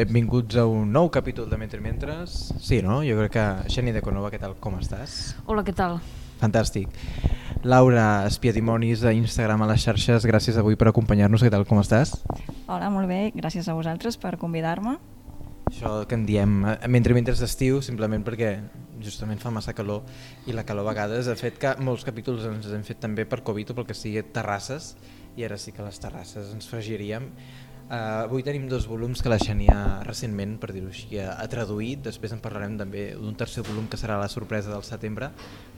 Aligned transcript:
benvinguts 0.00 0.56
a 0.56 0.64
un 0.64 0.92
nou 0.92 1.10
capítol 1.12 1.48
de 1.50 1.58
Mentre 1.60 1.80
Mentres. 1.84 2.54
Sí, 2.62 2.80
no? 2.80 3.02
Jo 3.04 3.18
crec 3.18 3.34
que 3.34 3.44
Xeni 3.72 3.92
de 3.92 4.00
Conova, 4.00 4.30
què 4.32 4.40
tal? 4.40 4.54
Com 4.62 4.78
estàs? 4.78 5.34
Hola, 5.44 5.64
què 5.66 5.74
tal? 5.76 5.98
Fantàstic. 6.40 6.88
Laura 7.68 8.24
Espiadimonis 8.24 9.04
a 9.04 9.12
Instagram 9.12 9.66
a 9.66 9.70
les 9.74 9.84
xarxes, 9.84 10.24
gràcies 10.24 10.56
avui 10.56 10.78
per 10.80 10.88
acompanyar-nos, 10.88 11.44
què 11.44 11.52
tal? 11.52 11.66
Com 11.68 11.82
estàs? 11.82 12.14
Hola, 12.64 12.88
molt 12.88 13.10
bé, 13.10 13.26
gràcies 13.36 13.68
a 13.68 13.76
vosaltres 13.76 14.16
per 14.16 14.38
convidar-me. 14.40 14.96
Això 15.68 16.00
que 16.08 16.16
en 16.16 16.24
diem 16.26 16.62
eh, 16.64 16.78
mentre 16.88 17.14
mentre 17.14 17.36
d'estiu, 17.36 17.82
simplement 17.84 18.24
perquè 18.24 18.56
justament 19.04 19.40
fa 19.40 19.52
massa 19.52 19.76
calor 19.76 20.02
i 20.48 20.56
la 20.56 20.64
calor 20.64 20.88
a 20.88 20.94
vegades 20.94 21.28
ha 21.28 21.36
fet 21.38 21.60
que 21.60 21.76
molts 21.84 22.04
capítols 22.08 22.48
ens 22.48 22.72
hem 22.72 22.82
fet 22.84 23.04
també 23.04 23.28
per 23.28 23.44
Covid 23.44 23.72
o 23.72 23.76
pel 23.78 23.86
que 23.88 23.96
sigui 23.96 24.24
terrasses 24.32 24.94
i 25.36 25.44
ara 25.46 25.56
sí 25.60 25.72
que 25.72 25.84
les 25.84 26.00
terrasses 26.02 26.50
ens 26.52 26.68
fregiríem 26.68 27.30
Uh, 27.90 28.22
avui 28.22 28.44
tenim 28.46 28.68
dos 28.70 28.84
volums 28.86 29.18
que 29.18 29.30
la 29.32 29.38
Xenia 29.42 29.74
recentment, 30.06 30.52
per 30.62 30.68
dir-ho 30.70 30.92
així, 30.92 31.16
ha, 31.18 31.32
traduït, 31.50 32.04
després 32.04 32.30
en 32.30 32.38
parlarem 32.38 32.76
també 32.78 33.08
d'un 33.18 33.34
tercer 33.34 33.64
volum 33.66 33.88
que 33.90 33.98
serà 33.98 34.14
la 34.20 34.28
sorpresa 34.30 34.70
del 34.70 34.84
setembre, 34.86 35.32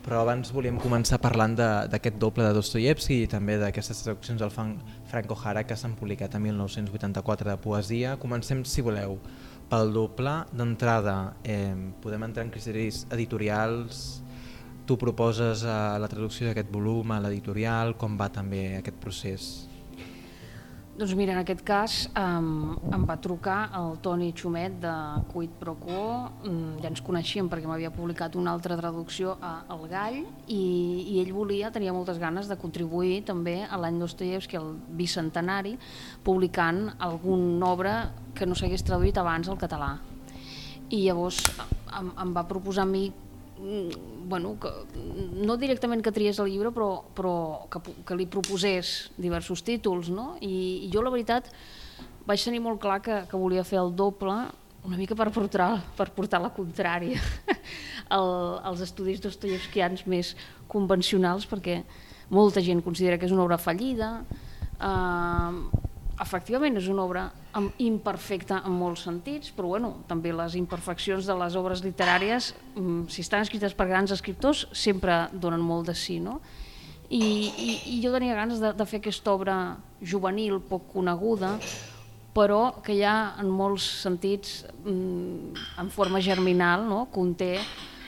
però 0.04 0.18
abans 0.20 0.52
volíem 0.52 0.76
començar 0.76 1.22
parlant 1.24 1.56
d'aquest 1.56 2.20
doble 2.20 2.44
de 2.44 2.52
Dostoyevsky 2.58 3.22
i 3.22 3.30
també 3.32 3.56
d'aquestes 3.56 4.04
traduccions 4.04 4.44
del 4.44 4.52
Franco 4.52 5.40
Jara 5.40 5.64
que 5.64 5.72
s'han 5.72 5.96
publicat 5.96 6.36
en 6.36 6.44
1984 6.50 7.48
de 7.48 7.56
poesia. 7.64 8.18
Comencem, 8.20 8.60
si 8.68 8.84
voleu, 8.84 9.16
pel 9.72 9.96
doble. 9.96 10.36
D'entrada, 10.52 11.38
eh, 11.48 11.72
podem 12.04 12.28
entrar 12.28 12.44
en 12.44 12.52
criteris 12.52 13.06
editorials, 13.08 14.20
tu 14.84 15.00
proposes 15.00 15.64
uh, 15.64 15.96
la 15.96 16.12
traducció 16.12 16.50
d'aquest 16.50 16.68
volum 16.68 17.16
a 17.16 17.22
l'editorial, 17.24 17.96
com 17.96 18.20
va 18.20 18.28
també 18.28 18.66
aquest 18.76 19.00
procés? 19.00 19.52
Doncs 20.92 21.14
mira, 21.16 21.32
en 21.32 21.38
aquest 21.40 21.62
cas 21.64 21.92
um, 22.20 22.74
em 22.92 23.04
va 23.08 23.14
trucar 23.24 23.70
el 23.78 23.94
Toni 24.04 24.26
Xumet 24.36 24.74
de 24.82 24.90
Quid 25.30 25.54
Pro 25.56 25.72
Quo, 25.80 26.02
um, 26.44 26.58
ja 26.82 26.90
ens 26.90 27.00
coneixíem 27.00 27.48
perquè 27.48 27.64
m'havia 27.64 27.88
publicat 27.94 28.36
una 28.36 28.52
altra 28.52 28.76
traducció 28.76 29.38
a 29.40 29.54
El 29.72 29.86
Gall 29.88 30.18
i, 30.52 30.58
i 31.14 31.16
ell 31.22 31.32
volia, 31.32 31.70
tenia 31.72 31.96
moltes 31.96 32.20
ganes 32.20 32.50
de 32.50 32.58
contribuir 32.60 33.22
també 33.24 33.62
a 33.64 33.80
l'any 33.80 34.02
Dostoyevsky, 34.04 34.60
el 34.60 34.74
bicentenari, 35.00 35.78
publicant 36.28 36.84
alguna 37.00 37.72
obra 37.72 37.96
que 38.36 38.44
no 38.44 38.52
s'hagués 38.52 38.84
traduït 38.84 39.16
abans 39.16 39.48
al 39.48 39.56
català. 39.56 39.94
I 40.92 41.06
llavors 41.06 41.40
em, 41.56 42.12
em 42.20 42.36
va 42.36 42.44
proposar 42.44 42.84
a 42.84 42.92
mi 42.92 43.06
bueno, 43.62 44.56
que, 44.60 44.70
no 45.46 45.56
directament 45.60 46.02
que 46.02 46.12
triés 46.14 46.40
el 46.42 46.50
llibre, 46.50 46.72
però, 46.74 47.04
però 47.14 47.34
que, 47.70 47.82
que 48.06 48.16
li 48.18 48.26
proposés 48.26 49.12
diversos 49.20 49.62
títols, 49.66 50.10
no? 50.10 50.32
I, 50.40 50.86
I 50.86 50.90
jo, 50.92 51.04
la 51.04 51.12
veritat, 51.14 51.50
vaig 52.26 52.42
tenir 52.42 52.62
molt 52.64 52.82
clar 52.82 53.00
que, 53.04 53.22
que 53.30 53.38
volia 53.38 53.64
fer 53.66 53.80
el 53.82 53.94
doble 53.94 54.34
una 54.82 54.98
mica 54.98 55.14
per 55.14 55.28
portar, 55.30 55.76
per 55.94 56.08
portar 56.10 56.40
la 56.42 56.50
contrària 56.50 57.20
el, 58.16 58.32
als 58.66 58.82
estudis 58.82 59.22
dostoyevskians 59.22 60.08
més 60.10 60.32
convencionals, 60.72 61.46
perquè 61.46 61.82
molta 62.34 62.62
gent 62.64 62.82
considera 62.82 63.18
que 63.20 63.28
és 63.28 63.34
una 63.34 63.44
obra 63.44 63.60
fallida, 63.62 64.24
eh, 64.82 65.88
efectivament 66.20 66.76
és 66.76 66.88
una 66.92 67.04
obra 67.06 67.22
imperfecta 67.80 68.62
en 68.66 68.74
molts 68.76 69.06
sentits, 69.06 69.52
però 69.56 69.72
bueno, 69.74 69.92
també 70.08 70.32
les 70.34 70.56
imperfeccions 70.58 71.28
de 71.28 71.36
les 71.40 71.56
obres 71.56 71.82
literàries, 71.84 72.52
mm, 72.74 73.06
si 73.08 73.22
estan 73.22 73.42
escrites 73.42 73.74
per 73.74 73.88
grans 73.88 74.12
escriptors, 74.12 74.66
sempre 74.72 75.28
donen 75.32 75.60
molt 75.60 75.86
de 75.86 75.94
sí, 75.94 76.18
no? 76.20 76.40
I, 77.08 77.20
i, 77.20 77.72
i 77.96 78.00
jo 78.02 78.12
tenia 78.12 78.34
ganes 78.34 78.60
de, 78.60 78.72
de 78.72 78.86
fer 78.88 79.00
aquesta 79.02 79.32
obra 79.32 79.56
juvenil, 80.00 80.60
poc 80.60 80.92
coneguda, 80.94 81.58
però 82.32 82.82
que 82.82 82.96
ja 82.96 83.34
en 83.40 83.50
molts 83.52 83.84
sentits, 84.02 84.62
mm, 84.84 85.64
en 85.80 85.90
forma 85.92 86.20
germinal, 86.20 86.86
no? 86.88 87.06
conté 87.12 87.58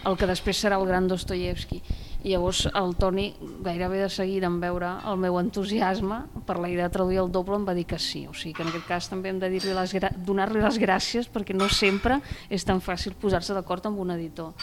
el 0.05 0.17
que 0.17 0.29
després 0.29 0.61
serà 0.61 0.79
el 0.81 0.89
gran 0.89 1.09
Dostoyevsky. 1.09 1.83
I 2.25 2.33
llavors 2.33 2.63
el 2.73 2.95
Toni, 2.97 3.27
gairebé 3.61 3.99
de 4.01 4.09
seguida 4.09 4.49
en 4.49 4.57
veure 4.63 4.95
el 5.11 5.19
meu 5.21 5.37
entusiasme 5.37 6.23
per 6.49 6.57
la 6.57 6.71
idea 6.73 6.89
de 6.89 6.95
traduir 6.95 7.21
el 7.21 7.29
doble, 7.33 7.59
em 7.61 7.67
va 7.69 7.75
dir 7.77 7.85
que 7.85 7.99
sí. 8.01 8.23
O 8.25 8.33
sigui 8.33 8.55
que 8.57 8.65
en 8.65 8.71
aquest 8.73 8.89
cas 8.89 9.11
també 9.13 9.29
hem 9.29 9.43
de 9.43 9.51
dir-li 9.53 9.77
les 9.77 9.93
donar-li 10.25 10.63
les 10.65 10.81
gràcies 10.81 11.29
perquè 11.29 11.53
no 11.53 11.69
sempre 11.69 12.23
és 12.49 12.65
tan 12.65 12.81
fàcil 12.81 13.13
posar-se 13.21 13.53
d'acord 13.53 13.85
amb 13.91 14.01
un 14.01 14.17
editor. 14.17 14.57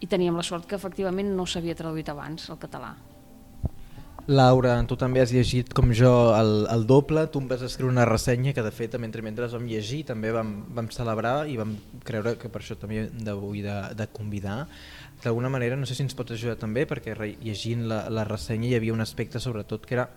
I 0.00 0.08
teníem 0.08 0.40
la 0.40 0.46
sort 0.46 0.64
que 0.64 0.80
efectivament 0.80 1.28
no 1.36 1.44
s'havia 1.44 1.76
traduït 1.76 2.08
abans 2.08 2.48
al 2.48 2.56
català. 2.62 2.94
Laura, 4.28 4.74
tu 4.84 4.92
també 5.00 5.22
has 5.22 5.30
llegit 5.32 5.70
com 5.72 5.88
jo 5.96 6.10
el, 6.36 6.66
el 6.68 6.82
doble, 6.84 7.22
tu 7.32 7.40
em 7.40 7.46
vas 7.48 7.62
escriure 7.64 7.94
una 7.94 8.04
ressenya 8.04 8.52
que 8.52 8.60
de 8.60 8.72
fet 8.76 8.98
mentre 9.00 9.24
mentre 9.24 9.48
vam 9.48 9.64
llegir 9.64 10.02
també 10.10 10.34
vam, 10.36 10.50
vam 10.76 10.90
celebrar 10.92 11.46
i 11.48 11.56
vam 11.56 11.72
creure 12.04 12.34
que 12.36 12.50
per 12.52 12.60
això 12.60 12.76
també 12.76 13.06
d'avui 13.08 13.64
de, 13.64 13.78
de 13.96 14.06
convidar. 14.12 14.66
D'alguna 15.24 15.48
manera, 15.48 15.80
no 15.80 15.88
sé 15.88 15.96
si 15.96 16.04
ens 16.04 16.12
pots 16.14 16.36
ajudar 16.36 16.58
també, 16.60 16.84
perquè 16.84 17.16
llegint 17.40 17.88
la, 17.88 18.04
la 18.12 18.26
ressenya 18.28 18.68
hi 18.68 18.76
havia 18.76 18.92
un 18.92 19.00
aspecte 19.00 19.40
sobretot 19.40 19.88
que 19.88 19.96
era 19.96 20.10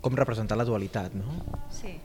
com 0.00 0.16
representar 0.16 0.56
la 0.56 0.64
dualitat, 0.64 1.12
no? 1.20 1.42
Sí. 1.68 1.98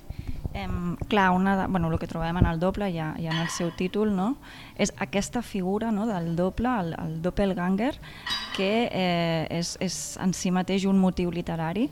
Em, 0.55 0.95
clar, 1.09 1.31
una 1.31 1.57
de, 1.57 1.67
bueno, 1.67 1.91
el 1.91 1.99
que 1.99 2.07
trobem 2.07 2.37
en 2.37 2.45
el 2.47 2.61
doble, 2.61 2.87
ja, 2.93 3.09
ja 3.19 3.33
en 3.33 3.41
el 3.43 3.49
seu 3.51 3.73
títol, 3.75 4.13
no? 4.15 4.37
és 4.79 4.93
aquesta 5.03 5.41
figura 5.43 5.89
no, 5.91 6.05
del 6.07 6.37
doble, 6.37 6.71
el, 6.79 6.93
el 6.95 7.17
doppelganger, 7.25 7.91
que 8.55 8.69
eh, 8.87 9.47
és, 9.51 9.75
és 9.83 9.97
en 10.23 10.31
si 10.31 10.53
mateix 10.55 10.87
un 10.87 11.01
motiu 11.01 11.33
literari. 11.35 11.89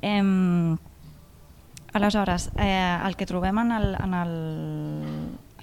Em, 0.00 0.78
aleshores, 1.92 2.48
eh, 2.56 2.96
el 3.04 3.20
que 3.20 3.28
trobem 3.28 3.60
en 3.66 3.76
el, 3.76 3.94
en 4.00 4.16
el, 4.16 4.34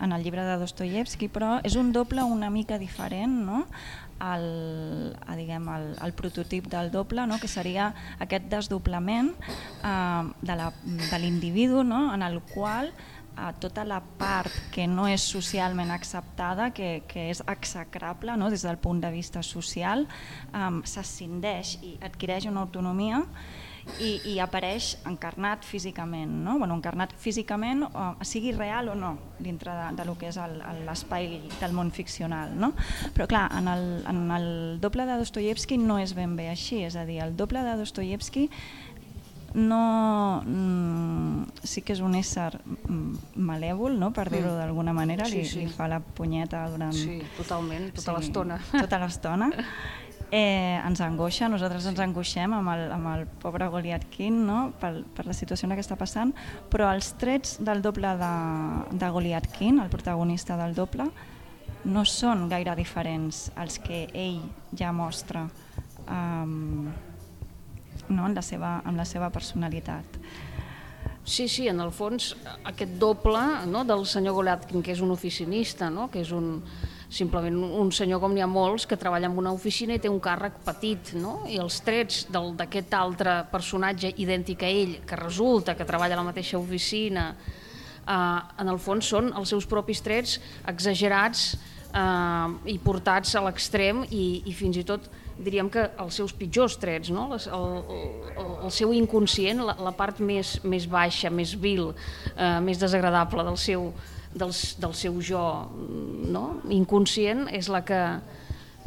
en 0.02 0.14
el 0.14 0.24
llibre 0.24 0.46
de 0.46 0.60
Dostoyevsky, 0.62 1.30
però 1.34 1.58
és 1.66 1.74
un 1.80 1.90
doble 1.94 2.22
una 2.22 2.50
mica 2.54 2.78
diferent 2.82 3.34
no? 3.50 3.66
El, 4.22 5.16
a, 5.26 5.36
diguem, 5.38 5.68
el, 5.74 5.88
el 6.06 6.14
prototip 6.18 6.68
del 6.72 6.92
doble, 6.92 7.26
no? 7.28 7.40
que 7.42 7.50
seria 7.52 7.92
aquest 8.22 8.50
desdoblament 8.52 9.34
eh, 9.84 10.24
de 10.42 11.22
l'individu 11.24 11.84
no? 11.88 12.08
en 12.14 12.24
el 12.26 12.42
qual 12.54 12.92
eh, 12.92 13.52
tota 13.60 13.86
la 13.88 14.02
part 14.02 14.54
que 14.74 14.88
no 14.88 15.08
és 15.10 15.26
socialment 15.26 15.92
acceptada, 15.92 16.72
que, 16.76 17.02
que 17.08 17.30
és 17.32 17.42
execrable 17.48 18.38
no? 18.38 18.52
des 18.54 18.66
del 18.68 18.78
punt 18.82 19.02
de 19.04 19.12
vista 19.14 19.44
social, 19.46 20.08
eh, 20.54 20.70
s'ascindeix 20.86 21.78
i 21.82 21.98
adquireix 22.12 22.48
una 22.52 22.66
autonomia 22.66 23.26
i, 24.00 24.12
i 24.34 24.38
apareix 24.44 24.96
encarnat 25.10 25.66
físicament, 25.68 26.32
no? 26.46 26.58
bueno, 26.60 26.78
encarnat 26.78 27.14
físicament, 27.20 27.84
o, 27.90 28.06
sigui 28.26 28.54
real 28.56 28.92
o 28.94 28.96
no, 28.96 29.16
dintre 29.40 29.74
de, 29.76 29.90
de 29.98 30.06
lo 30.08 30.16
que 30.20 30.30
és 30.32 30.40
l'espai 30.86 31.42
del 31.60 31.76
món 31.76 31.92
ficcional. 31.92 32.56
No? 32.58 32.72
Però 33.16 33.28
clar, 33.32 33.48
en 33.58 33.68
el, 33.72 33.86
en 34.10 34.24
el 34.38 34.48
doble 34.84 35.08
de 35.10 35.20
Dostoyevsky 35.22 35.80
no 35.82 36.00
és 36.02 36.16
ben 36.18 36.38
bé 36.40 36.52
així, 36.54 36.84
és 36.88 36.96
a 36.96 37.06
dir, 37.10 37.22
el 37.26 37.36
doble 37.40 37.66
de 37.68 37.76
Dostoyevsky 37.82 38.48
no 39.54 40.42
mm, 40.46 41.64
sí 41.68 41.82
que 41.84 41.92
és 41.92 42.02
un 42.04 42.16
ésser 42.16 42.54
mm, 42.64 43.36
malèvol, 43.44 43.98
no? 44.00 44.12
per 44.16 44.30
dir-ho 44.32 44.54
mm. 44.54 44.62
d'alguna 44.62 44.94
manera, 44.96 45.28
sí, 45.28 45.42
li, 45.42 45.48
sí. 45.48 45.66
li 45.66 45.74
fa 45.74 45.90
la 45.92 46.00
punyeta 46.00 46.64
durant... 46.72 46.96
Sí, 46.96 47.20
totalment, 47.38 47.92
tota 47.98 48.14
sí, 48.14 48.18
l'estona. 48.20 48.62
Tota 48.72 49.02
l'estona. 49.04 49.52
eh, 50.32 50.80
ens 50.80 51.02
angoixa, 51.04 51.50
nosaltres 51.52 51.86
ens 51.92 52.00
angoixem 52.00 52.54
amb 52.56 52.72
el, 52.72 52.86
amb 52.96 53.10
el 53.12 53.26
pobre 53.44 53.68
Goliath 53.70 54.08
King 54.14 54.46
no? 54.48 54.62
per, 54.80 54.94
per 55.16 55.28
la 55.28 55.36
situació 55.36 55.70
que 55.70 55.84
està 55.84 55.98
passant, 56.00 56.32
però 56.72 56.90
els 56.96 57.12
trets 57.20 57.58
del 57.60 57.84
doble 57.84 58.16
de, 58.18 58.32
de 58.96 59.12
Goliath 59.12 59.52
King, 59.58 59.82
el 59.84 59.92
protagonista 59.92 60.58
del 60.58 60.74
doble, 60.74 61.10
no 61.84 62.06
són 62.06 62.48
gaire 62.50 62.76
diferents 62.78 63.50
als 63.60 63.80
que 63.82 64.06
ell 64.14 64.42
ja 64.78 64.92
mostra 64.94 65.48
um, 66.08 66.88
no? 68.08 68.26
en, 68.28 68.36
la 68.36 68.44
seva, 68.46 68.80
en 68.86 68.98
la 68.98 69.06
seva 69.06 69.32
personalitat. 69.34 70.20
Sí, 71.24 71.48
sí, 71.48 71.68
en 71.70 71.80
el 71.82 71.92
fons 71.94 72.32
aquest 72.66 72.96
doble 73.02 73.42
no, 73.70 73.84
del 73.86 74.08
senyor 74.10 74.40
Golatkin, 74.40 74.82
que 74.82 74.94
és 74.94 75.02
un 75.06 75.12
oficinista, 75.14 75.90
no, 75.94 76.08
que 76.10 76.24
és 76.24 76.32
un, 76.34 76.62
simplement 77.12 77.58
un 77.76 77.90
senyor 77.92 78.22
com 78.24 78.32
n'hi 78.32 78.44
ha 78.44 78.48
molts 78.48 78.86
que 78.88 78.98
treballa 79.00 79.28
en 79.28 79.36
una 79.38 79.52
oficina 79.52 79.98
i 79.98 80.00
té 80.00 80.10
un 80.10 80.22
càrrec 80.24 80.62
petit, 80.64 81.12
no? 81.20 81.42
i 81.52 81.58
els 81.60 81.82
trets 81.84 82.24
d'aquest 82.32 82.94
altre 82.96 83.42
personatge 83.52 84.14
idèntic 84.24 84.64
a 84.64 84.70
ell, 84.72 84.96
que 85.08 85.20
resulta 85.20 85.76
que 85.76 85.88
treballa 85.88 86.16
a 86.16 86.22
la 86.22 86.30
mateixa 86.30 86.60
oficina, 86.60 87.34
eh, 87.36 88.16
en 88.64 88.72
el 88.72 88.80
fons 88.80 89.12
són 89.12 89.34
els 89.36 89.52
seus 89.52 89.68
propis 89.68 90.00
trets 90.06 90.38
exagerats 90.72 91.50
eh, 91.92 92.72
i 92.72 92.78
portats 92.80 93.36
a 93.36 93.44
l'extrem 93.44 94.06
i, 94.08 94.26
i 94.48 94.56
fins 94.56 94.80
i 94.80 94.86
tot 94.88 95.12
diríem 95.42 95.68
que 95.74 95.84
els 96.00 96.16
seus 96.16 96.32
pitjors 96.38 96.78
trets, 96.80 97.12
no? 97.12 97.28
el, 97.34 97.44
el, 97.58 98.50
el 98.70 98.72
seu 98.72 98.94
inconscient, 98.96 99.66
la, 99.68 99.76
la 99.84 99.92
part 99.98 100.24
més, 100.24 100.60
més 100.64 100.88
baixa, 100.88 101.32
més 101.34 101.58
vil, 101.60 101.92
eh, 102.38 102.60
més 102.64 102.80
desagradable 102.80 103.44
del 103.48 103.60
seu, 103.60 103.90
del, 104.34 104.54
del 104.54 104.94
seu 104.96 105.18
jo 105.24 105.42
no? 106.32 106.46
inconscient 106.70 107.48
és 107.52 107.70
la 107.72 107.84
que 107.86 108.02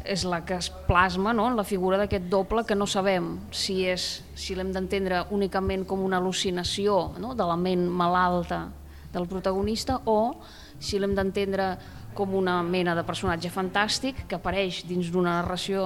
és 0.04 0.20
la 0.28 0.42
que 0.44 0.58
es 0.60 0.68
plasma 0.84 1.32
no? 1.32 1.46
en 1.48 1.56
la 1.56 1.64
figura 1.64 1.96
d'aquest 1.96 2.28
doble 2.28 2.64
que 2.68 2.76
no 2.76 2.86
sabem 2.86 3.38
si 3.52 3.84
és 3.88 4.22
si 4.36 4.56
l'hem 4.56 4.72
d'entendre 4.72 5.24
únicament 5.32 5.86
com 5.88 6.04
una 6.04 6.20
al·lucinació 6.20 7.16
no? 7.20 7.32
de 7.34 7.46
la 7.48 7.56
ment 7.56 7.86
malalta 7.88 8.66
del 9.14 9.28
protagonista 9.30 10.00
o 10.04 10.36
si 10.78 10.98
l'hem 11.00 11.14
d'entendre 11.16 11.74
com 12.14 12.34
una 12.36 12.60
mena 12.62 12.94
de 12.94 13.04
personatge 13.04 13.50
fantàstic 13.50 14.26
que 14.28 14.36
apareix 14.36 14.84
dins 14.86 15.08
d'una 15.10 15.40
narració 15.40 15.84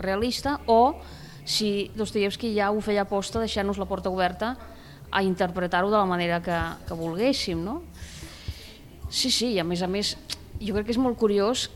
realista 0.00 0.56
o 0.66 0.96
si 1.44 1.90
Dostoyevsky 1.96 2.54
ja 2.56 2.70
ho 2.72 2.80
feia 2.80 3.04
aposta 3.04 3.40
deixant-nos 3.42 3.78
la 3.78 3.88
porta 3.88 4.10
oberta 4.10 4.54
a 5.10 5.22
interpretar-ho 5.22 5.90
de 5.90 5.98
la 5.98 6.06
manera 6.06 6.40
que, 6.40 6.56
que 6.86 6.94
volguéssim, 6.94 7.58
no? 7.64 7.80
Sí, 9.10 9.32
sí, 9.34 9.48
i 9.56 9.58
a 9.58 9.66
més 9.66 9.82
a 9.82 9.88
més, 9.90 10.14
jo 10.62 10.74
crec 10.76 10.86
que 10.86 10.94
és 10.94 11.00
molt 11.02 11.18
curiós 11.18 11.66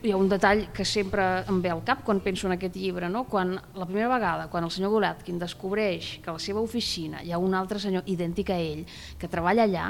hi 0.00 0.12
ha 0.14 0.16
un 0.16 0.28
detall 0.30 0.68
que 0.72 0.86
sempre 0.86 1.24
em 1.50 1.58
ve 1.60 1.68
al 1.72 1.82
cap 1.84 2.00
quan 2.06 2.22
penso 2.24 2.46
en 2.46 2.54
aquest 2.54 2.76
llibre, 2.78 3.10
no? 3.12 3.24
quan 3.28 3.56
la 3.58 3.86
primera 3.86 4.08
vegada, 4.08 4.46
quan 4.48 4.64
el 4.64 4.70
senyor 4.70 4.94
Golatkin 4.94 5.40
descobreix 5.40 6.14
que 6.22 6.30
a 6.30 6.36
la 6.36 6.42
seva 6.42 6.62
oficina 6.62 7.20
hi 7.20 7.34
ha 7.34 7.40
un 7.42 7.56
altre 7.58 7.82
senyor 7.82 8.06
idèntic 8.08 8.54
a 8.54 8.58
ell 8.62 8.84
que 9.18 9.28
treballa 9.28 9.66
allà, 9.66 9.88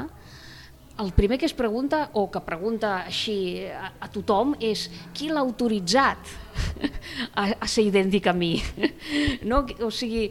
el 0.99 1.12
primer 1.12 1.39
que 1.39 1.47
es 1.47 1.55
pregunta, 1.55 2.11
o 2.12 2.27
que 2.31 2.41
pregunta 2.43 3.05
així 3.06 3.62
a, 3.71 3.93
a 4.03 4.09
tothom, 4.11 4.56
és 4.59 4.89
qui 5.15 5.31
l'ha 5.31 5.45
autoritzat 5.45 6.33
a, 7.39 7.45
a 7.55 7.69
ser 7.71 7.85
idèntic 7.87 8.27
a 8.27 8.35
mi? 8.35 8.56
No? 9.49 9.62
O 9.87 9.93
sigui, 9.95 10.27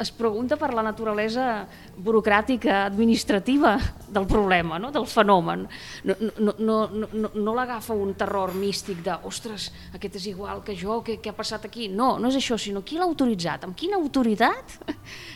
es 0.00 0.12
pregunta 0.12 0.58
per 0.60 0.72
la 0.76 0.84
naturalesa 0.84 1.64
burocràtica, 1.96 2.82
administrativa 2.84 3.78
del 4.12 4.28
problema, 4.28 4.78
no? 4.78 4.92
del 4.92 5.08
fenomen. 5.08 5.64
No, 6.04 6.16
no, 6.20 6.54
no, 6.58 6.78
no, 6.92 7.32
no 7.32 7.56
l'agafa 7.56 7.96
un 7.96 8.12
terror 8.18 8.52
místic 8.54 9.00
de 9.06 9.16
ostres, 9.28 9.70
aquest 9.96 10.20
és 10.20 10.30
igual 10.34 10.60
que 10.66 10.76
jo, 10.76 11.00
què, 11.06 11.16
què 11.22 11.32
ha 11.32 11.38
passat 11.38 11.64
aquí? 11.68 11.88
No, 11.88 12.18
no 12.20 12.28
és 12.28 12.36
això, 12.40 12.60
sinó 12.60 12.84
qui 12.84 13.00
l'ha 13.00 13.08
autoritzat? 13.08 13.64
Amb 13.64 13.78
quina 13.78 13.96
autoritat 13.96 14.76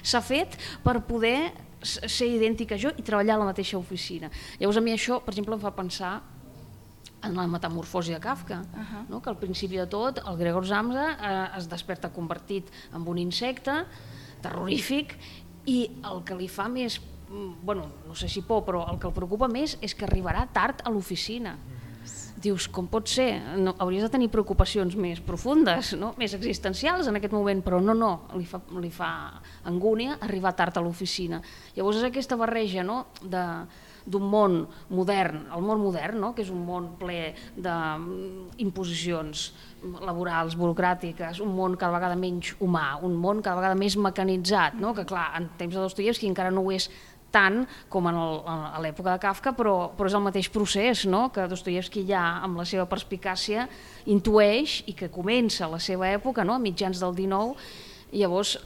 s'ha 0.05 0.21
fet 0.21 0.61
per 0.85 1.00
poder 1.09 1.38
ser 1.87 2.29
idèntic 2.29 2.75
a 2.75 2.79
jo 2.81 2.93
i 2.97 3.05
treballar 3.06 3.37
a 3.37 3.43
la 3.44 3.50
mateixa 3.50 3.79
oficina. 3.79 4.31
Llavors 4.61 4.81
a 4.81 4.85
mi 4.85 4.94
això, 4.94 5.21
per 5.25 5.35
exemple, 5.35 5.56
em 5.56 5.62
fa 5.62 5.73
pensar 5.77 6.15
en 7.25 7.35
la 7.35 7.47
metamorfosi 7.50 8.12
de 8.12 8.21
Kafka, 8.21 8.61
uh 8.61 8.79
-huh. 8.79 9.09
no? 9.09 9.23
que 9.23 9.31
al 9.31 9.38
principi 9.38 9.77
de 9.77 9.87
tot 9.87 10.19
el 10.19 10.37
Gregor 10.37 10.67
Samsa 10.67 11.06
eh, 11.12 11.59
es 11.59 11.69
desperta 11.69 12.12
convertit 12.12 12.71
en 12.93 13.06
un 13.06 13.19
insecte 13.19 13.87
terrorífic 14.43 15.19
i 15.65 15.91
el 16.05 16.23
que 16.25 16.35
li 16.35 16.49
fa 16.49 16.69
més, 16.69 17.00
mm, 17.31 17.65
bueno, 17.65 17.91
no 18.06 18.15
sé 18.15 18.29
si 18.29 18.43
por, 18.43 18.65
però 18.65 18.93
el 18.93 18.99
que 18.99 19.06
el 19.06 19.12
preocupa 19.12 19.49
més 19.49 19.79
és 19.81 19.94
que 19.94 20.05
arribarà 20.05 20.47
tard 20.53 20.83
a 20.85 20.91
l'oficina. 20.91 21.55
Uh 21.55 21.86
dius, 22.43 22.69
com 22.73 22.87
pot 22.91 23.08
ser? 23.11 23.31
No, 23.58 23.75
hauries 23.82 24.05
de 24.06 24.11
tenir 24.12 24.29
preocupacions 24.32 24.97
més 25.00 25.23
profundes, 25.25 25.94
no? 25.99 26.12
més 26.20 26.37
existencials 26.37 27.08
en 27.11 27.19
aquest 27.19 27.35
moment, 27.35 27.62
però 27.64 27.81
no, 27.82 27.97
no, 27.97 28.12
li 28.37 28.47
fa, 28.49 28.61
li 28.82 28.93
fa 28.93 29.11
angúnia 29.67 30.19
arribar 30.20 30.55
tard 30.58 30.76
a 30.76 30.85
l'oficina. 30.85 31.41
Llavors 31.76 32.03
és 32.03 32.08
aquesta 32.11 32.38
barreja 32.38 32.85
no? 32.87 33.06
de, 33.23 33.43
d'un 34.06 34.26
món 34.31 34.61
modern, 34.94 35.47
el 35.55 35.64
món 35.67 35.82
modern, 35.82 36.20
no? 36.23 36.32
que 36.37 36.44
és 36.47 36.53
un 36.55 36.62
món 36.67 36.93
ple 37.00 37.35
d'imposicions 37.56 39.47
laborals, 40.06 40.56
burocràtiques, 40.59 41.41
un 41.44 41.52
món 41.56 41.76
cada 41.79 41.97
vegada 41.99 42.17
menys 42.19 42.55
humà, 42.62 42.97
un 43.06 43.17
món 43.19 43.43
cada 43.43 43.59
vegada 43.59 43.79
més 43.79 43.99
mecanitzat, 43.99 44.79
no? 44.81 44.94
que 44.97 45.06
clar, 45.09 45.29
en 45.38 45.50
temps 45.59 45.75
de 45.75 45.82
Dostoyevsky 45.82 46.31
encara 46.31 46.55
no 46.55 46.62
ho 46.64 46.73
és 46.75 46.88
tant 47.37 47.62
com 47.93 48.09
en 48.09 48.17
el, 48.17 48.41
a 48.49 48.81
l'època 48.83 49.12
de 49.12 49.23
Kafka, 49.23 49.53
però, 49.56 49.77
però 49.97 50.09
és 50.09 50.17
el 50.17 50.25
mateix 50.25 50.49
procés 50.53 51.05
no? 51.11 51.27
que 51.35 51.47
Dostoyevsky 51.50 52.06
ja 52.09 52.25
amb 52.47 52.61
la 52.61 52.67
seva 52.69 52.88
perspicàcia 52.88 53.69
intueix 54.12 54.81
i 54.88 54.97
que 54.97 55.12
comença 55.12 55.69
la 55.71 55.83
seva 55.83 56.09
època 56.09 56.47
no? 56.47 56.56
a 56.56 56.62
mitjans 56.62 57.03
del 57.03 57.17
19 57.19 57.55
i 58.17 58.23
llavors 58.23 58.56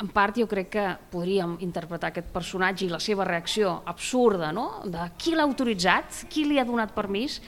en 0.00 0.10
part 0.12 0.36
jo 0.36 0.44
crec 0.48 0.68
que 0.74 0.86
podríem 1.12 1.56
interpretar 1.64 2.10
aquest 2.10 2.28
personatge 2.34 2.84
i 2.84 2.92
la 2.92 3.00
seva 3.00 3.24
reacció 3.28 3.78
absurda 3.88 4.52
no? 4.52 4.82
de 4.84 5.06
qui 5.16 5.36
l'ha 5.36 5.46
autoritzat, 5.46 6.26
qui 6.32 6.44
li 6.48 6.60
ha 6.60 6.66
donat 6.68 6.92
permís 6.96 7.40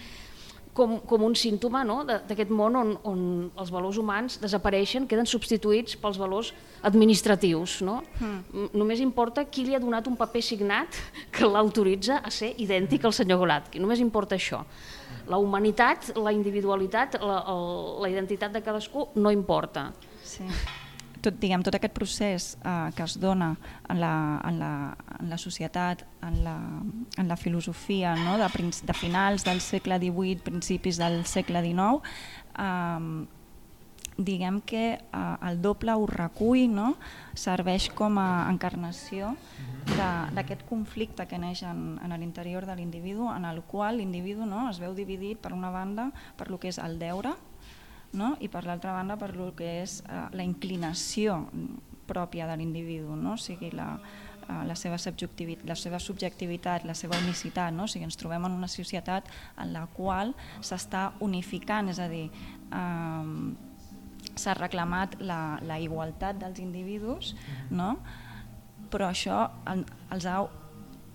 com, 0.78 0.98
com 1.08 1.24
un 1.26 1.34
símptoma 1.38 1.82
no? 1.86 2.00
d'aquest 2.06 2.52
món 2.54 2.78
on, 2.78 2.94
on 3.08 3.20
els 3.58 3.72
valors 3.74 3.98
humans 3.98 4.38
desapareixen, 4.42 5.08
queden 5.10 5.28
substituïts 5.28 5.98
pels 5.98 6.20
valors 6.20 6.52
administratius. 6.86 7.80
No? 7.86 7.98
Mm. 8.20 8.70
Només 8.78 9.02
importa 9.04 9.46
qui 9.50 9.66
li 9.66 9.76
ha 9.76 9.82
donat 9.82 10.06
un 10.10 10.16
paper 10.18 10.44
signat 10.44 10.98
que 11.34 11.48
l'autoritza 11.48 12.22
a 12.22 12.32
ser 12.34 12.54
idèntic 12.62 13.04
al 13.04 13.16
senyor 13.16 13.42
Golatki. 13.42 13.82
Només 13.82 14.02
importa 14.04 14.38
això. 14.38 14.62
La 15.28 15.40
humanitat, 15.42 16.14
la 16.16 16.32
individualitat, 16.32 17.18
la, 17.20 17.42
la 18.00 18.10
identitat 18.12 18.54
de 18.54 18.64
cadascú 18.64 19.10
no 19.18 19.34
importa. 19.34 19.90
Sí 20.24 20.46
tot, 21.22 21.38
diguem, 21.40 21.62
tot 21.66 21.76
aquest 21.78 21.94
procés 21.96 22.50
eh, 22.62 22.90
que 22.96 23.04
es 23.04 23.16
dona 23.20 23.52
en 23.88 24.00
la, 24.00 24.12
en 24.48 24.58
la, 24.60 24.72
en 25.18 25.30
la 25.30 25.38
societat, 25.38 26.04
en 26.26 26.42
la, 26.44 26.58
en 27.16 27.28
la 27.28 27.36
filosofia 27.36 28.14
no? 28.16 28.36
de, 28.38 28.48
de 28.82 28.94
finals 28.94 29.44
del 29.44 29.60
segle 29.60 29.98
XVIII, 29.98 30.44
principis 30.44 31.00
del 31.00 31.24
segle 31.26 31.64
XIX, 31.64 32.14
eh, 32.58 33.26
diguem 34.18 34.60
que 34.60 34.84
eh, 34.98 35.36
el 35.48 35.62
doble 35.62 35.94
ho 35.94 36.06
recull, 36.10 36.66
no? 36.74 36.94
serveix 37.38 37.88
com 37.94 38.18
a 38.18 38.48
encarnació 38.50 39.36
d'aquest 39.88 40.66
conflicte 40.68 41.24
que 41.30 41.38
neix 41.38 41.62
en, 41.64 42.00
en 42.02 42.16
l'interior 42.18 42.66
de 42.66 42.74
l'individu, 42.76 43.30
en 43.30 43.46
el 43.48 43.62
qual 43.62 44.02
l'individu 44.02 44.46
no, 44.46 44.66
es 44.68 44.82
veu 44.82 44.92
dividit 44.94 45.38
per 45.40 45.54
una 45.54 45.70
banda 45.70 46.10
per 46.36 46.50
lo 46.50 46.58
que 46.58 46.68
és 46.74 46.82
el 46.82 46.98
deure, 46.98 47.36
no? 48.12 48.36
i 48.40 48.48
per 48.48 48.64
l'altra 48.66 48.94
banda 48.96 49.18
per 49.20 49.32
el 49.34 49.52
que 49.56 49.82
és 49.82 50.00
eh, 50.06 50.24
la 50.32 50.46
inclinació 50.46 51.42
pròpia 52.08 52.48
de 52.48 52.56
l'individu, 52.56 53.16
no? 53.16 53.34
o 53.36 53.40
sigui, 53.40 53.70
la, 53.76 53.90
eh, 54.48 54.62
la, 54.68 54.76
seva 54.78 54.98
subjectivitat, 54.98 55.66
la 55.68 55.76
seva 55.76 56.00
subjectivitat, 56.00 56.86
la 56.88 56.96
seva 56.96 57.18
unicitat, 57.20 57.74
no? 57.76 57.84
o 57.84 57.90
sigui, 57.90 58.08
ens 58.08 58.18
trobem 58.20 58.48
en 58.48 58.56
una 58.56 58.70
societat 58.72 59.28
en 59.60 59.74
la 59.76 59.86
qual 59.96 60.32
s'està 60.60 61.10
unificant, 61.24 61.92
és 61.92 62.00
a 62.00 62.08
dir, 62.10 62.28
eh, 62.72 63.34
s'ha 64.38 64.54
reclamat 64.58 65.18
la, 65.20 65.58
la 65.66 65.78
igualtat 65.82 66.40
dels 66.40 66.62
individus, 66.62 67.34
no? 67.70 67.96
però 68.88 69.10
això 69.12 69.42
els 69.68 70.24
ha 70.24 70.38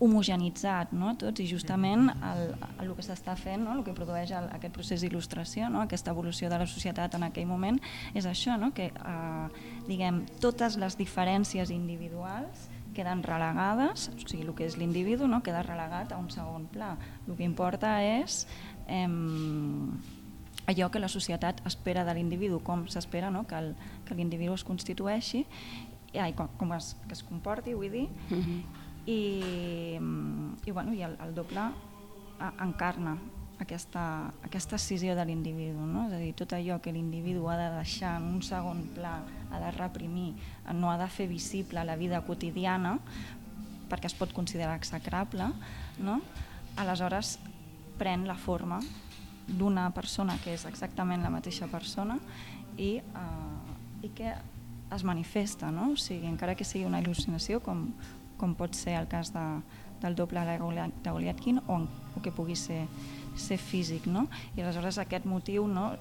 homogenitzat 0.03 0.91
no? 0.95 1.13
tots 1.19 1.41
i 1.43 1.47
justament 1.47 2.09
el, 2.13 2.43
el 2.83 2.91
que 2.97 3.05
s'està 3.05 3.35
fent, 3.39 3.63
no? 3.63 3.77
el 3.77 3.83
que 3.85 3.95
produeix 3.95 4.33
el, 4.35 4.49
aquest 4.57 4.75
procés 4.75 5.03
d'il·lustració, 5.03 5.69
no? 5.71 5.83
aquesta 5.83 6.11
evolució 6.11 6.49
de 6.51 6.59
la 6.61 6.67
societat 6.69 7.15
en 7.17 7.27
aquell 7.29 7.47
moment, 7.49 7.79
és 8.13 8.27
això, 8.29 8.57
no? 8.59 8.73
que 8.75 8.89
eh, 8.91 9.63
diguem, 9.87 10.23
totes 10.43 10.77
les 10.81 10.97
diferències 10.99 11.71
individuals 11.73 12.67
queden 12.93 13.23
relegades, 13.25 14.09
o 14.13 14.27
sigui, 14.27 14.43
el 14.45 14.53
que 14.57 14.67
és 14.67 14.77
l'individu 14.77 15.27
no? 15.29 15.41
queda 15.45 15.63
relegat 15.65 16.13
a 16.13 16.19
un 16.21 16.29
segon 16.33 16.67
pla. 16.69 16.93
El 17.25 17.37
que 17.39 17.47
importa 17.47 17.95
és 18.05 18.43
eh, 18.85 19.07
allò 20.69 20.91
que 20.91 21.01
la 21.01 21.09
societat 21.09 21.63
espera 21.69 22.05
de 22.05 22.13
l'individu, 22.19 22.61
com 22.61 22.85
s'espera 22.91 23.33
no? 23.33 23.47
que 23.49 24.13
l'individu 24.13 24.53
es 24.53 24.67
constitueixi 24.67 25.47
i 26.13 26.31
com, 26.37 26.51
com 26.59 26.75
es, 26.75 26.93
que 27.07 27.15
es 27.17 27.23
comporti, 27.25 27.73
vull 27.73 27.89
dir, 27.89 28.07
uh 28.29 28.35
mhm. 28.35 28.41
-huh 28.45 28.82
i, 29.05 29.97
i, 30.65 30.71
bueno, 30.71 30.93
i 30.93 31.01
el, 31.03 31.17
el 31.23 31.33
doble 31.35 31.69
encarna 32.61 33.17
aquesta, 33.59 34.33
aquesta 34.43 34.77
escissió 34.77 35.15
de 35.15 35.25
l'individu, 35.25 35.85
no? 35.87 36.07
és 36.07 36.15
a 36.15 36.19
dir, 36.21 36.33
tot 36.37 36.53
allò 36.55 36.79
que 36.83 36.93
l'individu 36.93 37.47
ha 37.49 37.57
de 37.59 37.69
deixar 37.77 38.17
en 38.19 38.27
un 38.35 38.41
segon 38.45 38.83
pla, 38.95 39.19
ha 39.51 39.61
de 39.61 39.71
reprimir, 39.77 40.33
no 40.73 40.91
ha 40.91 40.97
de 40.99 41.07
fer 41.11 41.27
visible 41.31 41.83
la 41.85 41.97
vida 41.99 42.21
quotidiana 42.25 42.97
perquè 43.89 44.09
es 44.09 44.17
pot 44.17 44.33
considerar 44.33 44.75
execrable, 44.79 45.51
no? 45.99 46.21
aleshores 46.79 47.37
pren 47.99 48.27
la 48.27 48.35
forma 48.39 48.79
d'una 49.47 49.89
persona 49.93 50.37
que 50.41 50.55
és 50.55 50.65
exactament 50.65 51.21
la 51.21 51.31
mateixa 51.33 51.67
persona 51.69 52.17
i, 52.77 52.97
eh, 53.03 54.07
i 54.07 54.09
que 54.15 54.33
es 54.93 55.03
manifesta, 55.05 55.71
no? 55.71 55.91
o 55.93 55.99
sigui, 55.99 56.27
encara 56.29 56.55
que 56.55 56.65
sigui 56.65 56.87
una 56.89 57.01
il·lucinació 57.03 57.61
com, 57.63 57.87
com 58.43 58.55
pot 58.59 58.75
ser 58.75 58.97
el 58.99 59.07
cas 59.07 59.31
de, 59.31 59.47
del 60.03 60.15
doble 60.19 60.43
de 60.43 60.57
Goliatkin 60.59 61.63
o, 61.63 61.79
o 62.15 62.23
que 62.23 62.35
pugui 62.35 62.57
ser, 62.59 62.83
ser 63.39 63.57
físic. 63.57 64.09
No? 64.11 64.27
I 64.57 64.65
aleshores 64.65 64.99
aquest 64.99 65.27
motiu 65.29 65.67
no, 65.71 65.93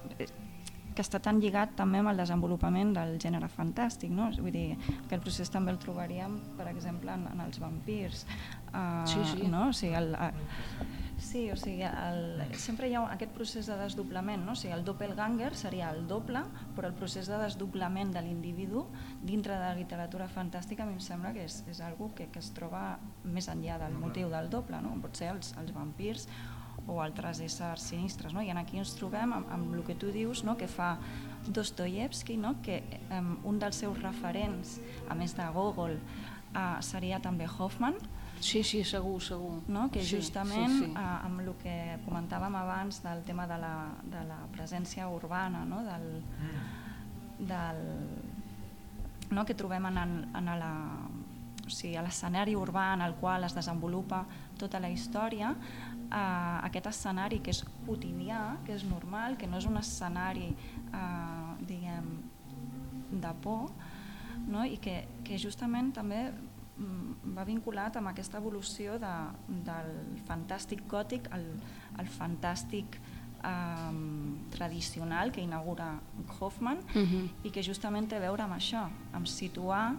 que 0.93 1.01
està 1.01 1.21
tan 1.23 1.39
lligat 1.41 1.73
també 1.77 2.01
amb 2.01 2.11
el 2.11 2.19
desenvolupament 2.21 2.93
del 2.97 3.15
gènere 3.21 3.49
fantàstic. 3.51 4.11
No? 4.13 4.29
Vull 4.37 4.53
dir, 4.53 4.67
aquest 5.05 5.23
procés 5.23 5.53
també 5.53 5.73
el 5.73 5.79
trobaríem, 5.81 6.37
per 6.59 6.67
exemple, 6.71 7.15
en, 7.15 7.25
en 7.31 7.45
els 7.47 7.61
vampirs. 7.63 8.27
Uh, 8.73 9.01
sí, 9.09 9.23
sí. 9.31 9.47
No? 9.49 9.69
O 9.71 9.77
sigui, 9.77 9.95
el, 9.97 10.13
uh, 10.13 11.01
Sí, 11.17 11.51
o 11.51 11.55
sigui, 11.55 11.83
el, 11.85 12.41
sempre 12.59 12.89
hi 12.89 12.95
ha 12.97 13.03
aquest 13.13 13.33
procés 13.35 13.67
de 13.69 13.75
desdoblament, 13.77 14.43
no? 14.45 14.55
o 14.55 14.59
sigui, 14.59 14.73
el 14.75 14.83
doppelganger 14.85 15.51
seria 15.55 15.91
el 15.93 16.07
doble, 16.09 16.41
però 16.75 16.89
el 16.89 16.97
procés 16.97 17.29
de 17.29 17.37
desdoblament 17.41 18.11
de 18.15 18.23
l'individu 18.25 18.87
dintre 19.21 19.55
de 19.55 19.61
la 19.61 19.77
literatura 19.77 20.27
fantàstica 20.27 20.83
a 20.83 20.89
mi 20.89 20.97
em 20.97 21.03
sembla 21.03 21.33
que 21.35 21.45
és, 21.45 21.61
és 21.69 21.79
algo 21.85 22.09
que, 22.17 22.27
que 22.33 22.41
es 22.41 22.49
troba 22.57 22.97
més 23.23 23.47
enllà 23.51 23.77
del 23.85 23.95
motiu 23.99 24.33
del 24.33 24.49
doble, 24.49 24.81
no? 24.81 24.97
pot 25.03 25.21
ser 25.21 25.31
els, 25.35 25.53
els 25.61 25.73
vampirs 25.75 26.27
o 26.87 26.99
altres 27.01 27.39
éssers 27.43 27.85
sinistres. 27.93 28.33
No? 28.33 28.41
I 28.41 28.51
aquí 28.51 28.81
ens 28.81 28.95
trobem 28.97 29.33
amb, 29.37 29.49
amb 29.53 29.77
el 29.77 29.85
que 29.87 29.95
tu 29.95 30.11
dius, 30.11 30.43
no? 30.43 30.57
que 30.57 30.67
fa 30.67 30.97
Dostoyevsky, 31.47 32.37
no? 32.37 32.57
que 32.63 32.81
um, 33.09 33.37
un 33.53 33.59
dels 33.59 33.79
seus 33.83 34.01
referents, 34.01 34.79
a 35.09 35.15
més 35.15 35.35
de 35.37 35.47
Gogol, 35.55 35.97
uh, 36.53 36.81
seria 36.81 37.21
també 37.23 37.47
Hoffman, 37.47 37.99
Sí, 38.43 38.61
sí, 38.63 38.83
segur, 38.83 39.21
segur. 39.23 39.61
no? 39.71 39.89
que 39.89 40.03
sí, 40.03 40.17
justament 40.17 40.71
sí, 40.73 40.85
sí. 40.85 40.91
eh, 40.91 41.25
amb 41.27 41.39
el 41.39 41.53
que 41.61 41.75
comentàvem 42.03 42.57
abans 42.59 42.99
del 43.05 43.23
tema 43.23 43.47
de 43.47 43.57
la, 43.61 43.73
de 44.03 44.23
la 44.27 44.41
presència 44.51 45.07
urbana, 45.07 45.63
no? 45.65 45.79
del, 45.87 46.09
del, 47.39 47.79
no? 49.31 49.45
que 49.47 49.55
trobem 49.55 49.87
en, 49.87 50.13
en 50.35 50.51
la, 50.59 50.73
o 51.63 51.71
sigui, 51.71 51.95
a 51.95 52.03
l'escenari 52.03 52.57
urbà 52.59 52.91
en 52.97 53.07
el 53.07 53.15
qual 53.21 53.47
es 53.47 53.55
desenvolupa 53.55 54.25
tota 54.59 54.83
la 54.83 54.91
història, 54.91 55.55
eh, 55.55 56.59
aquest 56.67 56.91
escenari 56.91 57.39
que 57.39 57.55
és 57.55 57.63
quotidià, 57.87 58.43
que 58.67 58.75
és 58.75 58.83
normal, 58.83 59.39
que 59.39 59.47
no 59.47 59.63
és 59.63 59.71
un 59.71 59.79
escenari 59.79 60.51
eh, 60.51 61.51
diguem, 61.63 62.11
de 63.23 63.33
por, 63.41 63.69
no? 64.49 64.65
i 64.65 64.77
que, 64.83 65.03
que 65.23 65.39
justament 65.39 65.93
també 65.95 66.25
mm, 66.27 66.52
va 67.35 67.43
vinculat 67.45 67.97
amb 67.97 68.09
aquesta 68.09 68.39
evolució 68.41 68.97
de, 68.99 69.11
del 69.67 69.91
fantàstic 70.27 70.87
gòtic 70.89 71.29
al, 71.31 71.45
al 72.01 72.07
fantàstic 72.09 72.97
eh, 73.43 73.91
tradicional 74.55 75.31
que 75.31 75.41
inaugura 75.41 75.99
Hoffman 76.39 76.79
Mhm. 76.95 77.29
i 77.43 77.51
que 77.51 77.61
justament 77.63 78.09
té 78.09 78.17
a 78.17 78.19
veure 78.19 78.43
amb 78.43 78.53
això, 78.53 78.89
amb 79.13 79.27
situar 79.27 79.91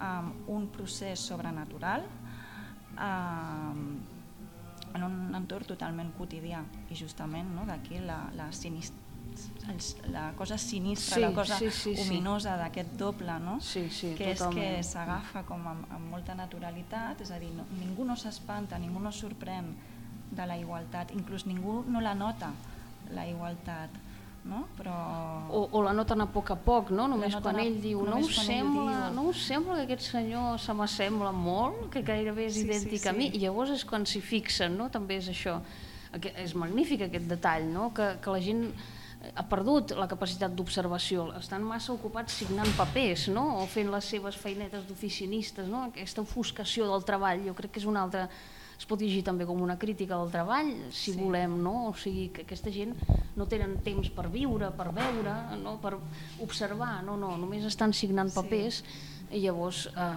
um, 0.00 0.32
un 0.48 0.68
procés 0.68 1.20
sobrenatural 1.20 2.02
um, 2.98 4.00
en 4.94 5.02
un 5.02 5.34
entorn 5.34 5.64
totalment 5.66 6.12
quotidià 6.18 6.64
i 6.90 6.94
justament 6.94 7.48
no, 7.54 7.64
d'aquí 7.66 7.98
la, 7.98 8.30
la, 8.34 8.52
sinist 8.52 8.94
els, 8.94 9.03
la 10.12 10.32
cosa 10.36 10.58
sinistra, 10.58 11.14
Sí, 11.16 11.20
la 11.20 11.32
cosa 11.32 11.58
sí, 11.58 11.70
sí, 11.70 11.96
sí. 11.96 12.02
ominosa 12.02 12.56
d'aquest 12.56 12.92
doble, 13.00 13.32
no? 13.40 13.60
Sí, 13.60 13.88
sí, 13.90 14.14
que 14.14 14.32
és 14.32 14.38
totalment. 14.38 14.76
que 14.76 14.82
s'agafa 14.84 15.42
com 15.48 15.66
amb, 15.66 15.86
amb 15.90 16.10
molta 16.10 16.34
naturalitat, 16.34 17.20
és 17.24 17.30
a 17.32 17.38
dir, 17.40 17.50
no, 17.56 17.64
ningú 17.80 18.04
no 18.04 18.14
s'espanta, 18.16 18.78
ningú 18.78 19.00
no 19.00 19.08
es 19.08 19.16
sorprèn 19.22 19.72
de 20.30 20.46
la 20.46 20.56
igualtat, 20.58 21.10
inclús 21.16 21.46
ningú 21.46 21.82
no 21.88 22.00
la 22.00 22.14
nota, 22.14 22.52
la 23.14 23.26
igualtat, 23.26 23.90
no? 24.44 24.66
Però... 24.76 24.94
O, 25.50 25.68
o 25.72 25.82
la 25.82 25.94
noten 25.96 26.20
a 26.20 26.26
poc 26.26 26.50
a 26.52 26.56
poc, 26.56 26.90
no? 26.92 27.08
Només 27.08 27.32
La 27.32 27.40
quan 27.40 27.54
noten 27.56 27.64
a- 27.64 27.68
ell 27.68 27.80
diu 27.80 28.02
no 28.04 28.18
quan 28.20 28.22
ell 28.22 28.34
sembla, 28.34 28.98
diu. 29.08 29.14
no 29.16 29.22
us 29.30 29.40
sembla 29.46 29.76
que 29.80 29.86
aquest 29.94 30.10
senyor 30.12 30.58
se 30.60 30.74
m'assembla 30.76 31.32
molt, 31.32 31.88
que 31.90 32.02
gairebé 32.02 32.46
és 32.50 32.54
Sí, 32.54 32.60
sí, 32.60 32.66
idèntic 32.68 33.06
a 33.08 33.12
sí. 33.12 33.16
mi, 33.18 33.30
i 33.32 33.40
llavors 33.46 33.70
és 33.70 33.84
quan 33.88 34.04
s'hi 34.04 34.20
fixen, 34.20 34.76
no? 34.76 34.90
També 34.90 35.16
és 35.16 35.28
això. 35.32 35.60
Aqu- 36.12 36.34
És 36.36 36.54
magnífic 36.54 37.00
aquest 37.08 37.24
detall, 37.26 37.64
no? 37.72 37.88
Que, 37.94 38.18
que 38.20 38.30
la 38.30 38.40
gent 38.44 38.68
ha 39.34 39.44
perdut 39.48 39.92
la 39.96 40.06
capacitat 40.10 40.52
d'observació, 40.56 41.28
estan 41.38 41.62
massa 41.66 41.92
ocupats 41.94 42.32
signant 42.42 42.70
papers 42.76 43.28
no? 43.32 43.60
o 43.62 43.66
fent 43.70 43.90
les 43.92 44.04
seves 44.04 44.36
feinetes 44.36 44.84
d'oficinistes, 44.88 45.68
no? 45.68 45.86
aquesta 45.88 46.22
ofuscació 46.24 46.86
del 46.90 47.04
treball, 47.08 47.44
jo 47.46 47.54
crec 47.54 47.72
que 47.74 47.80
és 47.82 47.86
una 47.90 48.02
altra, 48.04 48.28
es 48.78 48.86
pot 48.90 49.00
llegir 49.00 49.22
també 49.24 49.46
com 49.46 49.60
una 49.62 49.76
crítica 49.78 50.16
del 50.18 50.30
treball, 50.34 50.72
si 50.90 51.12
Sí. 51.12 51.18
volem, 51.20 51.56
no? 51.62 51.88
o 51.88 51.94
sigui 51.94 52.28
que 52.34 52.42
aquesta 52.42 52.70
gent 52.74 52.94
no 53.36 53.46
tenen 53.46 53.78
temps 53.82 54.10
per 54.10 54.28
viure, 54.28 54.70
per 54.76 54.90
veure, 54.92 55.34
no? 55.62 55.76
per 55.80 55.96
observar, 56.40 57.02
no, 57.06 57.16
no, 57.16 57.36
només 57.38 57.64
estan 57.64 57.92
signant 57.92 58.30
Sí. 58.30 58.40
papers 58.40 58.82
i 59.30 59.40
llavors 59.46 59.86
eh, 59.96 60.16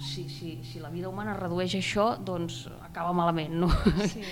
si, 0.00 0.28
si, 0.28 0.58
si 0.62 0.78
la 0.78 0.90
vida 0.90 1.08
humana 1.08 1.34
redueix 1.34 1.74
això, 1.74 2.12
doncs 2.22 2.68
acaba 2.86 3.12
malament, 3.12 3.52
no? 3.64 3.68
Sí. 4.06 4.22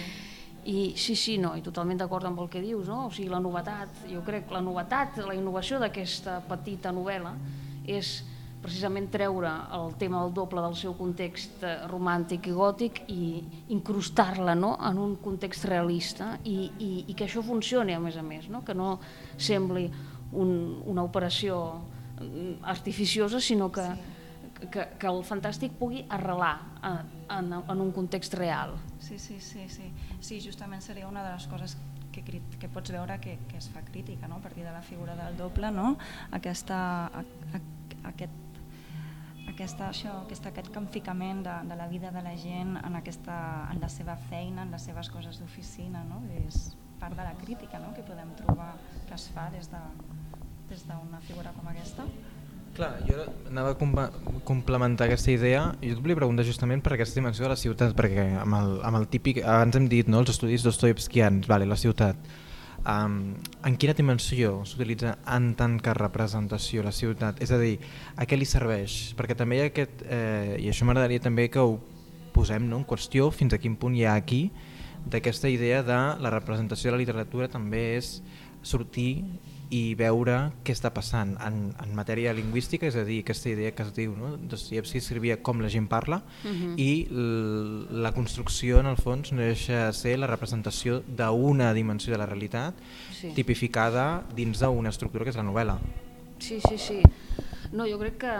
I 0.66 0.94
sí, 0.98 1.14
sí, 1.14 1.36
no, 1.38 1.52
i 1.54 1.62
totalment 1.62 2.00
d'acord 2.00 2.26
amb 2.26 2.40
el 2.42 2.48
que 2.50 2.60
dius, 2.62 2.88
no? 2.90 3.04
O 3.06 3.10
sigui, 3.14 3.28
la 3.30 3.38
novetat, 3.42 4.00
jo 4.10 4.22
crec 4.26 4.48
que 4.48 4.56
la 4.56 4.64
novetat, 4.64 5.20
la 5.22 5.36
innovació 5.36 5.78
d'aquesta 5.78 6.40
petita 6.48 6.90
novel·la 6.94 7.36
és 7.86 8.16
precisament 8.66 9.06
treure 9.12 9.50
el 9.76 9.94
tema 10.00 10.24
del 10.24 10.32
doble 10.34 10.62
del 10.64 10.74
seu 10.78 10.96
context 10.98 11.62
eh, 11.62 11.76
romàntic 11.90 12.48
i 12.50 12.54
gòtic 12.56 13.02
i 13.12 13.26
incrustar-la 13.76 14.56
no? 14.58 14.72
en 14.88 14.98
un 14.98 15.14
context 15.22 15.68
realista 15.70 16.32
i, 16.42 16.56
i, 16.82 16.90
i 17.06 17.14
que 17.14 17.28
això 17.28 17.44
funcioni 17.46 17.94
a 17.94 18.00
més 18.02 18.18
a 18.18 18.24
més, 18.26 18.48
no? 18.50 18.64
que 18.66 18.74
no 18.74 18.96
sembli 19.38 19.86
un, 20.32 20.50
una 20.88 21.04
operació 21.06 21.60
mm, 22.18 22.64
artificiosa, 22.66 23.40
sinó 23.40 23.70
que, 23.70 23.86
que, 24.66 24.88
que 24.98 25.12
el 25.12 25.22
fantàstic 25.28 25.76
pugui 25.78 26.02
arrelar 26.10 26.56
en, 26.82 27.15
en, 27.30 27.52
en 27.52 27.80
un 27.80 27.92
context 27.92 28.34
real. 28.34 28.76
Sí, 28.98 29.18
sí, 29.18 29.40
sí, 29.40 29.68
sí. 29.68 29.92
Sí, 30.20 30.40
justament 30.44 30.82
seria 30.82 31.08
una 31.08 31.24
de 31.24 31.32
les 31.34 31.46
coses 31.46 31.76
que, 32.12 32.40
que 32.60 32.68
pots 32.72 32.92
veure 32.92 33.18
que, 33.20 33.38
que 33.48 33.58
es 33.58 33.68
fa 33.72 33.82
crítica, 33.84 34.28
no? 34.28 34.36
a 34.36 34.44
partir 34.44 34.64
de 34.64 34.72
la 34.72 34.82
figura 34.82 35.16
del 35.16 35.36
doble, 35.36 35.70
no? 35.70 35.96
aquesta, 36.30 36.78
a, 37.06 37.20
a, 37.20 37.60
aquest, 38.12 38.32
aquesta, 39.52 39.90
això, 39.90 40.14
aquesta, 40.24 40.50
aquest 40.50 40.72
canficament 40.72 41.44
de, 41.44 41.56
de 41.68 41.76
la 41.76 41.88
vida 41.88 42.10
de 42.12 42.22
la 42.24 42.36
gent 42.40 42.76
en, 42.82 42.96
aquesta, 42.96 43.36
en 43.72 43.80
la 43.80 43.90
seva 43.92 44.16
feina, 44.30 44.64
en 44.64 44.74
les 44.74 44.88
seves 44.88 45.10
coses 45.12 45.40
d'oficina, 45.42 46.04
no? 46.08 46.22
és 46.46 46.76
part 47.00 47.16
de 47.16 47.24
la 47.24 47.34
crítica 47.36 47.78
no? 47.82 47.92
que 47.92 48.06
podem 48.06 48.32
trobar 48.38 48.74
que 49.06 49.14
es 49.14 49.28
fa 49.34 49.50
des 49.52 49.68
de 49.72 49.82
des 50.68 50.82
d'una 50.86 51.20
figura 51.22 51.52
com 51.54 51.68
aquesta. 51.70 52.04
Clar, 52.76 52.90
jo 53.08 53.22
anava 53.48 53.70
a 53.72 54.08
complementar 54.44 55.06
aquesta 55.06 55.30
idea 55.32 55.62
i 55.80 55.88
jo 55.88 55.96
et 55.96 56.00
volia 56.04 56.18
preguntar 56.18 56.44
justament 56.44 56.82
per 56.84 56.92
aquesta 56.92 57.16
dimensió 57.16 57.46
de 57.46 57.54
la 57.54 57.56
ciutat, 57.56 57.94
perquè 57.96 58.26
amb 58.42 58.58
el, 58.58 58.74
amb 58.84 58.98
el 58.98 59.06
típic, 59.08 59.40
abans 59.40 59.78
hem 59.78 59.86
dit, 59.88 60.10
no, 60.12 60.20
els 60.20 60.34
estudis 60.34 60.66
dostoevskians, 60.66 61.48
vale, 61.48 61.64
la 61.64 61.78
ciutat, 61.80 62.20
um, 62.84 63.16
en 63.64 63.78
quina 63.80 63.96
dimensió 63.96 64.58
s'utilitza 64.68 65.14
en 65.38 65.54
tant 65.56 65.78
que 65.80 65.96
representació 65.96 66.84
la 66.84 66.92
ciutat? 66.92 67.40
És 67.40 67.54
a 67.56 67.62
dir, 67.62 67.78
a 68.12 68.28
què 68.28 68.36
li 68.36 68.48
serveix? 68.48 69.14
Perquè 69.16 69.38
també 69.40 69.56
hi 69.56 69.64
ha 69.64 69.72
aquest, 69.72 70.04
eh, 70.04 70.60
i 70.60 70.68
això 70.68 70.84
m'agradaria 70.84 71.24
també 71.24 71.48
que 71.48 71.64
ho 71.64 71.78
posem 72.36 72.68
no, 72.68 72.82
en 72.82 72.84
qüestió, 72.84 73.30
fins 73.32 73.56
a 73.56 73.62
quin 73.62 73.80
punt 73.80 73.96
hi 73.96 74.04
ha 74.04 74.18
aquí, 74.20 74.50
d'aquesta 75.08 75.48
idea 75.48 75.80
de 75.86 76.00
la 76.20 76.34
representació 76.34 76.90
de 76.90 76.98
la 76.98 77.04
literatura 77.06 77.48
també 77.48 77.86
és 77.96 78.18
sortir 78.66 79.22
i 79.70 79.94
veure 79.98 80.52
què 80.62 80.70
està 80.72 80.92
passant 80.94 81.32
en, 81.42 81.72
en 81.82 81.94
matèria 81.98 82.32
lingüística, 82.32 82.86
és 82.86 82.94
a 82.94 83.02
dir, 83.04 83.20
aquesta 83.24 83.48
idea 83.50 83.72
que 83.74 83.82
es 83.82 83.92
diu, 83.96 84.12
no? 84.16 84.36
Dostoyevsky 84.36 84.98
escrivia 85.02 85.40
com 85.42 85.58
la 85.60 85.68
gent 85.68 85.88
parla 85.90 86.22
Mhm. 86.44 86.74
i 86.78 87.06
l- 87.10 87.86
la 88.02 88.12
construcció 88.12 88.78
en 88.80 88.86
el 88.86 88.96
fons 88.96 89.32
no 89.32 89.40
deixa 89.42 89.86
de 89.86 89.92
ser 89.92 90.18
la 90.18 90.26
representació 90.28 91.00
d'una 91.06 91.72
dimensió 91.74 92.12
de 92.12 92.18
la 92.18 92.26
realitat 92.26 92.74
Sí. 93.12 93.32
tipificada 93.34 94.22
dins 94.36 94.60
d'una 94.60 94.90
estructura 94.90 95.24
que 95.24 95.30
és 95.30 95.36
la 95.36 95.42
novel·la. 95.42 95.78
Sí, 96.38 96.60
sí, 96.68 96.78
sí. 96.78 97.00
No, 97.72 97.86
jo 97.88 97.98
crec 97.98 98.18
que, 98.18 98.34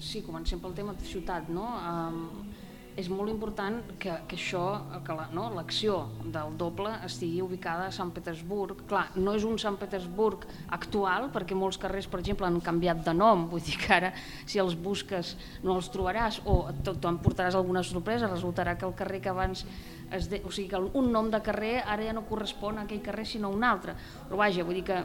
sí, 0.00 0.20
comencem 0.22 0.60
pel 0.60 0.74
tema 0.74 0.92
de 0.92 1.04
ciutat, 1.06 1.48
no? 1.48 1.64
Um, 1.78 2.53
és 2.96 3.08
molt 3.10 3.30
important 3.32 3.80
que, 3.98 4.12
que 4.28 4.36
això, 4.36 4.62
que 5.04 5.14
la- 5.16 5.26
no, 5.34 5.48
l'acció 5.54 5.96
del 6.24 6.54
doble 6.58 6.92
estigui 7.04 7.40
ubicada 7.42 7.88
a 7.88 7.92
Sant 7.94 8.12
Petersburg. 8.14 8.84
Clar, 8.86 9.08
no 9.16 9.34
és 9.34 9.42
un 9.44 9.58
Sant 9.58 9.76
Petersburg 9.80 10.46
actual, 10.70 11.28
perquè 11.34 11.56
molts 11.58 11.78
carrers, 11.82 12.06
per 12.06 12.20
exemple, 12.20 12.46
han 12.46 12.60
canviat 12.62 13.02
de 13.04 13.14
nom, 13.14 13.48
vull 13.50 13.64
dir 13.64 13.76
que 13.80 13.92
ara 13.96 14.12
si 14.46 14.62
els 14.62 14.76
busques 14.78 15.34
no 15.64 15.74
els 15.78 15.90
trobaràs 15.90 16.40
o 16.46 16.60
t'emportaràs 16.84 17.58
alguna 17.58 17.82
sorpresa, 17.82 18.30
resultarà 18.30 18.76
que 18.78 18.86
el 18.86 18.94
carrer 18.94 19.20
que 19.20 19.32
abans 19.32 19.66
es 20.14 20.28
de, 20.30 20.42
o 20.46 20.50
sigui 20.54 20.68
que 20.70 20.78
un 20.78 21.10
nom 21.10 21.30
de 21.32 21.40
carrer 21.42 21.80
ara 21.82 22.04
ja 22.04 22.12
no 22.14 22.22
correspon 22.28 22.78
a 22.78 22.84
aquell 22.84 23.02
carrer 23.02 23.26
sinó 23.26 23.48
a 23.50 23.56
un 23.56 23.64
altre. 23.64 23.96
Però 24.28 24.38
vaja, 24.38 24.62
vull 24.62 24.78
dir 24.78 24.84
que 24.86 25.00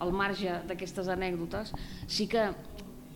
al 0.00 0.12
marge 0.12 0.62
d'aquestes 0.66 1.08
anècdotes 1.12 1.74
sí 2.08 2.26
que 2.26 2.48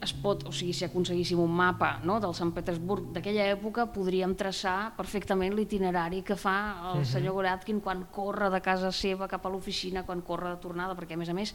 es 0.04 0.12
pot, 0.14 0.44
o 0.46 0.52
sigui, 0.54 0.72
si 0.76 0.86
aconseguíssim 0.86 1.40
un 1.42 1.50
mapa 1.50 1.96
no, 2.06 2.20
del 2.22 2.34
Sant 2.36 2.52
Petersburg 2.54 3.10
d'aquella 3.16 3.48
època, 3.50 3.88
podríem 3.90 4.36
traçar 4.38 4.92
perfectament 4.98 5.56
l'itinerari 5.58 6.22
que 6.26 6.36
fa 6.38 6.92
el 6.92 7.02
senyor 7.08 7.34
Goratkin 7.38 7.80
quan 7.82 8.06
corre 8.14 8.50
de 8.54 8.62
casa 8.62 8.92
seva 8.94 9.26
cap 9.30 9.46
a 9.46 9.52
l'oficina, 9.52 10.04
quan 10.06 10.22
corre 10.22 10.54
de 10.54 10.62
tornada, 10.62 10.94
perquè 10.98 11.18
a 11.18 11.20
més 11.20 11.32
a 11.32 11.36
més 11.36 11.54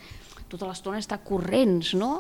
tota 0.51 0.67
l'estona 0.67 0.99
està 0.99 1.21
corrents, 1.23 1.93
no? 1.95 2.17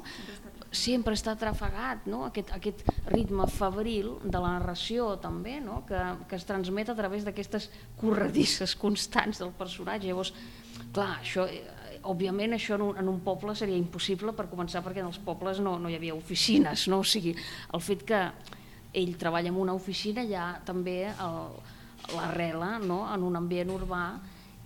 sempre 0.73 1.13
està 1.13 1.35
trafegat, 1.37 2.07
no? 2.09 2.23
aquest, 2.27 2.49
aquest 2.55 2.81
ritme 3.13 3.45
febril 3.51 4.15
de 4.23 4.39
la 4.41 4.55
narració 4.57 5.13
també, 5.21 5.59
no? 5.61 5.83
que, 5.87 5.99
que 6.29 6.39
es 6.39 6.47
transmet 6.49 6.89
a 6.89 6.97
través 6.97 7.27
d'aquestes 7.27 7.69
corredisses 8.01 8.73
constants 8.79 9.43
del 9.43 9.53
personatge. 9.59 10.09
Llavors, 10.09 10.33
clar, 10.95 11.19
això, 11.19 11.45
eh, 11.45 11.61
òbviament 12.03 12.53
això 12.57 12.75
en 12.75 12.81
un, 12.89 12.97
en 12.99 13.07
un 13.09 13.19
poble 13.23 13.55
seria 13.55 13.77
impossible 13.79 14.33
per 14.35 14.49
començar 14.51 14.81
perquè 14.83 14.99
en 15.03 15.07
els 15.11 15.19
pobles 15.23 15.59
no, 15.63 15.77
no 15.79 15.89
hi 15.89 15.95
havia 15.95 16.15
oficines, 16.15 16.87
no? 16.91 16.99
o 16.99 17.07
sigui, 17.07 17.35
el 17.73 17.81
fet 17.81 18.03
que 18.07 18.19
ell 18.93 19.15
treballa 19.17 19.49
en 19.49 19.55
una 19.57 19.73
oficina 19.73 20.25
ja 20.27 20.49
també 20.65 20.97
el- 21.07 21.55
l'arrela 22.17 22.79
no? 22.83 23.05
en 23.13 23.23
un 23.23 23.35
ambient 23.39 23.69
urbà 23.71 24.03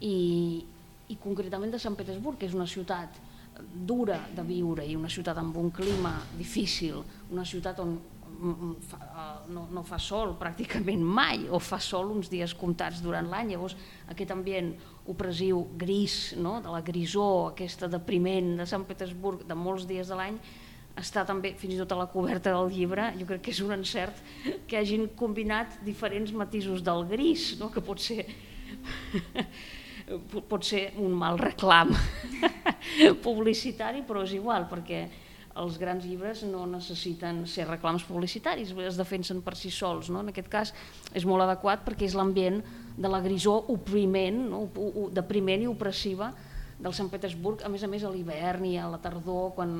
i, 0.01 0.63
i 1.13 1.15
concretament 1.21 1.71
de 1.71 1.79
Sant 1.79 1.95
Petersburg, 1.95 2.39
que 2.41 2.47
és 2.49 2.55
una 2.57 2.65
ciutat 2.67 3.19
dura 3.73 4.17
de 4.35 4.43
viure 4.45 4.83
i 4.85 4.95
una 4.97 5.09
ciutat 5.09 5.37
amb 5.37 5.55
un 5.57 5.69
clima 5.73 6.15
difícil, 6.37 6.99
una 7.31 7.45
ciutat 7.45 7.79
on 7.81 7.95
no, 9.49 9.65
no 9.73 9.83
fa 9.87 9.97
sol 10.01 10.35
pràcticament 10.39 11.01
mai 11.01 11.47
o 11.49 11.59
fa 11.63 11.79
sol 11.81 12.11
uns 12.13 12.29
dies 12.31 12.53
comptats 12.57 13.01
durant 13.03 13.29
l'any, 13.31 13.53
llavors 13.53 13.77
aquest 14.11 14.33
ambient 14.35 14.73
opressiu 15.07 15.63
gris, 15.79 16.35
no? 16.37 16.57
de 16.61 16.71
la 16.71 16.83
grisor 16.85 17.53
aquesta 17.53 17.89
depriment 17.91 18.57
de 18.61 18.67
Sant 18.69 18.85
Petersburg 18.87 19.45
de 19.47 19.57
molts 19.57 19.87
dies 19.89 20.11
de 20.11 20.19
l'any 20.19 20.39
està 20.97 21.23
també 21.29 21.53
fins 21.57 21.75
i 21.75 21.79
tot 21.79 21.93
a 21.93 21.99
la 21.99 22.07
coberta 22.09 22.51
del 22.55 22.71
llibre, 22.73 23.11
jo 23.19 23.27
crec 23.29 23.43
que 23.45 23.53
és 23.53 23.61
un 23.61 23.75
encert 23.75 24.21
que 24.67 24.79
hagin 24.79 25.05
combinat 25.17 25.77
diferents 25.85 26.33
matisos 26.33 26.83
del 26.85 27.05
gris, 27.09 27.51
no? 27.61 27.69
que 27.73 27.83
pot 27.85 28.01
ser 28.01 28.25
pot 30.49 30.63
ser 30.63 30.93
un 31.03 31.13
mal 31.13 31.37
reclam 31.39 31.93
publicitari, 33.25 34.03
però 34.07 34.23
és 34.25 34.33
igual, 34.37 34.65
perquè 34.71 35.05
els 35.57 35.77
grans 35.81 36.05
llibres 36.05 36.43
no 36.47 36.65
necessiten 36.69 37.45
ser 37.49 37.67
reclams 37.67 38.05
publicitaris, 38.07 38.73
es 38.85 38.99
defensen 38.99 39.41
per 39.45 39.55
si 39.57 39.71
sols. 39.73 40.11
No? 40.13 40.21
En 40.21 40.31
aquest 40.33 40.49
cas 40.51 40.73
és 41.17 41.25
molt 41.25 41.45
adequat 41.45 41.85
perquè 41.85 42.07
és 42.07 42.17
l'ambient 42.17 42.61
de 42.97 43.11
la 43.11 43.21
grisó 43.21 43.57
opriment, 43.73 44.43
no? 44.51 44.65
depriment 45.13 45.65
i 45.65 45.69
opressiva 45.69 46.31
del 46.77 46.93
Sant 46.93 47.09
Petersburg, 47.09 47.63
a 47.65 47.71
més 47.73 47.83
a 47.83 47.89
més 47.89 48.05
a 48.05 48.11
l'hivern 48.13 48.65
i 48.69 48.75
a 48.77 48.85
la 48.89 49.01
tardor, 49.01 49.53
quan 49.57 49.79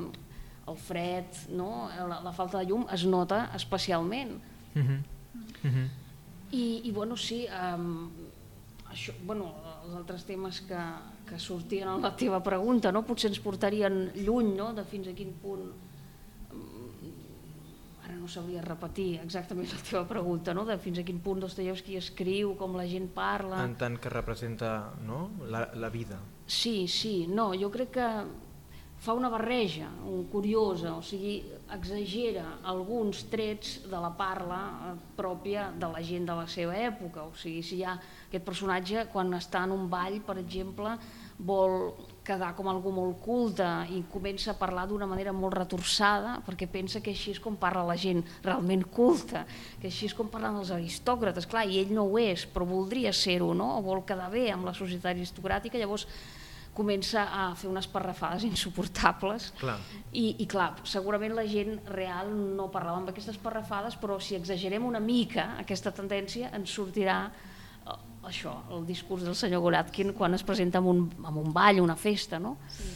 el 0.68 0.80
fred, 0.82 1.46
no? 1.54 1.88
la, 2.10 2.22
la 2.26 2.34
falta 2.36 2.60
de 2.60 2.70
llum 2.70 2.88
es 2.94 3.06
nota 3.06 3.48
especialment. 3.56 4.38
Uh 4.76 4.82
-huh. 4.82 5.00
Uh 5.64 5.72
-huh. 5.72 5.88
I, 6.52 6.82
I 6.88 6.92
bueno, 6.92 7.18
sí, 7.18 7.48
um, 7.52 8.10
això, 8.90 9.14
bueno, 9.26 9.54
els 9.86 9.96
altres 9.96 10.24
temes 10.26 10.62
que, 10.62 10.80
que 11.28 11.40
sortien 11.40 11.90
en 11.92 12.02
la 12.02 12.16
teva 12.16 12.42
pregunta, 12.44 12.92
no? 12.92 13.04
potser 13.06 13.32
ens 13.32 13.42
portarien 13.44 14.08
lluny 14.16 14.56
no? 14.56 14.72
de 14.78 14.86
fins 14.88 15.12
a 15.12 15.16
quin 15.18 15.34
punt 15.42 15.68
mm, 15.68 17.12
ara 18.06 18.16
no 18.16 18.30
sabria 18.32 18.64
repetir 18.64 19.20
exactament 19.20 19.70
la 19.74 19.84
teva 19.84 20.06
pregunta, 20.08 20.56
no? 20.56 20.66
de 20.66 20.80
fins 20.82 21.02
a 21.02 21.06
quin 21.08 21.20
punt 21.24 21.44
Dostoyevsky 21.44 22.00
escriu, 22.00 22.56
com 22.60 22.80
la 22.80 22.88
gent 22.88 23.12
parla... 23.14 23.62
En 23.66 23.76
tant 23.80 24.00
que 24.00 24.12
representa 24.14 24.94
no? 25.06 25.28
la, 25.52 25.68
la 25.76 25.92
vida. 25.94 26.20
Sí, 26.48 26.88
sí, 26.88 27.28
no, 27.28 27.52
jo 27.60 27.70
crec 27.74 27.96
que 28.00 28.10
fa 28.98 29.14
una 29.14 29.30
barreja 29.30 29.90
un 30.10 30.26
curiosa, 30.32 30.96
o 30.98 31.04
sigui, 31.06 31.38
exagera 31.74 32.58
alguns 32.66 33.28
trets 33.30 33.84
de 33.86 34.00
la 34.02 34.10
parla 34.18 34.62
eh, 34.90 34.94
pròpia 35.18 35.70
de 35.78 35.92
la 35.92 36.02
gent 36.02 36.26
de 36.26 36.38
la 36.40 36.48
seva 36.50 36.78
època, 36.80 37.28
o 37.28 37.36
sigui, 37.38 37.62
si 37.62 37.82
hi 37.82 37.86
ha 37.86 37.98
aquest 38.28 38.46
personatge 38.46 39.08
quan 39.12 39.34
està 39.38 39.64
en 39.66 39.74
un 39.76 39.88
ball, 39.92 40.20
per 40.26 40.38
exemple, 40.42 40.98
vol 41.38 41.94
quedar 42.26 42.50
com 42.58 42.68
algú 42.68 42.92
molt 42.92 43.20
culte 43.22 43.66
i 43.94 44.02
comença 44.12 44.52
a 44.52 44.58
parlar 44.58 44.88
d'una 44.90 45.08
manera 45.08 45.32
molt 45.36 45.54
retorçada 45.56 46.38
perquè 46.46 46.68
pensa 46.68 47.00
que 47.04 47.14
així 47.14 47.36
és 47.36 47.40
com 47.40 47.56
parla 47.56 47.86
la 47.88 47.96
gent 48.00 48.24
realment 48.44 48.84
culta, 48.92 49.46
que 49.80 49.88
així 49.92 50.10
és 50.10 50.16
com 50.18 50.32
parlen 50.34 50.58
els 50.60 50.74
aristòcrates, 50.76 51.48
clar, 51.48 51.68
i 51.70 51.80
ell 51.84 51.94
no 51.96 52.08
ho 52.10 52.18
és, 52.20 52.48
però 52.50 52.66
voldria 52.68 53.14
ser-ho, 53.14 53.54
no? 53.56 53.78
o 53.78 53.86
vol 53.86 54.04
quedar 54.08 54.32
bé 54.34 54.50
amb 54.52 54.68
la 54.68 54.76
societat 54.76 55.14
aristocràtica, 55.14 55.80
llavors 55.80 56.08
comença 56.78 57.24
a 57.34 57.46
fer 57.58 57.70
unes 57.72 57.88
parrafades 57.90 58.44
insuportables 58.46 59.50
clar. 59.58 59.80
I, 60.12 60.36
i 60.44 60.46
clar, 60.50 60.76
segurament 60.86 61.34
la 61.34 61.46
gent 61.50 61.80
real 61.90 62.30
no 62.30 62.68
parlava 62.74 63.00
amb 63.02 63.10
aquestes 63.10 63.40
parrafades 63.42 63.98
però 63.98 64.20
si 64.22 64.38
exagerem 64.38 64.86
una 64.86 65.02
mica 65.02 65.56
aquesta 65.64 65.94
tendència 65.96 66.52
ens 66.54 66.76
sortirà 66.78 67.24
això, 68.28 68.54
el 68.76 68.86
discurs 68.88 69.24
del 69.24 69.36
senyor 69.36 69.62
Goratkin 69.64 70.14
quan 70.14 70.36
es 70.36 70.44
presenta 70.44 70.82
en 70.82 70.90
un, 70.92 71.04
en 71.24 71.38
un 71.44 71.54
ball, 71.54 71.80
una 71.82 71.96
festa 71.96 72.40
no? 72.40 72.58
Sí, 72.68 72.90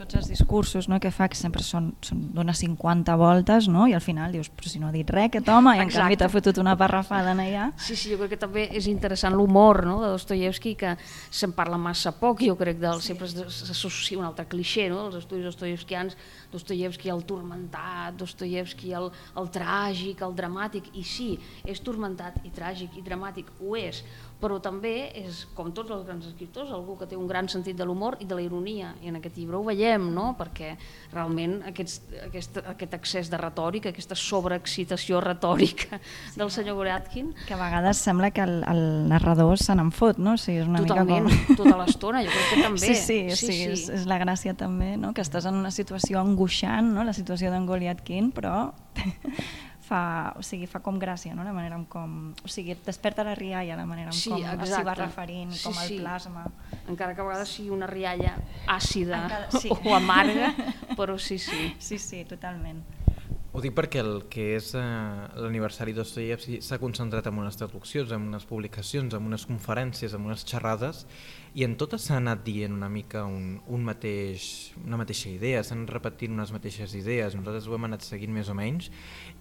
tots 0.00 0.16
els 0.16 0.28
discursos 0.32 0.88
no, 0.88 0.96
que 1.02 1.10
fa 1.12 1.28
que 1.28 1.36
sempre 1.36 1.62
són, 1.64 1.90
són 2.04 2.22
dona 2.32 2.54
50 2.56 3.16
voltes 3.20 3.68
no? 3.68 3.84
i 3.90 3.94
al 3.96 4.00
final 4.00 4.32
dius, 4.32 4.48
però 4.48 4.72
si 4.72 4.80
no 4.80 4.88
ha 4.88 4.94
dit 4.94 5.08
res 5.12 5.28
aquest 5.28 5.50
home 5.52 5.74
i 5.76 5.82
en 5.82 5.88
Exacte. 5.88 6.00
canvi 6.00 6.18
t'ha 6.22 6.30
fotut 6.32 6.60
una 6.62 6.76
parrafada 6.80 7.34
allà. 7.34 7.68
Sí, 7.76 7.96
sí, 7.98 8.12
jo 8.12 8.18
crec 8.22 8.34
que 8.34 8.40
també 8.40 8.66
és 8.76 8.88
interessant 8.88 9.36
l'humor 9.36 9.82
no, 9.84 9.98
de 10.00 10.12
Dostoyevsky 10.14 10.74
que 10.80 10.94
se'n 11.28 11.52
parla 11.56 11.76
massa 11.80 12.14
poc, 12.16 12.40
jo 12.46 12.56
crec, 12.56 12.80
del, 12.80 13.02
sí. 13.04 13.12
sempre 13.12 13.28
s'associa 13.28 14.18
un 14.18 14.28
altre 14.28 14.46
cliché, 14.48 14.88
no? 14.92 15.06
els 15.10 15.20
estudis 15.20 15.44
dostoyevskians, 15.50 16.16
Dostoyevsky 16.54 17.12
el 17.12 17.22
turmentat, 17.28 18.16
Dostoyevsky 18.20 18.94
el, 18.96 19.10
el 19.40 19.52
tràgic, 19.52 20.24
el 20.24 20.36
dramàtic, 20.38 20.90
i 20.96 21.04
sí, 21.04 21.30
és 21.68 21.84
turmentat 21.84 22.40
i 22.48 22.54
tràgic 22.56 22.96
i 22.96 23.04
dramàtic, 23.04 23.52
ho 23.60 23.76
és, 23.78 24.00
però 24.40 24.58
també 24.62 25.10
és, 25.20 25.44
com 25.56 25.70
tots 25.76 25.92
els 25.94 26.06
grans 26.06 26.26
escriptors, 26.30 26.72
algú 26.72 26.96
que 26.98 27.08
té 27.10 27.18
un 27.18 27.28
gran 27.28 27.48
sentit 27.52 27.76
de 27.76 27.86
l'humor 27.86 28.16
i 28.20 28.28
de 28.28 28.36
la 28.36 28.44
ironia, 28.44 28.94
i 29.04 29.10
en 29.12 29.18
aquest 29.20 29.36
llibre 29.38 29.58
ho 29.58 29.64
veiem, 29.66 30.08
no? 30.14 30.30
perquè 30.38 30.72
realment 31.12 31.58
aquest, 31.68 32.08
aquest, 32.26 32.60
aquest 32.72 32.96
excés 32.96 33.30
de 33.32 33.40
retòrica, 33.40 33.92
aquesta 33.92 34.16
sobreexcitació 34.18 35.20
retòrica 35.24 36.00
sí, 36.00 36.38
del 36.40 36.52
senyor 36.54 36.78
Goratkin... 36.80 37.32
Que 37.46 37.56
a 37.56 37.60
vegades 37.60 38.00
sembla 38.00 38.32
que 38.34 38.44
el, 38.46 38.60
el 38.70 38.82
narrador 39.10 39.60
se 39.60 39.76
n'en 39.76 39.92
fot, 39.94 40.20
no? 40.20 40.36
O 40.38 40.40
sigui, 40.40 40.60
és 40.64 40.70
una 40.70 40.82
Totalment, 40.84 41.28
mica 41.28 41.46
com... 41.52 41.60
tota 41.62 41.78
l'estona, 41.82 42.24
jo 42.26 42.34
crec 42.34 42.52
que 42.54 42.62
també. 42.66 42.84
Sí, 42.84 42.94
sí, 42.94 43.18
sí, 43.30 43.40
sí, 43.40 43.52
sí. 43.52 43.70
És, 43.70 43.88
és 44.00 44.06
la 44.10 44.20
gràcia 44.22 44.56
també, 44.58 44.94
no? 45.00 45.14
que 45.16 45.24
estàs 45.24 45.48
en 45.50 45.58
una 45.60 45.72
situació 45.74 46.22
angoixant, 46.22 46.94
no? 46.96 47.04
la 47.06 47.16
situació 47.16 47.52
d'en 47.52 47.68
Goliathkin, 47.68 48.32
però 48.34 48.70
fa, 49.90 50.32
o 50.38 50.42
sigui, 50.46 50.68
fa 50.70 50.78
com 50.84 50.98
gràcia, 51.02 51.34
no? 51.34 51.44
la 51.46 51.54
manera 51.54 51.74
en 51.78 51.84
com... 51.90 52.16
O 52.46 52.50
sigui, 52.50 52.74
et 52.76 52.86
desperta 52.86 53.24
la 53.26 53.34
rialla, 53.38 53.74
la 53.78 53.86
manera 53.88 54.12
en 54.12 54.16
sí, 54.16 54.30
com 54.30 54.64
s'hi 54.70 54.84
va 54.86 54.94
referint, 54.98 55.50
sí, 55.56 55.64
com 55.66 55.80
el 55.82 55.90
sí. 55.90 55.98
plasma. 55.98 56.44
Encara 56.86 57.16
que 57.16 57.24
a 57.24 57.26
vegades 57.26 57.54
sigui 57.56 57.74
una 57.74 57.88
rialla 57.90 58.36
àcida 58.70 59.24
Encara, 59.24 59.50
sí. 59.62 59.72
o 59.74 59.96
amarga, 59.96 60.52
però 60.98 61.18
sí, 61.18 61.40
sí. 61.42 61.72
Sí, 61.78 61.98
sí, 61.98 62.22
totalment. 62.28 62.84
Ho 63.50 63.58
dic 63.58 63.72
perquè 63.74 63.98
el 63.98 64.28
que 64.30 64.44
és 64.54 64.68
eh, 64.78 64.82
l'aniversari 65.42 65.90
d'Ostoyevsky 65.96 66.60
s'ha 66.62 66.76
concentrat 66.78 67.26
en 67.26 67.40
unes 67.42 67.56
traduccions, 67.58 68.12
en 68.14 68.28
unes 68.28 68.44
publicacions, 68.46 69.16
en 69.16 69.26
unes 69.26 69.42
conferències, 69.50 70.14
en 70.14 70.28
unes 70.28 70.44
xerrades, 70.46 71.00
i 71.58 71.66
en 71.66 71.74
totes 71.80 72.06
s'ha 72.06 72.20
anat 72.20 72.44
dient 72.46 72.76
una 72.76 72.86
mica 72.88 73.24
un, 73.26 73.56
un 73.66 73.82
mateix, 73.88 74.70
una 74.84 75.00
mateixa 75.00 75.32
idea, 75.32 75.64
s'han 75.66 75.82
repetint 75.90 76.38
unes 76.38 76.54
mateixes 76.54 76.94
idees, 76.94 77.34
nosaltres 77.34 77.66
ho 77.66 77.74
hem 77.74 77.90
anat 77.90 78.06
seguint 78.06 78.38
més 78.38 78.52
o 78.52 78.54
menys, 78.54 78.92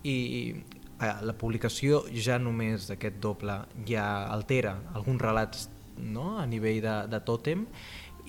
i 0.01 0.17
eh, 0.57 1.13
la 1.29 1.37
publicació 1.37 2.01
ja 2.09 2.41
només 2.41 2.89
d'aquest 2.89 3.21
doble 3.21 3.61
ja 3.85 4.09
altera 4.33 4.79
alguns 4.97 5.21
relats 5.21 5.69
no? 6.01 6.39
a 6.39 6.47
nivell 6.49 6.81
de, 6.81 6.95
de 7.13 7.21
tòtem, 7.29 7.67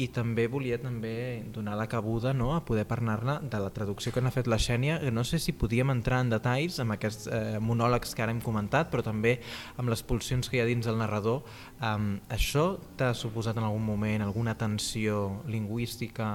i 0.01 0.07
també 0.15 0.47
volia 0.49 0.79
també 0.81 1.43
donar 1.53 1.75
la 1.77 1.87
cabuda 1.91 2.33
no, 2.37 2.55
a 2.57 2.63
poder 2.65 2.87
parlar-ne 2.89 3.37
de 3.53 3.61
la 3.61 3.73
traducció 3.75 4.13
que 4.15 4.23
n'ha 4.25 4.33
fet 4.33 4.49
la 4.49 4.59
Xènia. 4.61 4.99
No 5.13 5.25
sé 5.29 5.41
si 5.43 5.53
podíem 5.53 5.93
entrar 5.93 6.23
en 6.25 6.33
detalls 6.33 6.81
amb 6.81 6.97
aquests 6.97 7.29
eh, 7.29 7.59
monòlegs 7.61 8.15
que 8.17 8.25
ara 8.25 8.33
hem 8.33 8.41
comentat, 8.45 8.89
però 8.93 9.05
també 9.05 9.37
amb 9.77 9.93
les 9.93 10.03
pulsions 10.07 10.49
que 10.49 10.59
hi 10.59 10.65
ha 10.65 10.69
dins 10.69 10.89
el 10.89 10.99
narrador. 11.01 11.45
Um, 11.85 12.15
això 12.33 12.73
t'ha 12.97 13.13
suposat 13.17 13.61
en 13.61 13.69
algun 13.69 13.85
moment 13.85 14.25
alguna 14.25 14.57
tensió 14.59 15.43
lingüística 15.51 16.33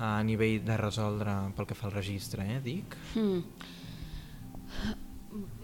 a 0.00 0.14
nivell 0.24 0.62
de 0.64 0.76
resoldre 0.78 1.36
pel 1.56 1.68
que 1.68 1.76
fa 1.76 1.88
al 1.90 1.96
registre, 1.98 2.46
eh, 2.46 2.60
dic? 2.64 2.96
Mm. 3.18 3.40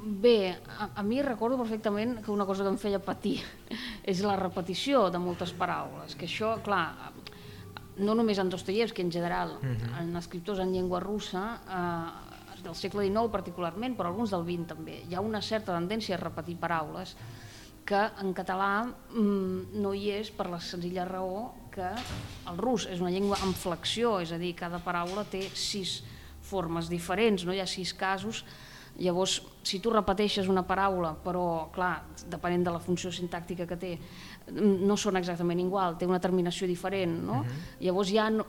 Bé, 0.07 0.57
a, 0.79 0.91
a 0.95 1.03
mi 1.03 1.19
recordo 1.23 1.59
perfectament 1.59 2.21
que 2.23 2.31
una 2.31 2.47
cosa 2.47 2.63
que 2.63 2.71
em 2.71 2.79
feia 2.79 3.01
patir 3.03 3.41
és 4.13 4.23
la 4.23 4.37
repetició 4.39 5.09
de 5.11 5.19
moltes 5.23 5.55
paraules, 5.57 6.15
que 6.15 6.29
això, 6.29 6.57
clar, 6.67 7.15
no 7.99 8.15
només 8.15 8.39
en 8.39 8.51
Dostoyevsky, 8.53 9.03
en 9.03 9.13
general, 9.13 9.59
uh 9.61 9.65
mhm. 9.65 9.77
-huh. 9.77 10.03
en 10.03 10.17
escriptors 10.17 10.59
en 10.59 10.73
llengua 10.73 11.01
russa, 11.01 11.61
eh, 11.69 12.37
del 12.63 12.75
segle 12.75 13.07
XIX 13.07 13.31
particularment, 13.31 13.97
però 13.97 14.11
alguns 14.11 14.31
del 14.31 14.45
XX 14.45 14.67
també, 14.67 15.03
hi 15.09 15.15
ha 15.15 15.21
una 15.21 15.43
certa 15.43 15.75
tendència 15.75 16.17
a 16.17 16.21
repetir 16.21 16.57
paraules 16.57 17.17
que 17.87 18.01
en 18.21 18.35
català 18.35 18.85
mm, 18.85 19.79
no 19.79 19.95
hi 19.95 20.11
és 20.11 20.33
per 20.35 20.49
la 20.51 20.59
senzilla 20.59 21.05
raó 21.07 21.53
que 21.71 21.87
el 22.51 22.59
rus 22.59 22.89
és 22.91 23.01
una 23.01 23.13
llengua 23.15 23.39
amb 23.47 23.55
flexió, 23.55 24.19
és 24.21 24.33
a 24.33 24.41
dir, 24.43 24.55
cada 24.59 24.81
paraula 24.83 25.25
té 25.31 25.45
sis 25.55 26.01
formes 26.43 26.91
diferents, 26.91 27.45
no 27.47 27.55
hi 27.55 27.61
ha 27.63 27.67
sis 27.71 27.95
casos, 27.95 28.43
llavors 28.99 29.41
si 29.67 29.81
tu 29.83 29.91
repeteixes 29.91 30.47
una 30.49 30.63
paraula, 30.67 31.13
però 31.25 31.69
clar, 31.75 32.05
depenent 32.31 32.65
de 32.65 32.73
la 32.77 32.81
funció 32.81 33.11
sintàctica 33.13 33.67
que 33.67 33.77
té, 33.77 33.91
no 34.55 34.97
són 34.97 35.19
exactament 35.19 35.61
igual, 35.61 35.97
té 35.99 36.07
una 36.07 36.21
terminació 36.23 36.69
diferent, 36.71 37.19
no? 37.25 37.41
Uh 37.41 37.45
mhm. 37.45 37.51
-huh. 37.51 37.85
Llavors 37.85 38.13
ja 38.13 38.31
no, 38.31 38.47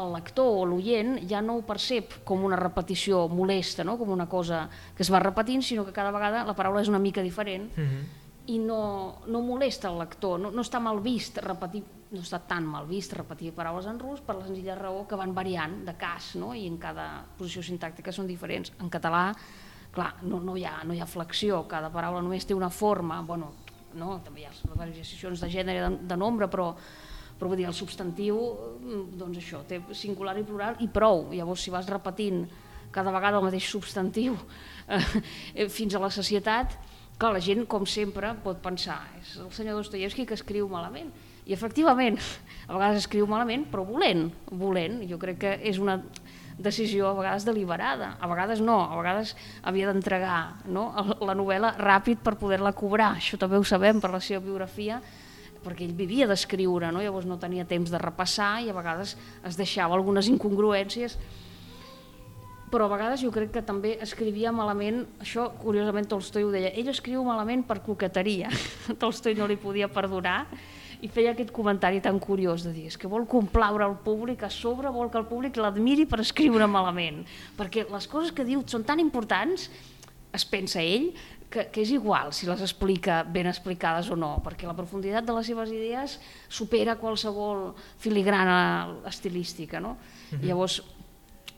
el 0.00 0.12
lector 0.14 0.46
o 0.46 0.64
l'oient 0.64 1.18
ja 1.28 1.40
no 1.42 1.58
ho 1.58 1.62
percep 1.62 2.24
com 2.24 2.44
una 2.44 2.56
repetició 2.56 3.28
molesta, 3.28 3.84
no? 3.84 3.98
com 3.98 4.10
una 4.10 4.28
cosa 4.28 4.68
que 4.96 5.02
es 5.02 5.12
va 5.12 5.20
repetint, 5.20 5.62
sinó 5.62 5.84
que 5.84 5.92
cada 5.92 6.10
vegada 6.10 6.44
la 6.44 6.54
paraula 6.54 6.80
és 6.80 6.88
una 6.88 6.98
mica 6.98 7.22
diferent 7.22 7.70
uh 7.76 7.80
mhm. 7.80 7.86
-huh. 7.86 8.04
i 8.46 8.58
no, 8.58 9.22
no 9.26 9.40
molesta 9.40 9.88
el 9.88 9.98
lector, 9.98 10.40
no, 10.40 10.50
no 10.50 10.62
està 10.62 10.80
mal 10.80 11.00
vist 11.00 11.38
repetir, 11.38 11.82
no 12.10 12.20
està 12.20 12.40
tan 12.46 12.64
mal 12.64 12.86
vist 12.86 13.12
repetir 13.12 13.52
paraules 13.52 13.86
en 13.86 13.98
rus 13.98 14.20
per 14.20 14.36
la 14.36 14.46
senzilla 14.46 14.74
raó 14.74 15.06
que 15.06 15.16
van 15.16 15.34
variant 15.34 15.84
de 15.84 15.96
cas, 15.96 16.34
no? 16.36 16.54
i 16.54 16.66
en 16.66 16.78
cada 16.78 17.24
posició 17.38 17.62
sintàctica 17.62 18.12
són 18.12 18.26
diferents. 18.26 18.72
En 18.80 18.88
català, 18.88 19.34
clar, 19.94 20.12
no, 20.26 20.40
no, 20.42 20.56
hi 20.58 20.64
ha, 20.66 20.80
no 20.84 20.94
hi 20.94 21.00
ha 21.00 21.08
flexió, 21.08 21.62
cada 21.70 21.90
paraula 21.94 22.22
només 22.22 22.46
té 22.46 22.54
una 22.54 22.70
forma, 22.70 23.20
bueno, 23.22 23.52
no? 23.94 24.18
també 24.24 24.42
hi 24.42 24.48
ha 24.48 24.52
variacions 24.74 25.42
de 25.42 25.50
gènere, 25.50 25.84
de, 25.86 26.06
de 26.10 26.18
nombre, 26.18 26.48
però, 26.50 26.72
però 27.38 27.50
vull 27.50 27.60
dir, 27.60 27.68
el 27.70 27.76
substantiu, 27.76 28.40
mm, 28.80 29.04
doncs 29.20 29.40
això, 29.40 29.62
té 29.68 29.80
singular 29.96 30.36
i 30.40 30.46
plural 30.46 30.80
i 30.82 30.88
prou. 30.90 31.28
Llavors, 31.34 31.64
si 31.64 31.74
vas 31.74 31.88
repetint 31.90 32.44
cada 32.94 33.10
vegada 33.14 33.40
el 33.40 33.46
mateix 33.46 33.66
substantiu 33.66 34.36
eh, 34.88 35.68
fins 35.68 35.94
a 35.94 36.02
la 36.02 36.10
societat, 36.14 36.76
clar, 37.18 37.32
la 37.34 37.42
gent, 37.42 37.64
com 37.70 37.86
sempre, 37.86 38.34
pot 38.44 38.60
pensar, 38.62 39.00
és 39.20 39.36
el 39.42 39.50
senyor 39.54 39.80
Dostoyevsky 39.80 40.26
que 40.28 40.38
escriu 40.38 40.68
malament. 40.70 41.10
I 41.44 41.52
efectivament, 41.52 42.18
a 42.68 42.72
vegades 42.72 43.02
escriu 43.04 43.26
malament, 43.30 43.66
però 43.70 43.84
volent, 43.86 44.28
volent. 44.50 45.02
Jo 45.10 45.18
crec 45.22 45.42
que 45.42 45.56
és 45.70 45.80
una, 45.82 45.98
decisió 46.58 47.08
a 47.08 47.14
vegades 47.16 47.44
deliberada, 47.46 48.14
a 48.20 48.28
vegades 48.30 48.60
no, 48.62 48.78
a 48.86 48.96
vegades 48.98 49.34
havia 49.62 49.90
d'entregar 49.90 50.64
no? 50.70 50.90
la 51.20 51.34
novel·la 51.34 51.74
ràpid 51.80 52.22
per 52.22 52.36
poder-la 52.40 52.74
cobrar, 52.76 53.14
això 53.18 53.38
també 53.40 53.58
ho 53.58 53.66
sabem 53.66 54.00
per 54.00 54.12
la 54.12 54.22
seva 54.22 54.42
biografia, 54.44 55.00
perquè 55.64 55.86
ell 55.86 55.96
vivia 55.96 56.28
d'escriure, 56.30 56.92
no? 56.92 57.02
llavors 57.02 57.26
no 57.26 57.40
tenia 57.40 57.66
temps 57.66 57.90
de 57.90 57.98
repassar 57.98 58.60
i 58.62 58.70
a 58.70 58.76
vegades 58.76 59.16
es 59.44 59.58
deixava 59.58 59.96
algunes 59.96 60.28
incongruències 60.30 61.18
però 62.74 62.88
a 62.88 62.90
vegades 62.90 63.22
jo 63.22 63.30
crec 63.30 63.52
que 63.54 63.60
també 63.62 63.92
escrivia 64.02 64.50
malament, 64.50 65.04
això 65.22 65.46
curiosament 65.60 66.08
Tolstoi 66.10 66.42
ho 66.42 66.50
deia, 66.50 66.72
ell 66.74 66.90
escriu 66.90 67.22
malament 67.22 67.62
per 67.68 67.78
coqueteria, 67.86 68.50
Tolstoi 69.00 69.36
no 69.38 69.46
li 69.46 69.54
podia 69.60 69.86
perdonar 69.86 70.40
i 71.04 71.08
feia 71.12 71.34
aquest 71.34 71.52
comentari 71.52 72.00
tan 72.00 72.16
curiós 72.22 72.64
de 72.64 72.72
dir 72.72 72.86
és 72.88 72.96
que 72.96 73.10
vol 73.10 73.26
complaure 73.28 73.84
el 73.84 73.98
públic, 74.04 74.46
a 74.46 74.50
sobre 74.50 74.92
vol 74.92 75.10
que 75.12 75.20
el 75.20 75.28
públic 75.28 75.58
l'admiri 75.60 76.08
per 76.08 76.22
escriure 76.24 76.68
malament, 76.70 77.22
perquè 77.58 77.84
les 77.90 78.08
coses 78.08 78.32
que 78.32 78.46
diu 78.48 78.64
són 78.66 78.86
tan 78.88 79.02
importants, 79.02 79.68
es 80.34 80.44
pensa 80.48 80.80
ell, 80.82 81.12
que, 81.54 81.68
que 81.70 81.84
és 81.84 81.92
igual 81.94 82.32
si 82.34 82.48
les 82.48 82.62
explica 82.64 83.20
ben 83.22 83.46
explicades 83.46 84.08
o 84.10 84.16
no, 84.18 84.32
perquè 84.42 84.66
la 84.66 84.74
profunditat 84.74 85.26
de 85.26 85.36
les 85.36 85.46
seves 85.46 85.70
idees 85.70 86.16
supera 86.48 86.96
qualsevol 86.98 87.68
filigrana 88.02 88.56
estilística. 89.06 89.80
No? 89.80 89.94
Uh 89.94 90.38
-huh. 90.38 90.46
Llavors, 90.48 90.82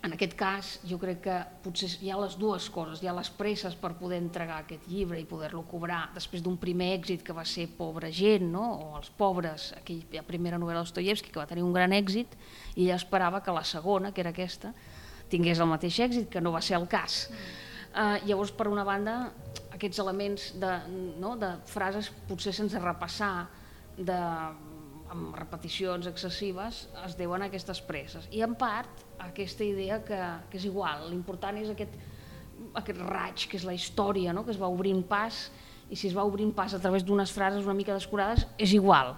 en 0.06 0.14
aquest 0.14 0.34
cas, 0.38 0.68
jo 0.86 0.98
crec 1.02 1.20
que 1.24 1.36
potser 1.64 1.88
hi 2.04 2.12
ha 2.12 2.18
les 2.20 2.36
dues 2.38 2.68
coses, 2.70 3.00
hi 3.02 3.08
ha 3.10 3.14
les 3.16 3.30
presses 3.34 3.74
per 3.78 3.92
poder 3.98 4.20
entregar 4.22 4.60
aquest 4.62 4.86
llibre 4.90 5.18
i 5.18 5.26
poder-lo 5.26 5.64
cobrar 5.66 6.04
després 6.14 6.44
d'un 6.44 6.58
primer 6.62 6.92
èxit 7.00 7.24
que 7.26 7.34
va 7.34 7.44
ser 7.48 7.66
Pobra 7.76 8.10
gent, 8.14 8.46
no? 8.52 8.64
o 8.84 9.00
Els 9.00 9.10
pobres, 9.18 9.72
aquella 9.76 10.22
primera 10.26 10.60
novel·la 10.62 10.84
d'Ostoyevski 10.84 11.32
que 11.34 11.42
va 11.42 11.48
tenir 11.50 11.66
un 11.66 11.74
gran 11.74 11.94
èxit 11.96 12.36
i 12.76 12.86
ella 12.86 13.00
esperava 13.00 13.42
que 13.42 13.54
la 13.54 13.64
segona, 13.66 14.12
que 14.14 14.22
era 14.22 14.30
aquesta, 14.30 14.72
tingués 15.32 15.58
el 15.58 15.70
mateix 15.70 15.98
èxit, 16.06 16.30
que 16.30 16.40
no 16.40 16.54
va 16.54 16.62
ser 16.62 16.78
el 16.78 16.86
cas. 16.86 17.26
Uh, 17.96 18.20
llavors, 18.28 18.52
per 18.54 18.68
una 18.70 18.84
banda, 18.86 19.16
aquests 19.74 19.98
elements 20.04 20.52
de, 20.60 20.72
no, 21.18 21.34
de 21.40 21.56
frases 21.66 22.12
potser 22.28 22.54
sense 22.54 22.78
repassar, 22.78 23.48
de, 23.96 24.20
amb 25.10 25.36
repeticions 25.38 26.06
excessives, 26.10 26.86
es 27.06 27.16
deuen 27.18 27.42
a 27.42 27.50
aquestes 27.50 27.80
presses. 27.88 28.26
I 28.34 28.42
en 28.46 28.54
part, 28.58 29.05
aquesta 29.24 29.64
idea 29.64 30.00
que, 30.04 30.20
que 30.50 30.58
és 30.60 30.66
igual, 30.68 31.06
l'important 31.10 31.58
és 31.60 31.70
aquest, 31.72 31.94
aquest 32.80 33.02
raig 33.02 33.46
que 33.50 33.58
és 33.58 33.66
la 33.68 33.76
història, 33.76 34.34
no? 34.36 34.44
que 34.44 34.54
es 34.54 34.60
va 34.60 34.70
obrint 34.72 35.04
pas 35.08 35.46
i 35.90 35.96
si 35.96 36.08
es 36.08 36.16
va 36.16 36.24
obrint 36.26 36.50
pas 36.54 36.74
a 36.74 36.80
través 36.82 37.04
d'unes 37.06 37.30
frases 37.30 37.64
una 37.64 37.76
mica 37.78 37.94
descurades, 37.94 38.46
és 38.58 38.72
igual. 38.74 39.14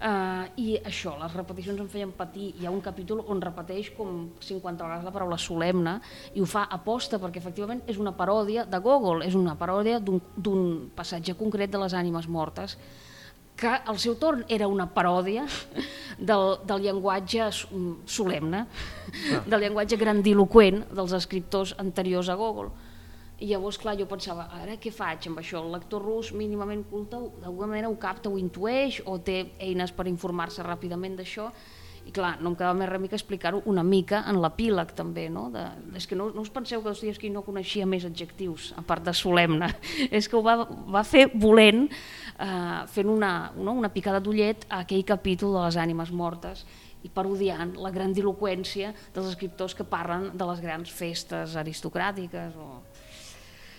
Uh, 0.00 0.46
I 0.56 0.78
això, 0.88 1.12
les 1.20 1.34
repeticions 1.36 1.80
em 1.82 1.88
feien 1.92 2.12
patir. 2.16 2.54
Hi 2.56 2.64
ha 2.64 2.70
un 2.72 2.80
capítol 2.80 3.18
on 3.28 3.42
repeteix 3.42 3.90
com 3.92 4.30
50 4.40 4.86
vegades 4.86 5.04
la 5.04 5.12
paraula 5.12 5.36
solemne 5.36 5.98
i 6.32 6.40
ho 6.40 6.46
fa 6.48 6.62
aposta 6.72 7.18
perquè 7.20 7.42
efectivament 7.42 7.82
és 7.84 8.00
una 8.00 8.14
paròdia 8.16 8.64
de 8.64 8.80
Gogol, 8.80 9.20
és 9.26 9.36
una 9.36 9.58
paròdia 9.60 9.98
d'un 10.00 10.62
passatge 10.96 11.36
concret 11.36 11.74
de 11.74 11.82
les 11.82 11.92
ànimes 11.92 12.30
mortes 12.32 12.78
que 13.60 13.72
al 13.92 13.98
seu 14.00 14.16
torn 14.16 14.44
era 14.48 14.68
una 14.68 14.86
paròdia 14.88 15.44
del, 16.18 16.54
del 16.64 16.86
llenguatge 16.86 17.50
solemne, 18.08 18.64
ah. 18.64 19.42
del 19.46 19.66
llenguatge 19.66 19.98
grandiloquent 20.00 20.86
dels 20.96 21.12
escriptors 21.18 21.74
anteriors 21.82 22.30
a 22.32 22.38
Gogol. 22.40 22.70
I 23.40 23.48
llavors, 23.48 23.78
clar, 23.80 23.94
jo 23.96 24.04
pensava, 24.08 24.50
ara 24.52 24.76
què 24.80 24.92
faig 24.92 25.30
amb 25.30 25.40
això? 25.40 25.62
El 25.62 25.72
lector 25.72 26.02
rus 26.04 26.32
mínimament 26.36 26.82
culte 26.90 27.20
d'alguna 27.40 27.70
manera 27.72 27.88
ho 27.88 27.96
capta, 28.00 28.28
ho 28.28 28.40
intueix 28.40 29.00
o 29.08 29.16
té 29.24 29.54
eines 29.60 29.94
per 29.96 30.08
informar-se 30.10 30.64
ràpidament 30.66 31.16
d'això 31.20 31.48
i 32.06 32.12
clar, 32.16 32.38
no 32.40 32.50
em 32.50 32.56
quedava 32.56 32.74
més 32.78 32.88
remei 32.88 33.10
que 33.12 33.18
explicar-ho 33.18 33.60
una 33.68 33.82
mica 33.84 34.22
en 34.30 34.40
l'epíleg 34.40 34.94
també, 34.96 35.26
no? 35.32 35.48
De, 35.52 35.62
és 35.98 36.06
que 36.08 36.16
no, 36.16 36.30
no 36.32 36.42
us 36.42 36.52
penseu 36.52 36.80
que 36.80 36.88
Dostoyevsky 36.88 37.28
no 37.32 37.44
coneixia 37.44 37.86
més 37.86 38.06
adjectius, 38.08 38.70
a 38.80 38.84
part 38.86 39.04
de 39.04 39.14
solemne, 39.16 39.68
és 40.18 40.28
que 40.28 40.38
ho 40.38 40.42
va, 40.44 40.56
va 40.64 41.04
fer 41.04 41.28
volent, 41.34 41.88
eh, 42.40 42.86
fent 42.90 43.10
una, 43.12 43.32
no? 43.56 43.74
una 43.78 43.90
picada 43.92 44.20
d'ullet 44.20 44.66
a 44.68 44.82
aquell 44.84 45.04
capítol 45.04 45.54
de 45.56 45.64
les 45.66 45.78
ànimes 45.80 46.12
mortes 46.12 46.64
i 47.02 47.08
parodiant 47.08 47.76
la 47.80 47.92
grandiloquència 47.94 48.92
dels 49.14 49.30
escriptors 49.32 49.76
que 49.76 49.86
parlen 49.88 50.30
de 50.36 50.48
les 50.50 50.60
grans 50.60 50.90
festes 50.92 51.56
aristocràtiques. 51.56 52.56
O... 52.56 52.82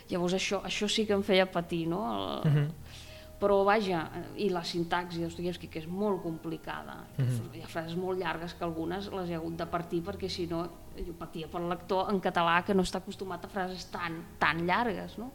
Llavors 0.10 0.36
això, 0.36 0.64
això 0.68 0.90
sí 0.90 1.06
que 1.08 1.14
em 1.16 1.24
feia 1.24 1.46
patir, 1.46 1.86
no? 1.88 2.04
El, 2.16 2.28
uh 2.28 2.50
mhm. 2.50 2.68
-huh 2.68 3.10
però 3.42 3.64
vaja, 3.66 4.04
i 4.38 4.52
la 4.54 4.62
sintaxi 4.68 5.24
d'Ostoyevski, 5.24 5.70
que 5.72 5.82
és 5.82 5.88
molt 5.90 6.22
complicada, 6.22 7.00
mm 7.18 7.26
-hmm. 7.26 7.56
hi 7.58 7.62
ha 7.64 7.68
frases 7.68 7.96
molt 7.98 8.20
llargues 8.20 8.54
que 8.54 8.64
algunes 8.64 9.10
les 9.12 9.30
he 9.30 9.36
hagut 9.36 9.58
de 9.58 9.66
partir 9.66 10.04
perquè 10.04 10.30
si 10.30 10.46
no 10.48 10.70
jo 10.96 11.14
patia 11.14 11.48
per 11.48 11.62
lector 11.62 12.12
en 12.12 12.22
català 12.22 12.64
que 12.64 12.74
no 12.74 12.84
està 12.84 12.98
acostumat 12.98 13.46
a 13.46 13.48
frases 13.48 13.86
tan, 13.86 14.24
tan 14.38 14.66
llargues, 14.68 15.18
no? 15.18 15.32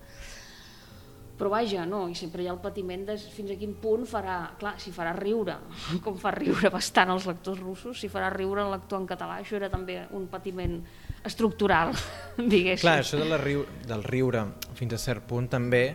Però 1.36 1.50
vaja, 1.52 1.84
no, 1.84 2.06
i 2.08 2.14
sempre 2.16 2.42
hi 2.42 2.48
ha 2.48 2.54
el 2.54 2.62
patiment 2.62 3.04
de 3.10 3.16
fins 3.20 3.52
a 3.52 3.58
quin 3.60 3.74
punt 3.80 4.06
farà, 4.08 4.38
clar, 4.60 4.76
si 4.80 4.92
farà 4.94 5.12
riure, 5.16 5.58
com 6.04 6.16
fa 6.20 6.32
riure 6.36 6.70
bastant 6.72 7.12
els 7.12 7.28
lectors 7.28 7.60
russos, 7.60 8.00
si 8.00 8.08
farà 8.12 8.30
riure 8.32 8.64
el 8.64 8.72
lector 8.72 9.02
en 9.02 9.10
català, 9.10 9.40
això 9.42 9.58
era 9.60 9.68
també 9.72 10.00
un 10.16 10.26
patiment 10.32 10.80
estructural, 11.26 11.92
diguéssim. 12.38 12.86
Clar, 12.86 12.98
això 13.04 13.20
de 13.20 13.28
la 13.28 13.40
riu 13.42 13.66
del 13.86 14.04
riure 14.06 14.46
fins 14.78 14.96
a 14.96 15.02
cert 15.02 15.28
punt 15.28 15.52
també 15.52 15.86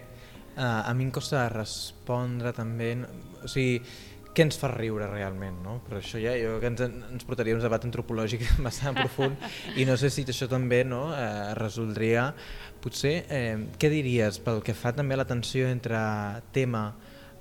Uh, 0.52 0.84
a 0.84 0.92
mi 0.94 1.06
em 1.08 1.12
costa 1.16 1.46
respondre 1.48 2.52
també, 2.52 2.90
o 3.40 3.48
sigui, 3.48 3.78
què 4.36 4.46
ens 4.46 4.58
fa 4.60 4.70
riure 4.72 5.08
realment, 5.12 5.58
no? 5.66 5.78
Però 5.86 6.00
això 6.00 6.20
ja 6.22 6.34
jo 6.40 6.58
que 6.62 6.70
ens, 6.72 6.84
ens 6.88 7.28
portaria 7.28 7.56
un 7.58 7.64
debat 7.64 7.84
antropològic 7.88 8.46
bastant 8.68 8.98
profund 9.00 9.80
i 9.80 9.86
no 9.88 9.98
sé 10.00 10.12
si 10.14 10.26
això 10.28 10.48
també 10.52 10.84
no, 10.88 11.08
eh, 11.16 11.54
resoldria, 11.60 12.30
potser, 12.82 13.16
eh, 13.30 13.56
què 13.78 13.92
diries 13.92 14.40
pel 14.44 14.64
que 14.66 14.78
fa 14.78 14.96
també 14.96 15.18
a 15.18 15.24
la 15.24 15.28
tensió 15.30 15.68
entre 15.70 16.00
tema, 16.56 16.86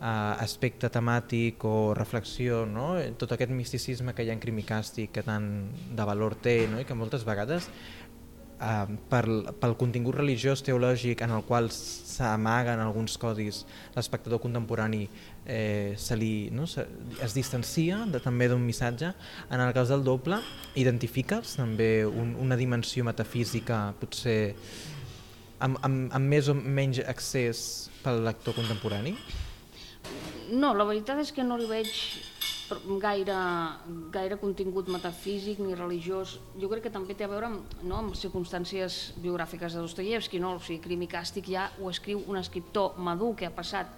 eh, 0.00 0.35
aspecte 0.42 0.90
temàtic 0.90 1.64
o 1.68 1.92
reflexió, 1.94 2.64
no? 2.66 2.94
tot 3.20 3.37
aquest 3.37 3.53
misticisme 3.55 4.14
que 4.14 4.24
hi 4.24 4.33
ha 4.33 4.37
en 4.37 4.42
crimicàstic 4.42 5.14
que 5.14 5.24
tant 5.26 5.48
de 5.96 6.09
valor 6.09 6.37
té 6.42 6.64
no? 6.70 6.81
i 6.81 6.88
que 6.88 6.98
moltes 6.98 7.26
vegades 7.29 7.70
eh, 8.61 8.96
per, 9.11 9.25
pel 9.61 9.75
contingut 9.81 10.18
religiós 10.20 10.62
teològic 10.66 11.25
en 11.25 11.35
el 11.37 11.44
qual 11.49 11.70
s'amaguen 11.75 12.81
alguns 12.83 13.16
codis, 13.20 13.64
l'espectador 13.96 14.40
contemporani 14.42 15.07
eh, 15.46 15.94
se 15.99 16.16
li, 16.16 16.51
no, 16.53 16.66
se, 16.70 16.87
es 17.25 17.35
distancia 17.35 18.05
de, 18.07 18.20
també 18.23 18.49
d'un 18.51 18.62
missatge. 18.64 19.12
En 19.51 19.61
el 19.64 19.75
cas 19.77 19.90
del 19.92 20.05
doble, 20.07 20.40
identifiques 20.79 21.57
també 21.59 22.07
un, 22.07 22.37
una 22.40 22.59
dimensió 22.61 23.05
metafísica 23.07 23.90
potser 24.01 24.40
amb, 25.61 25.79
amb, 25.85 26.11
amb 26.16 26.35
més 26.37 26.49
o 26.49 26.57
menys 26.57 27.03
accés 27.05 27.62
pel 28.05 28.25
lector 28.25 28.57
contemporani? 28.57 29.16
No, 30.51 30.73
la 30.75 30.87
veritat 30.88 31.20
és 31.23 31.31
que 31.35 31.44
no 31.46 31.59
li 31.61 31.68
veig 31.70 31.90
gaire, 33.02 33.37
gaire 34.12 34.38
contingut 34.40 34.88
metafísic 34.88 35.61
ni 35.62 35.74
religiós. 35.74 36.38
Jo 36.61 36.70
crec 36.70 36.87
que 36.87 36.92
també 36.94 37.14
té 37.14 37.26
a 37.26 37.30
veure 37.30 37.50
amb, 37.50 37.76
no, 37.83 37.98
amb 37.98 38.16
circumstàncies 38.18 39.16
biogràfiques 39.20 39.74
de 39.74 39.85
Dostoyevsky, 39.85 40.40
no? 40.40 40.56
o 40.56 40.62
sigui, 40.62 40.80
crim 40.85 41.04
i 41.06 41.11
càstig 41.11 41.50
ja 41.52 41.68
ho 41.80 41.90
escriu 41.90 42.22
un 42.26 42.40
escriptor 42.40 42.98
madur 42.98 43.35
que 43.37 43.48
ha 43.48 43.54
passat 43.54 43.90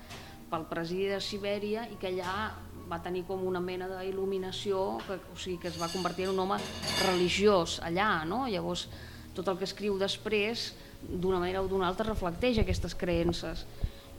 pel 0.51 0.67
presidi 0.69 1.09
de 1.13 1.21
Sibèria 1.25 1.87
i 1.91 1.97
que 2.01 2.11
allà 2.13 2.53
va 2.91 2.99
tenir 3.01 3.23
com 3.29 3.41
una 3.47 3.61
mena 3.63 3.89
d'il·luminació, 3.89 4.81
o 5.01 5.37
sigui, 5.37 5.59
que 5.63 5.71
es 5.71 5.79
va 5.81 5.89
convertir 5.93 6.27
en 6.27 6.35
un 6.35 6.43
home 6.45 6.59
religiós 7.07 7.79
allà, 7.85 8.25
no? 8.29 8.45
llavors 8.51 8.89
tot 9.33 9.49
el 9.49 9.57
que 9.61 9.69
escriu 9.69 9.97
després 10.01 10.73
d'una 11.03 11.41
manera 11.41 11.63
o 11.63 11.71
d'una 11.71 11.89
altra 11.89 12.11
reflecteix 12.11 12.61
aquestes 12.61 12.95
creences 12.95 13.65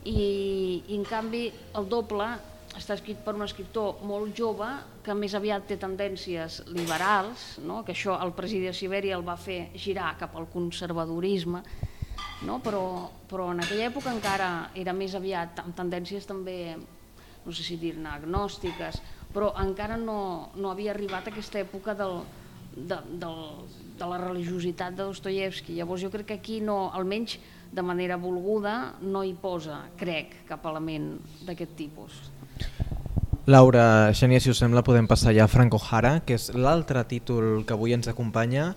i, 0.04 0.84
i 0.88 0.98
en 0.98 1.06
canvi 1.08 1.46
el 1.78 1.88
doble 1.90 2.28
està 2.78 2.96
escrit 2.98 3.20
per 3.24 3.36
un 3.38 3.46
escriptor 3.46 4.02
molt 4.08 4.34
jove 4.38 4.68
que 5.06 5.16
més 5.18 5.36
aviat 5.38 5.66
té 5.70 5.78
tendències 5.82 6.62
liberals, 6.74 7.58
no? 7.66 7.82
que 7.86 7.94
això 7.94 8.18
el 8.24 8.34
president 8.38 8.74
de 8.74 8.78
Sibèria 8.78 9.18
el 9.18 9.26
va 9.26 9.38
fer 9.38 9.68
girar 9.78 10.16
cap 10.20 10.36
al 10.40 10.50
conservadorisme, 10.54 11.64
no? 12.48 12.60
però, 12.66 12.84
però 13.30 13.52
en 13.54 13.64
aquella 13.64 13.90
època 13.92 14.14
encara 14.14 14.50
era 14.80 14.96
més 14.98 15.16
aviat 15.16 15.64
amb 15.64 15.78
tendències 15.78 16.26
també, 16.30 16.76
no 17.44 17.54
sé 17.54 17.66
si 17.66 17.78
dir-ne 17.78 18.10
agnòstiques, 18.10 19.02
però 19.34 19.54
encara 19.62 19.98
no, 19.98 20.52
no 20.56 20.72
havia 20.72 20.94
arribat 20.94 21.28
a 21.28 21.34
aquesta 21.34 21.62
època 21.62 21.96
del, 21.98 22.22
de, 22.76 23.00
del, 23.22 23.42
de 23.98 24.10
la 24.10 24.20
religiositat 24.22 24.96
de 24.98 25.10
Dostoyevsky. 25.10 25.78
Llavors 25.78 26.06
jo 26.06 26.12
crec 26.14 26.32
que 26.32 26.40
aquí 26.42 26.62
no, 26.62 26.88
almenys 26.94 27.38
de 27.74 27.82
manera 27.82 28.20
volguda, 28.22 28.94
no 29.02 29.24
hi 29.26 29.34
posa, 29.34 29.82
crec, 29.98 30.44
cap 30.50 30.66
element 30.70 31.16
d'aquest 31.48 31.74
tipus. 31.78 32.22
Laura, 33.46 34.14
Xènia, 34.16 34.40
si 34.40 34.48
us 34.54 34.60
sembla, 34.62 34.86
podem 34.88 35.04
passar 35.04 35.34
ja 35.36 35.44
a 35.44 35.52
Franco 35.52 35.76
Jara, 35.76 36.22
que 36.24 36.38
és 36.38 36.46
l'altre 36.56 37.02
títol 37.12 37.66
que 37.68 37.76
avui 37.76 37.92
ens 37.92 38.08
acompanya. 38.08 38.70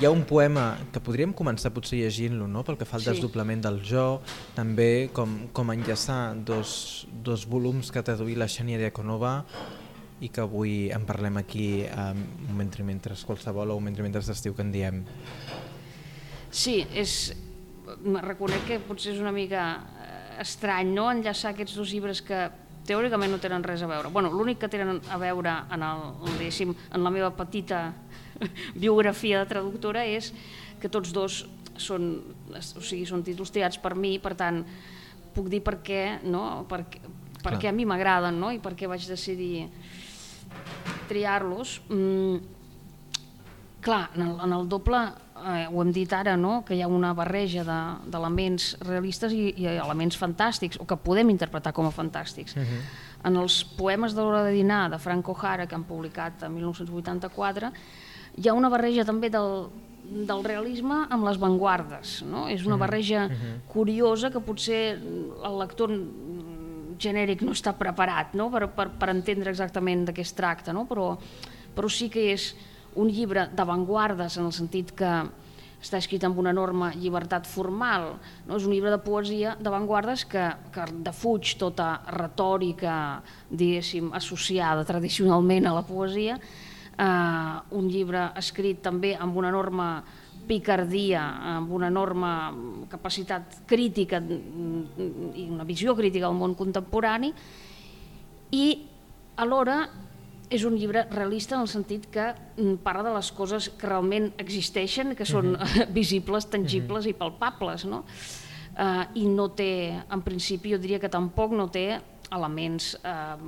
Hi 0.00 0.06
ha 0.08 0.12
un 0.14 0.22
poema 0.24 0.78
que 0.94 1.02
podríem 1.04 1.34
començar 1.36 1.74
potser 1.76 1.98
llegint-lo, 2.00 2.46
no? 2.48 2.62
pel 2.64 2.78
que 2.80 2.88
fa 2.88 2.96
al 2.96 3.04
sí. 3.04 3.10
desdoblament 3.10 3.60
del 3.66 3.82
jo, 3.84 4.22
també 4.56 5.10
com, 5.12 5.36
com 5.52 5.74
enllaçar 5.74 6.32
dos, 6.40 7.04
dos 7.12 7.44
volums 7.44 7.92
que 7.92 8.00
traduir 8.00 8.38
la 8.40 8.48
Xènia 8.48 8.80
Diaconova 8.80 9.34
i 10.24 10.32
que 10.32 10.40
avui 10.40 10.88
en 10.88 11.04
parlem 11.04 11.36
aquí 11.42 11.84
um, 11.84 12.24
un 12.48 12.56
mentre 12.56 12.80
mentre 12.80 13.20
qualsevol 13.28 13.76
o 13.76 13.76
un 13.76 13.90
mentre 13.90 14.08
mentre 14.08 14.24
d'estiu 14.24 14.56
que 14.56 14.64
en 14.64 14.72
diem. 14.72 15.04
Sí, 16.48 16.80
és, 16.96 17.34
reconec 18.24 18.70
que 18.72 18.80
potser 18.88 19.12
és 19.18 19.20
una 19.20 19.36
mica 19.36 19.68
eh, 20.00 20.20
estrany 20.48 20.96
no? 20.96 21.10
enllaçar 21.12 21.52
aquests 21.52 21.76
dos 21.76 21.92
llibres 21.92 22.24
que 22.24 22.46
teòricament 22.86 23.32
no 23.32 23.40
tenen 23.42 23.64
res 23.64 23.82
a 23.82 23.88
veure. 23.90 24.10
Bueno, 24.12 24.30
L'únic 24.32 24.60
que 24.64 24.70
tenen 24.72 25.00
a 25.10 25.18
veure 25.20 25.54
en, 25.72 25.82
el, 25.82 26.74
en 26.94 27.04
la 27.04 27.12
meva 27.12 27.30
petita 27.36 27.86
biografia 28.84 29.42
de 29.42 29.50
traductora 29.50 30.04
és 30.04 30.32
que 30.80 30.90
tots 30.92 31.14
dos 31.16 31.44
són, 31.80 32.10
o 32.52 32.82
sigui, 32.84 33.04
són 33.08 33.24
títols 33.26 33.52
triats 33.54 33.80
per 33.82 33.94
mi, 33.98 34.16
per 34.22 34.34
tant, 34.38 34.62
puc 35.34 35.48
dir 35.50 35.62
per 35.64 35.78
què, 35.82 36.02
no? 36.28 36.64
per, 36.70 36.84
per 37.42 37.56
què 37.58 37.70
a 37.70 37.74
mi 37.74 37.86
m'agraden 37.88 38.38
no? 38.38 38.52
i 38.54 38.60
per 38.62 38.74
què 38.78 38.88
vaig 38.90 39.06
decidir 39.10 39.66
triar-los. 41.10 41.80
Mm, 41.88 42.36
clar, 43.84 44.08
en 44.14 44.28
el, 44.28 44.36
en 44.46 44.56
el 44.56 44.68
doble, 44.70 45.02
eh, 45.44 45.66
ho 45.68 45.82
hem 45.82 45.92
dit 45.92 46.12
ara, 46.12 46.36
no? 46.36 46.62
que 46.66 46.76
hi 46.76 46.82
ha 46.82 46.88
una 46.88 47.12
barreja 47.14 47.64
d'elements 47.64 48.74
de, 48.78 48.88
realistes 48.88 49.32
i, 49.32 49.52
i 49.60 49.68
elements 49.74 50.18
fantàstics, 50.20 50.80
o 50.80 50.86
que 50.88 50.96
podem 50.96 51.30
interpretar 51.30 51.74
com 51.76 51.88
a 51.88 51.94
fantàstics. 51.94 52.56
Uh 52.56 52.60
mhm. 52.60 52.66
-huh. 52.66 53.10
En 53.24 53.36
els 53.36 53.64
poemes 53.64 54.14
de 54.14 54.20
l'hora 54.20 54.42
de 54.44 54.52
dinar 54.52 54.90
de 54.90 54.98
Franco 54.98 55.34
Jara, 55.34 55.66
que 55.66 55.74
han 55.74 55.84
publicat 55.84 56.42
en 56.42 56.52
1984, 56.54 57.72
hi 58.36 58.48
ha 58.48 58.52
una 58.52 58.68
barreja 58.68 59.04
també 59.04 59.30
del, 59.30 59.70
del 60.04 60.44
realisme 60.44 61.06
amb 61.08 61.24
les 61.24 61.38
vanguardes. 61.38 62.22
No? 62.22 62.48
És 62.48 62.66
una 62.66 62.76
mhm. 62.76 62.80
barreja 62.80 63.26
uh 63.26 63.30
mhm. 63.30 63.36
-huh. 63.36 63.72
curiosa 63.72 64.30
que 64.30 64.40
potser 64.40 64.98
el 65.44 65.58
lector 65.58 65.90
genèric 66.98 67.42
no 67.42 67.52
està 67.52 67.72
preparat 67.72 68.34
no? 68.34 68.50
per, 68.50 68.68
per, 68.68 68.90
per 68.90 69.10
entendre 69.10 69.50
exactament 69.50 70.04
de 70.06 70.14
què 70.14 70.20
es 70.20 70.32
tracta, 70.32 70.72
no? 70.72 70.86
però, 70.86 71.16
però 71.74 71.90
sí 71.90 72.08
que 72.08 72.32
és 72.32 72.54
un 72.96 73.10
llibre 73.10 73.48
d'avantguardes 73.54 74.38
en 74.38 74.48
el 74.48 74.54
sentit 74.56 74.92
que 74.96 75.12
està 75.84 75.98
escrit 76.00 76.22
amb 76.24 76.38
una 76.40 76.52
enorme 76.54 76.92
llibertat 76.96 77.46
formal, 77.46 78.14
no? 78.46 78.56
és 78.56 78.64
un 78.64 78.72
llibre 78.72 78.92
de 78.94 79.00
poesia 79.04 79.52
d'avantguardes 79.60 80.24
que, 80.24 80.44
que 80.72 80.86
defuig 81.04 81.56
tota 81.60 81.98
retòrica 82.16 82.94
diguéssim 83.50 84.14
associada 84.16 84.86
tradicionalment 84.88 85.68
a 85.68 85.74
la 85.76 85.84
poesia 85.84 86.38
eh, 86.38 87.76
un 87.76 87.90
llibre 87.90 88.30
escrit 88.40 88.80
també 88.84 89.14
amb 89.18 89.36
una 89.36 89.50
enorme 89.52 89.88
picardia, 90.44 91.22
amb 91.56 91.72
una 91.72 91.88
enorme 91.88 92.30
capacitat 92.92 93.62
crítica 93.68 94.20
i 94.20 95.46
una 95.48 95.64
visió 95.64 95.94
crítica 95.96 96.28
del 96.28 96.36
món 96.36 96.56
contemporani 96.58 97.32
i 98.52 98.66
alhora 99.40 99.78
és 100.54 100.64
un 100.64 100.76
llibre 100.78 101.04
realista 101.10 101.56
en 101.56 101.64
el 101.64 101.70
sentit 101.70 102.06
que 102.12 102.28
mm, 102.30 102.78
parla 102.86 103.02
de 103.08 103.14
les 103.16 103.30
coses 103.34 103.68
que 103.74 103.88
realment 103.88 104.30
existeixen, 104.38 105.14
que 105.18 105.26
són 105.26 105.54
uh 105.54 105.58
mhm. 105.58 105.64
-huh. 105.64 105.92
visibles, 106.00 106.46
tangibles 106.46 107.04
uh 107.04 107.08
mhm. 107.08 107.14
-huh. 107.14 107.16
i 107.16 107.20
palpables, 107.22 107.84
no? 107.84 108.04
Uh, 108.74 109.06
I 109.14 109.26
no 109.26 109.48
té, 109.48 110.02
en 110.10 110.22
principi, 110.22 110.72
jo 110.72 110.78
diria 110.78 110.98
que 110.98 111.08
tampoc 111.08 111.52
no 111.52 111.68
té 111.68 112.00
elements 112.30 112.96
uh, 113.04 113.38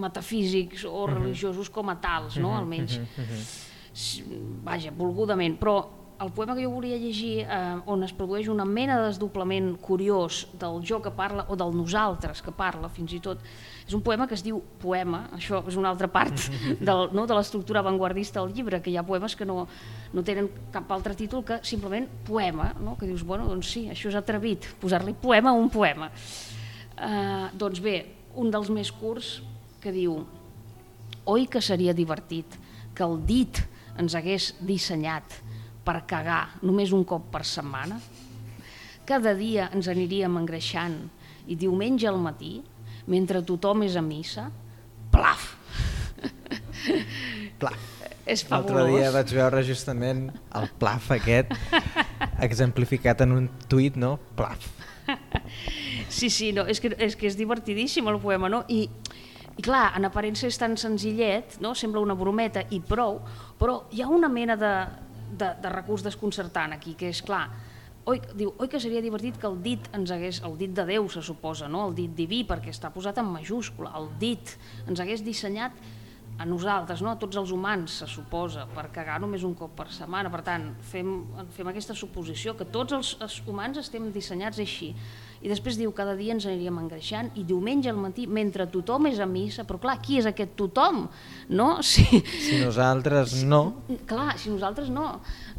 metafísics 0.00 0.84
o 0.84 0.88
uh 0.88 1.08
-huh. 1.08 1.14
religiosos 1.14 1.68
com 1.68 1.88
a 1.88 2.00
tals, 2.00 2.36
no? 2.36 2.56
almenys. 2.56 2.96
Uh 2.96 3.02
-huh. 3.02 4.64
Vaja, 4.64 4.90
volgudament, 4.90 5.58
però 5.60 5.99
el 6.20 6.30
poema 6.36 6.54
que 6.54 6.64
jo 6.64 6.70
volia 6.70 6.98
llegir 7.00 7.46
eh, 7.46 7.76
on 7.88 8.04
es 8.04 8.12
produeix 8.12 8.50
una 8.52 8.66
mena 8.68 8.98
de 9.00 9.06
desdoblament 9.08 9.72
curiós 9.80 10.42
del 10.60 10.82
jo 10.84 11.00
que 11.00 11.12
parla 11.16 11.46
o 11.48 11.56
del 11.56 11.72
nosaltres 11.72 12.42
que 12.44 12.52
parla 12.52 12.90
fins 12.92 13.14
i 13.16 13.20
tot 13.24 13.40
és 13.86 13.94
un 13.96 14.02
poema 14.04 14.26
que 14.28 14.36
es 14.36 14.44
diu 14.44 14.60
poema 14.82 15.22
això 15.36 15.62
és 15.68 15.78
una 15.80 15.88
altra 15.88 16.10
part 16.12 16.36
del, 16.88 17.08
no, 17.16 17.24
de 17.26 17.38
l'estructura 17.38 17.80
avantguardista 17.80 18.44
del 18.44 18.52
llibre 18.52 18.82
que 18.84 18.92
hi 18.92 18.98
ha 19.00 19.06
poemes 19.06 19.36
que 19.36 19.48
no, 19.48 19.64
no 20.12 20.24
tenen 20.26 20.50
cap 20.74 20.92
altre 20.92 21.16
títol 21.16 21.44
que 21.44 21.62
simplement 21.64 22.08
poema 22.28 22.74
no? 22.80 22.98
que 23.00 23.08
dius, 23.08 23.24
bueno, 23.24 23.48
doncs 23.48 23.72
sí, 23.72 23.86
això 23.88 24.12
és 24.12 24.20
atrevit 24.20 24.68
posar-li 24.80 25.16
poema 25.16 25.54
a 25.54 25.56
un 25.56 25.72
poema 25.72 26.10
eh, 26.12 27.48
doncs 27.56 27.80
bé, 27.80 27.96
un 28.36 28.52
dels 28.52 28.68
més 28.68 28.92
curts 28.92 29.38
que 29.80 29.92
diu 29.94 30.20
oi 31.24 31.48
que 31.48 31.64
seria 31.64 31.96
divertit 31.96 32.60
que 32.92 33.06
el 33.06 33.22
dit 33.24 33.64
ens 33.96 34.12
hagués 34.16 34.52
dissenyat 34.60 35.40
per 35.90 36.04
cagar 36.06 36.42
només 36.62 36.94
un 36.94 37.02
cop 37.02 37.26
per 37.34 37.42
setmana? 37.42 37.98
Cada 39.08 39.34
dia 39.34 39.66
ens 39.74 39.90
aniríem 39.90 40.36
engreixant 40.38 41.00
i 41.50 41.56
diumenge 41.58 42.06
al 42.06 42.20
matí, 42.22 42.60
mentre 43.10 43.42
tothom 43.42 43.82
és 43.82 43.96
a 43.98 44.04
missa, 44.04 44.46
plaf! 45.10 45.56
Plaf. 47.60 47.88
És 48.24 48.44
fabulós. 48.46 48.76
L'altre 48.76 48.92
dia 48.94 49.08
vaig 49.12 49.32
veure 49.34 49.62
justament 49.66 50.20
el 50.56 50.68
plaf 50.80 51.10
aquest 51.16 51.50
exemplificat 52.46 53.24
en 53.26 53.34
un 53.34 53.48
tuit, 53.68 53.98
no? 53.98 54.14
Plaf. 54.38 54.68
Sí, 56.08 56.30
sí, 56.30 56.52
no, 56.54 56.64
és 56.70 56.78
que, 56.80 56.92
és 57.02 57.16
que 57.18 57.26
és 57.26 57.36
divertidíssim 57.36 58.06
el 58.12 58.20
poema, 58.22 58.48
no? 58.52 58.62
I, 58.70 58.84
i 59.58 59.64
clar, 59.66 59.90
en 59.98 60.06
aparença 60.06 60.46
és 60.46 60.60
tan 60.60 60.76
senzillet, 60.78 61.58
no? 61.64 61.74
sembla 61.74 62.04
una 62.04 62.16
brometa 62.16 62.62
i 62.70 62.78
prou, 62.80 63.18
però 63.58 63.82
hi 63.90 64.04
ha 64.04 64.08
una 64.12 64.30
mena 64.30 64.56
de, 64.60 64.72
de, 65.30 65.52
de 65.62 65.72
recurs 65.72 66.04
desconcertant 66.06 66.74
aquí, 66.76 66.96
que 66.98 67.10
és 67.10 67.22
clar, 67.26 67.46
oi, 68.10 68.20
diu, 68.34 68.52
oi 68.58 68.68
que 68.70 68.80
seria 68.82 69.02
divertit 69.04 69.38
que 69.40 69.48
el 69.48 69.60
dit 69.62 69.88
ens 69.96 70.12
hagués, 70.14 70.42
el 70.46 70.56
dit 70.60 70.74
de 70.74 70.84
Déu 70.88 71.08
se 71.12 71.22
suposa, 71.22 71.68
no? 71.68 71.86
el 71.88 71.96
dit 71.98 72.12
diví, 72.16 72.42
perquè 72.48 72.72
està 72.74 72.92
posat 72.94 73.20
en 73.22 73.30
majúscula, 73.30 73.92
el 73.98 74.10
dit 74.20 74.56
ens 74.88 75.02
hagués 75.02 75.24
dissenyat 75.26 75.76
a 76.40 76.46
nosaltres, 76.48 77.02
no? 77.04 77.12
a 77.12 77.18
tots 77.20 77.36
els 77.36 77.50
humans, 77.52 77.98
se 78.00 78.08
suposa, 78.08 78.64
per 78.72 78.86
cagar 78.94 79.18
només 79.20 79.44
un 79.44 79.52
cop 79.58 79.74
per 79.76 79.90
setmana. 79.92 80.30
Per 80.32 80.40
tant, 80.46 80.70
fem, 80.88 81.10
fem 81.52 81.68
aquesta 81.68 81.96
suposició 81.98 82.54
que 82.56 82.64
tots 82.64 82.96
els, 82.96 83.10
els 83.20 83.40
humans 83.44 83.82
estem 83.82 84.08
dissenyats 84.14 84.62
així 84.62 84.94
i 85.40 85.48
després 85.48 85.78
diu 85.80 85.92
cada 85.96 86.12
dia 86.18 86.34
ens 86.34 86.44
aniríem 86.44 86.80
engreixant 86.82 87.30
i 87.40 87.44
diumenge 87.48 87.88
al 87.90 88.00
matí, 88.00 88.26
mentre 88.28 88.66
tothom 88.68 89.08
és 89.08 89.20
a 89.20 89.28
missa, 89.28 89.64
però 89.68 89.80
clar, 89.80 89.96
qui 90.04 90.18
és 90.20 90.28
aquest 90.28 90.56
tothom? 90.58 91.06
No? 91.48 91.70
Si, 91.90 92.04
si 92.22 92.58
nosaltres 92.60 93.40
no... 93.48 93.62
Si, 93.88 93.96
clar, 94.06 94.34
si 94.38 94.52
nosaltres 94.52 94.90
no. 94.92 95.06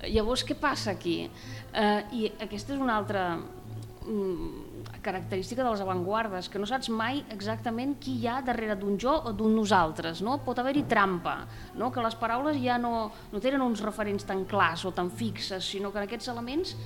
Llavors, 0.06 0.46
què 0.48 0.56
passa 0.56 0.94
aquí? 0.94 1.26
Eh, 1.28 2.00
I 2.16 2.30
aquesta 2.46 2.76
és 2.76 2.80
una 2.80 2.96
altra 2.96 3.26
mm, 3.36 4.72
característica 5.02 5.66
de 5.66 5.74
les 5.74 5.82
avantguardes, 5.84 6.48
que 6.48 6.62
no 6.62 6.70
saps 6.70 6.90
mai 6.94 7.24
exactament 7.34 7.98
qui 8.02 8.16
hi 8.22 8.30
ha 8.30 8.40
darrere 8.46 8.78
d'un 8.80 8.98
jo 9.02 9.12
o 9.12 9.34
d'un 9.36 9.58
nosaltres, 9.58 10.22
no? 10.24 10.38
pot 10.46 10.62
haver-hi 10.62 10.86
trampa, 10.90 11.40
no? 11.76 11.92
que 11.92 12.06
les 12.06 12.18
paraules 12.22 12.62
ja 12.62 12.78
no, 12.82 13.10
no 13.34 13.44
tenen 13.44 13.66
uns 13.66 13.84
referents 13.84 14.28
tan 14.30 14.46
clars 14.50 14.86
o 14.86 14.94
tan 14.96 15.12
fixes, 15.12 15.66
sinó 15.74 15.92
que 15.92 16.06
aquests 16.06 16.32
elements 16.32 16.78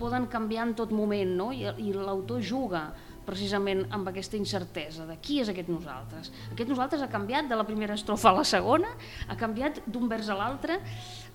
poden 0.00 0.26
canviar 0.32 0.70
en 0.70 0.74
tot 0.78 0.92
moment 0.96 1.36
no? 1.36 1.50
i, 1.52 1.68
i 1.84 1.92
l'autor 1.94 2.40
juga 2.40 2.88
precisament 3.26 3.84
amb 3.94 4.08
aquesta 4.10 4.38
incertesa 4.38 5.04
de 5.06 5.16
qui 5.22 5.38
és 5.42 5.50
aquest 5.52 5.68
nosaltres. 5.70 6.30
Aquest 6.50 6.70
nosaltres 6.72 7.04
ha 7.04 7.10
canviat 7.12 7.50
de 7.50 7.58
la 7.58 7.66
primera 7.68 7.94
estrofa 7.94 8.32
a 8.32 8.38
la 8.40 8.46
segona, 8.48 8.90
ha 9.28 9.36
canviat 9.38 9.82
d'un 9.86 10.08
vers 10.10 10.30
a 10.32 10.38
l'altre, 10.38 10.80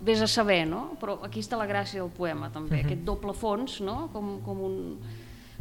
vés 0.03 0.23
a 0.23 0.27
saber, 0.27 0.63
no? 0.67 0.97
però 1.01 1.19
aquí 1.23 1.43
està 1.43 1.59
la 1.59 1.69
gràcia 1.69 2.01
del 2.01 2.11
poema 2.11 2.49
també, 2.49 2.75
uh 2.75 2.81
-huh. 2.81 2.85
aquest 2.85 3.05
doble 3.05 3.33
fons, 3.33 3.79
no? 3.81 4.09
com, 4.11 4.41
com, 4.43 4.61
un, 4.61 4.97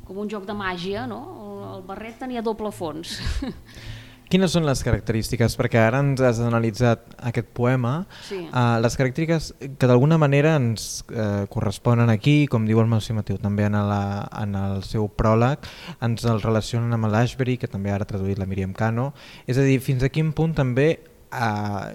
com 0.04 0.18
un 0.18 0.30
joc 0.30 0.46
de 0.46 0.54
màgia, 0.54 1.06
no? 1.06 1.76
el 1.76 1.82
barret 1.82 2.18
tenia 2.18 2.42
doble 2.42 2.72
fons. 2.72 3.20
Quines 4.34 4.50
són 4.50 4.64
les 4.66 4.80
característiques? 4.82 5.54
Perquè 5.54 5.78
ara 5.78 6.00
ens 6.02 6.18
has 6.26 6.40
analitzat 6.42 7.04
aquest 7.28 7.52
poema. 7.54 8.00
Sí. 8.26 8.40
Uh, 8.48 8.80
les 8.82 8.96
característiques 8.98 9.52
que 9.78 9.86
d'alguna 9.86 10.18
manera 10.18 10.56
ens 10.58 11.04
uh, 11.04 11.44
corresponen 11.54 12.10
aquí, 12.10 12.48
com 12.50 12.66
diu 12.66 12.80
el 12.82 12.90
Marcí 12.90 13.14
Mateu 13.14 13.38
també 13.38 13.68
en, 13.68 13.78
la, 13.86 14.26
en 14.42 14.58
el 14.58 14.82
seu 14.82 15.06
pròleg, 15.06 15.70
ens 16.02 16.26
el 16.26 16.42
relacionen 16.42 16.98
amb 16.98 17.12
l'Ashbury, 17.14 17.60
que 17.62 17.70
també 17.70 17.94
ara 17.94 18.02
ha 18.02 18.10
traduït 18.10 18.42
la 18.42 18.50
Miriam 18.50 18.74
Cano. 18.74 19.12
És 19.46 19.54
a 19.54 19.70
dir, 19.70 19.78
fins 19.78 20.02
a 20.02 20.10
quin 20.10 20.34
punt 20.34 20.58
també... 20.58 20.88
Uh, 21.30 21.94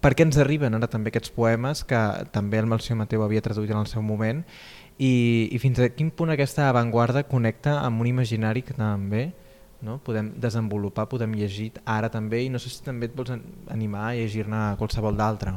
per 0.00 0.16
què 0.16 0.24
ens 0.24 0.40
arriben 0.40 0.72
ara 0.72 0.88
també 0.88 1.12
aquests 1.12 1.36
poemes 1.36 1.84
que 1.84 2.00
també 2.32 2.64
el 2.64 2.72
Marcí 2.72 2.96
Mateu 2.96 3.28
havia 3.28 3.44
traduït 3.44 3.76
en 3.76 3.84
el 3.84 3.92
seu 3.92 4.00
moment 4.00 4.46
i, 4.96 5.48
i 5.52 5.58
fins 5.60 5.84
a 5.84 5.92
quin 5.92 6.08
punt 6.16 6.32
aquesta 6.32 6.70
avantguarda 6.70 7.28
connecta 7.28 7.82
amb 7.82 8.00
un 8.00 8.08
imaginari 8.08 8.64
que 8.64 8.76
també 8.76 9.34
no? 9.82 9.98
podem 10.04 10.32
desenvolupar, 10.40 11.08
podem 11.08 11.34
llegir 11.36 11.72
ara 11.84 12.08
també 12.12 12.44
i 12.44 12.50
no 12.52 12.58
sé 12.62 12.70
si 12.72 12.84
també 12.84 13.10
et 13.10 13.16
vols 13.16 13.34
animar 13.72 14.10
a 14.10 14.14
llegir-ne 14.16 14.76
qualsevol 14.80 15.16
d'altre. 15.16 15.56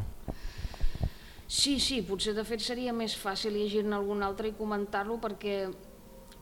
Sí, 1.49 1.79
sí, 1.81 2.01
potser 2.05 2.35
de 2.37 2.43
fet 2.45 2.61
seria 2.61 2.93
més 2.93 3.15
fàcil 3.17 3.55
llegir-ne 3.57 3.95
algun 3.97 4.21
altre 4.21 4.51
i 4.51 4.57
comentar-lo 4.57 5.17
perquè 5.21 5.63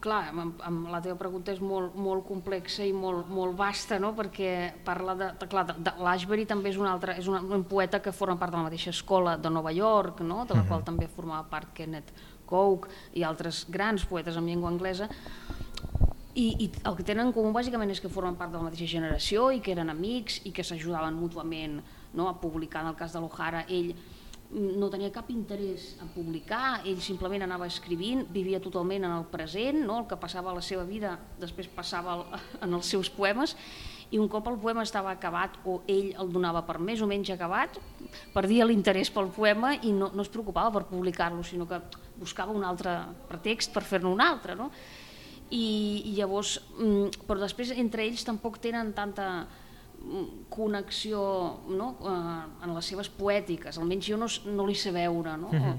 clar, 0.03 0.27
amb, 0.29 0.59
amb 0.65 0.89
la 0.91 0.99
teva 1.01 1.17
pregunta 1.17 1.53
és 1.53 1.61
molt, 1.63 1.95
molt 1.97 2.25
complexa 2.27 2.85
i 2.85 2.93
molt, 2.93 3.29
molt 3.33 3.55
vasta, 3.57 3.97
no? 4.01 4.13
perquè 4.17 4.51
parla 4.85 5.15
de, 5.17 5.31
de, 5.39 5.47
clar, 5.49 5.65
de, 5.69 5.77
de 5.87 5.93
l'Ashbury 6.03 6.45
també 6.49 6.71
és 6.73 6.79
un 6.81 6.89
altre, 6.89 7.17
és 7.17 7.29
un, 7.31 7.39
un 7.39 7.65
poeta 7.67 8.01
que 8.03 8.13
forma 8.13 8.37
part 8.39 8.53
de 8.53 8.59
la 8.59 8.67
mateixa 8.67 8.93
escola 8.93 9.37
de 9.41 9.51
Nova 9.53 9.73
York, 9.73 10.21
no? 10.21 10.43
de 10.45 10.53
la 10.53 10.61
uh 10.61 10.65
-huh. 10.65 10.67
qual 10.67 10.83
també 10.83 11.07
formava 11.07 11.47
part 11.49 11.73
Kenneth 11.73 12.13
Coke 12.45 12.89
i 13.13 13.23
altres 13.23 13.65
grans 13.69 14.05
poetes 14.05 14.37
en 14.37 14.45
llengua 14.45 14.69
anglesa, 14.69 15.09
i, 16.37 16.45
i 16.61 16.67
el 16.85 16.95
que 16.97 17.05
tenen 17.05 17.25
en 17.25 17.33
comú 17.33 17.49
bàsicament 17.55 17.89
és 17.89 18.01
que 18.03 18.11
formen 18.13 18.37
part 18.37 18.53
de 18.53 18.59
la 18.59 18.67
mateixa 18.67 18.89
generació 18.91 19.49
i 19.55 19.61
que 19.63 19.73
eren 19.73 19.89
amics 19.89 20.43
i 20.45 20.53
que 20.53 20.65
s'ajudaven 20.65 21.17
mútuament 21.17 21.79
no, 22.13 22.27
a 22.29 22.37
publicar. 22.37 22.83
En 22.85 22.91
el 22.91 22.99
cas 22.99 23.15
de 23.15 23.21
l'Ohara, 23.23 23.63
ell 23.73 23.95
no 24.53 24.87
tenia 24.87 25.11
cap 25.11 25.27
interès 25.33 25.95
en 25.99 26.07
publicar, 26.13 26.83
ell 26.87 27.01
simplement 27.03 27.43
anava 27.43 27.67
escrivint, 27.67 28.21
vivia 28.31 28.61
totalment 28.63 29.03
en 29.03 29.15
el 29.17 29.25
present, 29.31 29.81
no? 29.83 30.03
el 30.03 30.07
que 30.07 30.19
passava 30.21 30.53
a 30.53 30.55
la 30.55 30.63
seva 30.63 30.85
vida 30.87 31.17
després 31.41 31.67
passava 31.73 32.21
en 32.63 32.77
els 32.77 32.93
seus 32.93 33.09
poemes, 33.11 33.57
i 34.07 34.21
un 34.21 34.29
cop 34.31 34.45
el 34.47 34.55
poema 34.61 34.85
estava 34.87 35.11
acabat 35.11 35.57
o 35.67 35.81
ell 35.91 36.13
el 36.21 36.29
donava 36.31 36.61
per 36.63 36.77
més 36.79 37.01
o 37.03 37.09
menys 37.09 37.33
acabat, 37.33 37.81
perdia 38.31 38.69
l'interès 38.69 39.11
pel 39.11 39.33
poema 39.35 39.73
i 39.81 39.91
no, 39.91 40.13
no 40.13 40.23
es 40.23 40.31
preocupava 40.31 40.71
per 40.77 40.85
publicar-lo, 40.93 41.43
sinó 41.43 41.67
que 41.67 41.81
buscava 42.21 42.55
un 42.55 42.63
altre 42.63 42.93
pretext 43.27 43.73
per 43.75 43.83
fer-ne 43.83 44.07
un 44.13 44.23
altre. 44.23 44.55
No? 44.55 44.69
I, 45.49 45.67
I 46.05 46.11
llavors, 46.17 46.57
mm, 46.77 47.23
però 47.27 47.39
després 47.39 47.71
entre 47.71 48.03
ells 48.03 48.25
tampoc 48.27 48.59
tenen 48.63 48.93
tanta 48.93 49.47
connexió 50.49 51.19
no? 51.67 51.95
eh, 52.01 52.65
en 52.65 52.73
les 52.75 52.85
seves 52.85 53.09
poètiques, 53.09 53.77
almenys 53.77 54.07
jo 54.07 54.19
no, 54.19 54.27
no 54.53 54.67
li 54.67 54.75
sé 54.75 54.91
veure. 54.91 55.35
No? 55.37 55.49
Uh 55.51 55.59
-huh. 55.59 55.77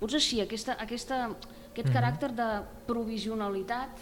Potser 0.00 0.20
sí, 0.20 0.40
aquesta, 0.40 0.76
aquesta, 0.78 1.30
aquest 1.70 1.88
uh 1.88 1.94
-huh. 1.94 1.96
caràcter 1.96 2.30
de 2.34 2.62
provisionalitat 2.86 4.00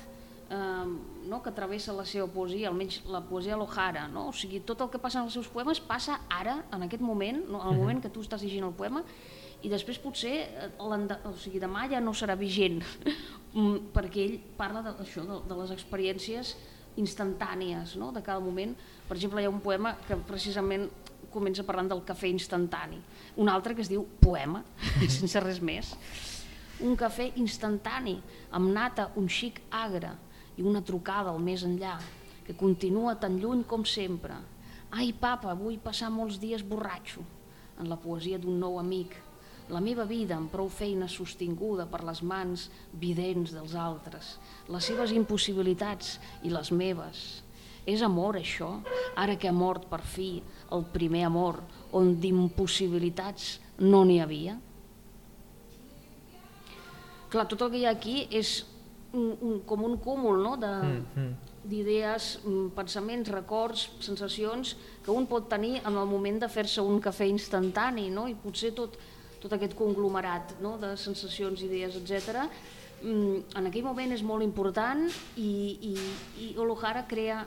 eh, 0.51 0.87
no? 1.29 1.43
que 1.43 1.51
travessa 1.51 1.93
la 1.93 2.05
seva 2.05 2.27
poesia, 2.27 2.69
almenys 2.69 3.03
la 3.07 3.21
poesia 3.21 3.57
Lohara, 3.57 4.09
no? 4.09 4.29
o 4.29 4.33
sigui, 4.33 4.61
tot 4.61 4.81
el 4.81 4.91
que 4.91 4.99
passa 4.99 5.19
en 5.19 5.25
els 5.25 5.33
seus 5.33 5.49
poemes 5.49 5.81
passa 5.81 6.21
ara, 6.29 6.65
en 6.73 6.83
aquest 6.83 7.03
moment, 7.03 7.45
no? 7.49 7.63
en 7.63 7.69
el 7.69 7.79
moment 7.79 8.03
que 8.03 8.11
tu 8.11 8.21
estàs 8.21 8.43
llegint 8.43 8.65
el 8.65 8.73
poema, 8.73 9.03
i 9.63 9.71
després 9.71 9.99
potser 9.99 10.35
o 10.79 11.33
sigui, 11.41 11.59
demà 11.59 11.89
ja 11.91 12.01
no 12.01 12.15
serà 12.15 12.37
vigent, 12.39 12.79
mm, 13.57 13.91
perquè 13.95 14.25
ell 14.25 14.37
parla 14.59 14.85
d'això, 14.87 15.25
de, 15.27 15.41
de 15.49 15.59
les 15.63 15.73
experiències 15.75 16.55
instantànies 16.99 17.97
no? 17.99 18.11
de 18.15 18.23
cada 18.23 18.43
moment. 18.43 18.75
Per 19.09 19.17
exemple, 19.17 19.43
hi 19.43 19.49
ha 19.49 19.53
un 19.53 19.63
poema 19.63 19.95
que 20.07 20.19
precisament 20.29 20.89
comença 21.33 21.67
parlant 21.67 21.91
del 21.91 22.05
cafè 22.09 22.31
instantani, 22.33 22.99
un 23.37 23.51
altre 23.53 23.75
que 23.77 23.85
es 23.85 23.91
diu 23.91 24.07
poema, 24.23 24.63
sense 25.19 25.43
res 25.45 25.61
més. 25.61 25.93
Un 26.87 26.95
cafè 26.99 27.33
instantani, 27.43 28.17
amb 28.55 28.71
nata, 28.75 29.11
un 29.19 29.27
xic 29.29 29.61
agre 29.75 30.15
i 30.59 30.67
una 30.67 30.83
trucada 30.83 31.33
al 31.35 31.43
més 31.43 31.65
enllà, 31.67 31.97
que 32.47 32.57
continua 32.57 33.19
tan 33.21 33.37
lluny 33.43 33.65
com 33.69 33.85
sempre. 33.85 34.39
Ai, 34.95 35.11
papa, 35.13 35.53
vull 35.59 35.77
passar 35.83 36.09
molts 36.11 36.39
dies 36.41 36.63
borratxo, 36.65 37.25
en 37.79 37.91
la 37.91 37.99
poesia 38.01 38.39
d'un 38.41 38.57
nou 38.59 38.79
amic, 38.81 39.13
la 39.69 39.81
meva 39.85 40.07
vida 40.09 40.37
amb 40.37 40.51
prou 40.53 40.71
feina 40.73 41.09
sostinguda 41.09 41.87
per 41.91 42.03
les 42.07 42.23
mans 42.23 42.69
vidents 43.01 43.53
dels 43.55 43.75
altres, 43.77 44.37
les 44.69 44.89
seves 44.91 45.13
impossibilitats 45.17 46.17
i 46.43 46.53
les 46.53 46.73
meves. 46.73 47.43
És 47.89 48.03
amor 48.05 48.37
això, 48.37 48.69
ara 49.17 49.37
que 49.41 49.49
ha 49.49 49.55
mort 49.55 49.87
per 49.89 50.03
fi 50.05 50.43
el 50.77 50.85
primer 50.93 51.25
amor, 51.29 51.63
on 51.97 52.15
d'impossibilitats 52.21 53.59
no 53.81 54.05
n'hi 54.05 54.19
havia? 54.21 54.59
Clar, 57.29 57.45
tot 57.49 57.65
el 57.65 57.73
que 57.73 57.81
hi 57.83 57.87
ha 57.89 57.95
aquí 57.97 58.23
és 58.33 58.63
un, 59.13 59.33
un, 59.41 59.61
com 59.69 59.85
un 59.85 59.97
cúmul 60.01 60.43
no? 60.45 60.57
de, 60.61 60.73
mm, 60.85 61.21
mm 61.21 61.49
d'idees, 61.69 62.39
mm, 62.45 62.71
pensaments, 62.77 63.29
records, 63.29 63.89
sensacions 64.01 64.77
que 65.05 65.11
un 65.13 65.27
pot 65.27 65.49
tenir 65.51 65.83
en 65.85 65.97
el 65.97 66.07
moment 66.07 66.41
de 66.41 66.49
fer-se 66.49 66.81
un 66.81 67.01
cafè 67.01 67.29
instantani 67.29 68.09
no? 68.11 68.27
i 68.29 68.35
potser 68.35 68.73
tot, 68.77 68.97
tot 69.43 69.55
aquest 69.55 69.77
conglomerat 69.79 70.59
no? 70.65 70.77
de 70.81 70.95
sensacions, 70.97 71.63
idees, 71.63 71.97
etc. 72.01 72.45
Mm, 73.03 73.43
en 73.59 73.71
aquell 73.71 73.87
moment 73.87 74.15
és 74.15 74.25
molt 74.27 74.43
important 74.47 75.07
i, 75.37 75.51
i, 75.93 75.97
i 76.49 76.55
Olohara 76.59 77.07
crea 77.11 77.45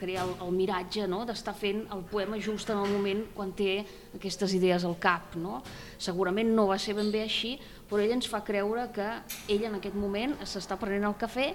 crea 0.00 0.22
el, 0.24 0.30
el 0.40 0.54
miratge 0.56 1.04
no? 1.10 1.24
d'estar 1.28 1.52
fent 1.52 1.82
el 1.92 2.00
poema 2.08 2.38
just 2.40 2.70
en 2.72 2.80
el 2.80 2.88
moment 2.88 3.20
quan 3.36 3.52
té 3.56 3.82
aquestes 4.16 4.54
idees 4.56 4.86
al 4.88 4.96
cap. 5.02 5.36
No? 5.36 5.60
Segurament 6.00 6.54
no 6.56 6.70
va 6.70 6.78
ser 6.80 6.96
ben 6.96 7.12
bé 7.12 7.26
així, 7.26 7.58
però 7.90 8.04
ell 8.04 8.14
ens 8.14 8.28
fa 8.30 8.40
creure 8.46 8.86
que 8.94 9.06
ell 9.50 9.66
en 9.66 9.76
aquest 9.80 9.96
moment 9.98 10.36
s'està 10.46 10.78
prenent 10.80 11.08
el 11.08 11.16
cafè 11.18 11.48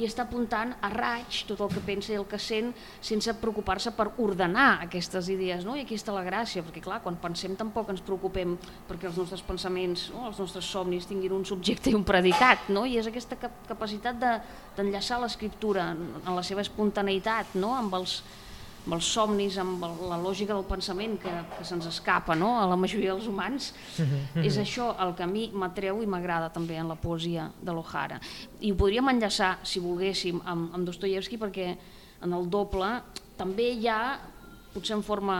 i 0.00 0.06
està 0.08 0.24
apuntant 0.24 0.72
a 0.80 0.90
raig 0.92 1.42
tot 1.48 1.60
el 1.60 1.72
que 1.74 1.84
pensa 1.84 2.14
i 2.14 2.18
el 2.18 2.26
que 2.28 2.40
sent 2.40 2.72
sense 3.04 3.34
preocupar-se 3.42 3.92
per 3.96 4.08
ordenar 4.24 4.80
aquestes 4.86 5.28
idees. 5.32 5.66
No? 5.68 5.76
I 5.76 5.84
aquí 5.84 5.98
està 5.98 6.14
la 6.16 6.24
gràcia, 6.24 6.64
perquè 6.64 6.82
clar, 6.84 7.02
quan 7.04 7.18
pensem 7.20 7.56
tampoc 7.60 7.92
ens 7.92 8.02
preocupem 8.04 8.56
perquè 8.88 9.10
els 9.10 9.20
nostres 9.20 9.44
pensaments, 9.46 10.08
no? 10.14 10.26
els 10.30 10.40
nostres 10.40 10.68
somnis 10.68 11.08
tinguin 11.10 11.36
un 11.36 11.44
subjecte 11.48 11.92
i 11.92 11.98
un 11.98 12.06
predicat, 12.08 12.70
no? 12.72 12.86
i 12.88 12.96
és 13.00 13.10
aquesta 13.10 13.36
capacitat 13.68 14.16
d'enllaçar 14.22 15.20
de, 15.20 15.26
l'escriptura 15.26 15.90
en 15.92 16.32
la 16.32 16.44
seva 16.46 16.64
espontaneïtat, 16.64 17.54
no? 17.60 17.74
amb 17.76 18.00
els 18.00 18.22
amb 18.82 18.96
els 18.96 19.08
somnis, 19.14 19.56
amb 19.62 19.84
la 20.10 20.18
lògica 20.18 20.56
del 20.56 20.66
pensament 20.66 21.14
que, 21.22 21.32
que 21.54 21.64
se'ns 21.66 21.86
escapa 21.90 22.34
no? 22.38 22.56
a 22.58 22.66
la 22.66 22.78
majoria 22.78 23.14
dels 23.14 23.28
humans, 23.30 23.70
és 24.48 24.58
això 24.58 24.90
el 25.04 25.14
que 25.18 25.26
a 25.26 25.30
mi 25.30 25.48
m'atreu 25.54 26.02
i 26.02 26.10
m'agrada 26.10 26.50
també 26.54 26.78
en 26.80 26.90
la 26.90 26.98
poesia 26.98 27.48
de 27.62 27.74
l'Ohara. 27.74 28.18
I 28.60 28.72
ho 28.72 28.78
podríem 28.78 29.12
enllaçar, 29.14 29.56
si 29.62 29.82
volguéssim, 29.82 30.42
amb, 30.44 30.72
amb 30.74 30.88
Dostoyevsky 30.88 31.38
perquè 31.40 31.72
en 32.22 32.34
el 32.34 32.48
doble 32.50 32.90
també 33.38 33.72
hi 33.74 33.88
ha, 33.90 34.18
potser 34.74 34.96
en 34.98 35.06
forma 35.06 35.38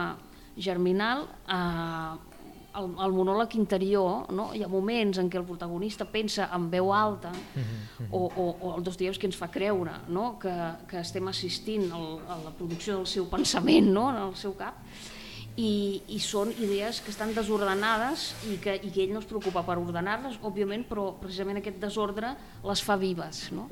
germinal, 0.55 1.27
eh, 1.47 2.32
el, 2.79 2.89
el 3.05 3.15
monòleg 3.15 3.55
interior, 3.59 4.29
no? 4.33 4.49
hi 4.53 4.63
ha 4.63 4.69
moments 4.71 5.19
en 5.21 5.29
què 5.31 5.39
el 5.39 5.47
protagonista 5.47 6.05
pensa 6.09 6.49
en 6.55 6.69
veu 6.71 6.93
alta 6.93 7.31
-huh. 7.31 8.07
o, 8.11 8.19
o, 8.25 8.45
o 8.59 8.75
el 8.77 8.83
Dostoyevsky 8.83 9.27
ens 9.27 9.37
fa 9.37 9.49
creure 9.51 9.91
no? 10.07 10.37
que, 10.39 10.53
que 10.87 10.99
estem 10.99 11.27
assistint 11.27 11.91
al, 11.91 12.19
a 12.27 12.37
la 12.45 12.51
producció 12.51 12.97
del 12.97 13.07
seu 13.07 13.29
pensament 13.29 13.91
no? 13.91 14.09
en 14.09 14.17
el 14.27 14.35
seu 14.35 14.55
cap 14.57 14.73
i, 15.55 16.01
i 16.07 16.19
són 16.19 16.49
idees 16.57 17.01
que 17.01 17.11
estan 17.11 17.33
desordenades 17.35 18.33
i 18.49 18.57
que, 18.57 18.75
i 18.81 18.89
que 18.89 19.03
ell 19.03 19.13
no 19.13 19.19
es 19.19 19.29
preocupa 19.29 19.63
per 19.63 19.77
ordenar-les, 19.77 20.39
òbviament, 20.41 20.87
però 20.89 21.13
precisament 21.19 21.57
aquest 21.57 21.79
desordre 21.79 22.33
les 22.63 22.81
fa 22.81 22.97
vives. 22.97 23.51
No? 23.53 23.67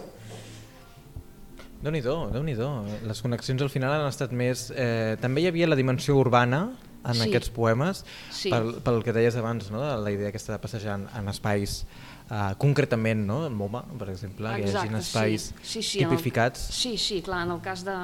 Déu-n'hi-do, 1.82 2.30
déu 2.30 2.44
nhi 2.46 2.54
déu 2.54 2.86
Les 3.10 3.22
connexions 3.22 3.62
al 3.62 3.72
final 3.74 3.96
han 3.96 4.08
estat 4.08 4.32
més... 4.32 4.70
Eh, 4.76 5.18
també 5.22 5.42
hi 5.42 5.48
havia 5.50 5.68
la 5.68 5.76
dimensió 5.80 6.16
urbana 6.20 6.68
en 7.04 7.18
sí. 7.18 7.28
aquests 7.28 7.52
poemes 7.54 8.04
sí. 8.30 8.52
pel, 8.54 8.76
pel 8.86 9.02
que 9.06 9.16
deies 9.16 9.38
abans, 9.40 9.72
no? 9.74 9.82
la 9.82 10.14
idea 10.14 10.30
aquesta 10.30 10.56
de 10.56 10.60
passejar 10.64 11.00
en, 11.00 11.08
en 11.18 11.32
espais 11.32 11.82
uh, 12.30 12.52
concretament, 12.62 13.26
no? 13.28 13.46
en 13.48 13.58
MoMA, 13.58 13.84
per 13.98 14.12
exemple, 14.14 14.52
Exacte, 14.58 14.68
que 14.68 14.72
hi 14.72 14.82
hagi 14.84 15.02
espais 15.02 15.50
sí. 15.52 15.64
Sí, 15.64 15.82
sí, 15.82 16.06
tipificats. 16.06 16.70
El, 16.70 16.78
sí, 16.82 16.94
sí, 16.98 17.22
clar, 17.26 17.46
en 17.48 17.56
el 17.58 17.62
cas 17.66 17.86
de, 17.88 17.98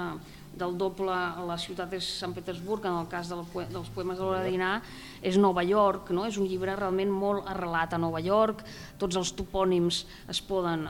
del 0.57 0.77
doble 0.77 1.15
la 1.47 1.57
ciutat 1.61 1.93
és 1.97 2.07
Sant 2.19 2.33
Petersburg, 2.35 2.85
en 2.89 2.99
el 3.03 3.09
cas 3.11 3.29
del, 3.31 3.43
dels 3.71 3.89
poemes 3.93 4.19
de 4.19 4.25
l'hora 4.25 4.43
de 4.43 4.53
dinar 4.53 4.77
és 5.21 5.37
Nova 5.39 5.63
York, 5.65 6.11
no? 6.15 6.25
és 6.27 6.37
un 6.41 6.47
llibre 6.49 6.75
realment 6.75 7.11
molt 7.13 7.47
arrelat 7.49 7.93
a 7.93 8.01
Nova 8.01 8.21
York, 8.23 8.63
tots 9.01 9.19
els 9.19 9.33
topònims 9.37 10.05
es 10.29 10.41
poden 10.41 10.87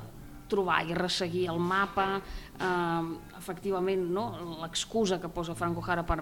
trobar 0.48 0.80
i 0.88 0.96
resseguir 0.96 1.48
el 1.52 1.60
mapa, 1.60 2.22
eh, 2.56 3.08
efectivament 3.38 4.08
no? 4.16 4.30
l'excusa 4.64 5.20
que 5.20 5.30
posa 5.30 5.56
Franco 5.56 5.84
Jara 5.84 6.06
per 6.08 6.22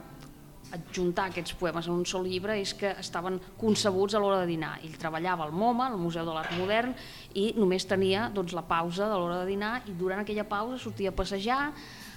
adjuntar 0.73 1.29
aquests 1.29 1.53
poemes 1.59 1.87
en 1.87 1.93
un 1.93 2.05
sol 2.09 2.25
llibre 2.27 2.55
és 2.59 2.73
que 2.77 2.93
estaven 2.99 3.37
concebuts 3.59 4.15
a 4.15 4.21
l'hora 4.21 4.41
de 4.41 4.49
dinar. 4.49 4.77
Ell 4.83 4.97
treballava 4.99 5.45
al 5.45 5.53
MoMA, 5.53 5.91
al 5.91 5.99
Museu 6.01 6.25
de 6.25 6.33
l'Art 6.33 6.55
Modern, 6.57 6.95
i 7.35 7.51
només 7.57 7.85
tenia 7.85 8.29
doncs, 8.33 8.55
la 8.57 8.65
pausa 8.65 9.09
de 9.11 9.19
l'hora 9.19 9.43
de 9.43 9.51
dinar 9.51 9.75
i 9.85 9.95
durant 9.99 10.23
aquella 10.23 10.47
pausa 10.49 10.79
sortia 10.81 11.13
a 11.13 11.15
passejar, 11.15 11.61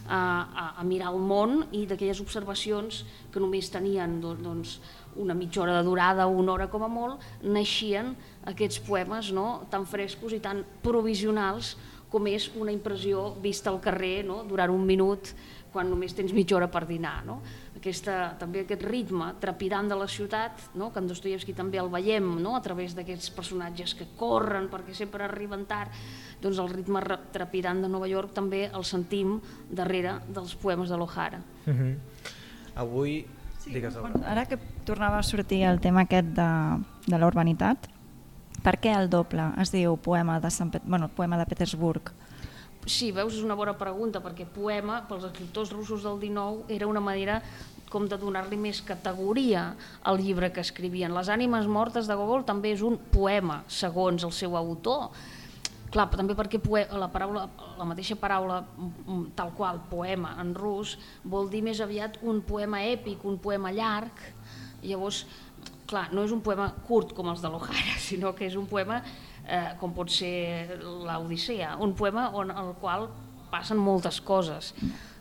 a, 0.08 0.18
a, 0.18 0.64
a 0.80 0.84
mirar 0.88 1.12
el 1.12 1.20
món 1.20 1.66
i 1.76 1.84
d'aquelles 1.86 2.22
observacions 2.24 3.02
que 3.32 3.42
només 3.42 3.68
tenien 3.70 4.18
doncs, 4.22 4.78
una 5.18 5.34
mitja 5.34 5.62
hora 5.62 5.76
de 5.76 5.84
durada 5.84 6.26
una 6.30 6.54
hora 6.54 6.68
com 6.70 6.84
a 6.86 6.88
molt, 6.88 7.24
naixien 7.42 8.14
aquests 8.48 8.80
poemes 8.86 9.32
no? 9.36 9.68
tan 9.70 9.84
frescos 9.86 10.32
i 10.32 10.40
tan 10.40 10.64
provisionals 10.84 11.74
com 12.08 12.26
és 12.30 12.48
una 12.56 12.72
impressió 12.72 13.34
vista 13.42 13.70
al 13.70 13.80
carrer 13.84 14.24
no? 14.24 14.42
durant 14.48 14.72
un 14.72 14.84
minut 14.86 15.32
quan 15.72 15.90
només 15.90 16.14
tens 16.16 16.32
mitja 16.32 16.56
hora 16.56 16.68
per 16.72 16.84
dinar. 16.88 17.20
No? 17.26 17.38
Aquesta, 17.78 18.32
també 18.40 18.64
aquest 18.64 18.82
ritme 18.88 19.30
trepidant 19.40 19.90
de 19.90 19.98
la 19.98 20.08
ciutat, 20.10 20.70
no? 20.80 20.90
que 20.92 21.02
en 21.02 21.08
Dostoyevsky 21.10 21.54
també 21.56 21.80
el 21.82 21.90
veiem 21.92 22.30
no? 22.42 22.56
a 22.56 22.62
través 22.64 22.96
d'aquests 22.96 23.32
personatges 23.36 23.94
que 23.98 24.08
corren 24.18 24.70
perquè 24.72 24.96
sempre 24.96 25.26
arriben 25.28 25.66
tard, 25.68 25.92
doncs 26.42 26.60
el 26.62 26.72
ritme 26.72 27.02
trepidant 27.34 27.84
de 27.84 27.92
Nova 27.92 28.08
York 28.10 28.34
també 28.36 28.66
el 28.68 28.86
sentim 28.88 29.38
darrere 29.70 30.18
dels 30.28 30.56
poemes 30.58 30.88
de 30.90 30.96
l'Ohara. 30.98 31.42
Uh 31.66 31.70
mhm. 31.70 31.80
-huh. 31.80 31.96
Avui... 32.74 33.26
Sí, 33.58 33.72
Digues 33.72 33.98
bueno, 33.98 34.20
ara 34.24 34.46
que 34.46 34.56
tornava 34.84 35.18
a 35.18 35.22
sortir 35.22 35.64
el 35.64 35.80
tema 35.80 36.02
aquest 36.02 36.28
de, 36.28 36.84
de 37.06 37.18
la 37.18 37.26
urbanitat, 37.26 37.88
per 38.64 38.76
què 38.82 38.92
el 38.94 39.10
doble 39.10 39.52
es 39.62 39.72
diu 39.74 39.96
poema 40.02 40.38
de, 40.42 40.50
Sant 40.50 40.72
Pet 40.74 40.84
bueno, 40.84 41.08
poema 41.08 41.38
de 41.38 41.46
Petersburg? 41.46 42.12
Sí, 42.88 43.10
veus, 43.12 43.34
és 43.36 43.44
una 43.44 43.56
bona 43.58 43.74
pregunta, 43.76 44.22
perquè 44.24 44.46
poema, 44.48 45.02
pels 45.08 45.26
escriptors 45.28 45.74
russos 45.74 46.06
del 46.06 46.20
19, 46.22 46.70
era 46.72 46.86
una 46.88 47.02
manera 47.04 47.42
com 47.92 48.06
de 48.08 48.16
donar-li 48.20 48.56
més 48.60 48.80
categoria 48.84 49.72
al 50.08 50.20
llibre 50.20 50.50
que 50.52 50.64
escrivien. 50.64 51.14
Les 51.16 51.28
ànimes 51.32 51.68
mortes 51.68 52.08
de 52.08 52.16
Gogol 52.16 52.46
també 52.48 52.72
és 52.76 52.84
un 52.84 52.98
poema, 53.12 53.62
segons 53.68 54.24
el 54.24 54.32
seu 54.36 54.56
autor. 54.56 55.10
Clar, 55.92 56.08
també 56.12 56.36
perquè 56.36 56.60
la, 56.92 57.08
paraula, 57.08 57.46
la 57.78 57.86
mateixa 57.88 58.16
paraula 58.20 58.60
mm, 58.62 59.32
tal 59.36 59.54
qual, 59.56 59.80
poema 59.88 60.34
en 60.40 60.54
rus, 60.54 60.98
vol 61.24 61.48
dir 61.48 61.62
més 61.64 61.80
aviat 61.80 62.20
un 62.22 62.42
poema 62.44 62.82
èpic, 62.84 63.24
un 63.24 63.38
poema 63.40 63.72
llarg, 63.72 64.12
llavors, 64.82 65.24
clar, 65.88 66.08
no 66.14 66.24
és 66.26 66.34
un 66.34 66.42
poema 66.44 66.68
curt 66.86 67.14
com 67.16 67.30
els 67.32 67.42
de 67.44 67.50
l'Ojara, 67.52 67.96
sinó 68.08 68.34
que 68.36 68.46
és 68.48 68.58
un 68.58 68.68
poema 68.70 69.00
eh, 69.44 69.72
com 69.80 69.94
pot 69.96 70.12
ser 70.12 70.78
l'Odissea, 70.82 71.76
un 71.84 71.96
poema 71.98 72.28
on 72.36 72.52
el 72.52 72.74
qual 72.82 73.08
passen 73.48 73.80
moltes 73.80 74.20
coses. 74.20 74.74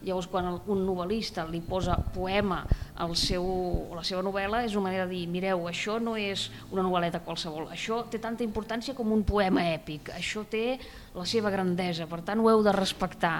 Llavors, 0.03 0.28
quan 0.30 0.49
un 0.51 0.84
novel·lista 0.86 1.45
li 1.47 1.61
posa 1.65 1.95
poema 2.13 2.59
al 3.01 3.15
seu, 3.18 3.47
a 3.91 3.97
la 3.97 4.03
seva 4.07 4.22
novel·la, 4.26 4.61
és 4.68 4.76
una 4.76 4.89
manera 4.89 5.07
de 5.07 5.15
dir, 5.15 5.24
mireu, 5.32 5.65
això 5.70 5.97
no 6.03 6.18
és 6.20 6.47
una 6.72 6.84
novel·leta 6.86 7.24
qualsevol, 7.26 7.70
això 7.74 8.03
té 8.11 8.22
tanta 8.24 8.45
importància 8.45 8.95
com 8.97 9.11
un 9.15 9.24
poema 9.28 9.65
èpic, 9.74 10.11
això 10.15 10.45
té 10.49 10.78
la 11.15 11.26
seva 11.26 11.51
grandesa, 11.53 12.07
per 12.07 12.22
tant 12.28 12.43
ho 12.43 12.51
heu 12.51 12.63
de 12.68 12.76
respectar 12.76 13.39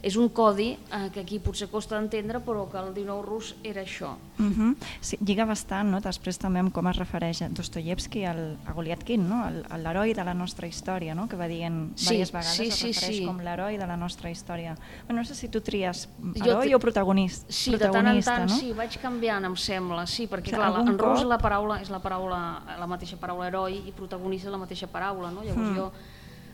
és 0.00 0.14
un 0.16 0.28
codi 0.30 0.70
eh, 0.94 1.08
que 1.10 1.24
aquí 1.24 1.40
potser 1.42 1.66
costa 1.72 1.96
d'entendre 1.96 2.38
però 2.44 2.68
que 2.70 2.78
el 2.78 2.92
19 2.94 3.24
rus 3.26 3.54
era 3.66 3.82
això. 3.82 4.14
Uh 4.38 4.44
-huh. 4.46 4.76
sí, 5.00 5.18
lliga 5.24 5.44
bastant 5.44 5.90
no? 5.90 6.00
després 6.00 6.38
també 6.38 6.60
amb 6.60 6.72
com 6.72 6.86
es 6.86 6.96
refereix 6.96 7.42
a 7.42 7.48
Dostoyevsky 7.48 8.24
al, 8.24 8.56
a 8.64 8.72
Goliatkin, 8.72 9.28
no? 9.28 9.50
l'heroi 9.76 10.14
de 10.14 10.24
la 10.24 10.34
nostra 10.34 10.68
història, 10.68 11.14
no? 11.14 11.28
que 11.28 11.36
va 11.36 11.48
dient 11.48 11.92
sí, 11.96 12.14
diverses 12.14 12.32
vegades 12.32 12.56
sí, 12.56 12.70
sí, 12.70 12.90
es 12.90 12.96
refereix 12.96 13.18
sí. 13.18 13.26
com 13.26 13.40
l'heroi 13.40 13.76
de 13.76 13.86
la 13.86 13.96
nostra 13.96 14.30
història. 14.30 14.76
Bueno, 15.06 15.20
no 15.20 15.24
sé 15.24 15.34
si 15.34 15.48
tu 15.48 15.60
tries 15.60 16.08
heroi 16.34 16.74
o 16.74 16.78
protagonista. 16.78 17.52
Sí, 17.52 17.72
de 17.72 17.88
tant 17.90 18.06
en 18.06 18.22
tant, 18.22 18.48
no? 18.48 18.56
sí, 18.56 18.72
vaig 18.72 18.98
canviant, 19.00 19.44
em 19.44 19.56
sembla, 19.56 20.06
sí, 20.06 20.28
perquè 20.28 20.54
clar, 20.54 20.80
en 20.80 20.98
rus 20.98 21.24
la 21.24 21.38
paraula 21.38 21.80
és 21.80 21.90
la 21.90 21.98
paraula, 21.98 22.62
la 22.78 22.86
mateixa 22.86 23.16
paraula 23.16 23.46
heroi 23.46 23.82
i 23.88 23.92
protagonista 23.92 24.48
és 24.48 24.52
la 24.52 24.58
mateixa 24.58 24.86
paraula, 24.86 25.30
no? 25.30 25.42
Llavors 25.42 25.70
mm. 25.70 25.76
jo 25.76 25.92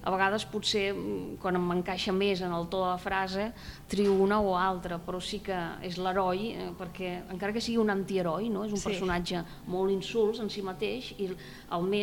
a 0.04 0.12
vegades 0.12 0.44
potser 0.44 0.92
mm, 0.92 1.38
quan 1.40 1.56
em 1.56 1.70
encaixa 1.78 2.12
més 2.12 2.42
en 2.44 2.52
el 2.52 2.66
to 2.68 2.82
de 2.82 2.90
la 2.90 3.00
frase 3.00 3.48
trio 3.88 4.12
una 4.20 4.36
o 4.44 4.52
altra, 4.58 4.98
però 5.00 5.20
sí 5.24 5.40
que 5.44 5.56
és 5.86 5.96
l'heroi, 5.96 6.50
eh, 6.52 6.70
perquè 6.76 7.14
encara 7.32 7.54
que 7.56 7.62
sigui 7.64 7.80
un 7.80 7.92
antiheroi, 7.94 8.50
no? 8.52 8.66
és 8.68 8.74
un 8.76 8.82
sí. 8.82 8.90
personatge 8.90 9.40
molt 9.72 9.94
insuls 9.94 10.42
en 10.44 10.52
si 10.52 10.64
mateix 10.64 11.14
i 11.16 11.30
el, 11.30 11.36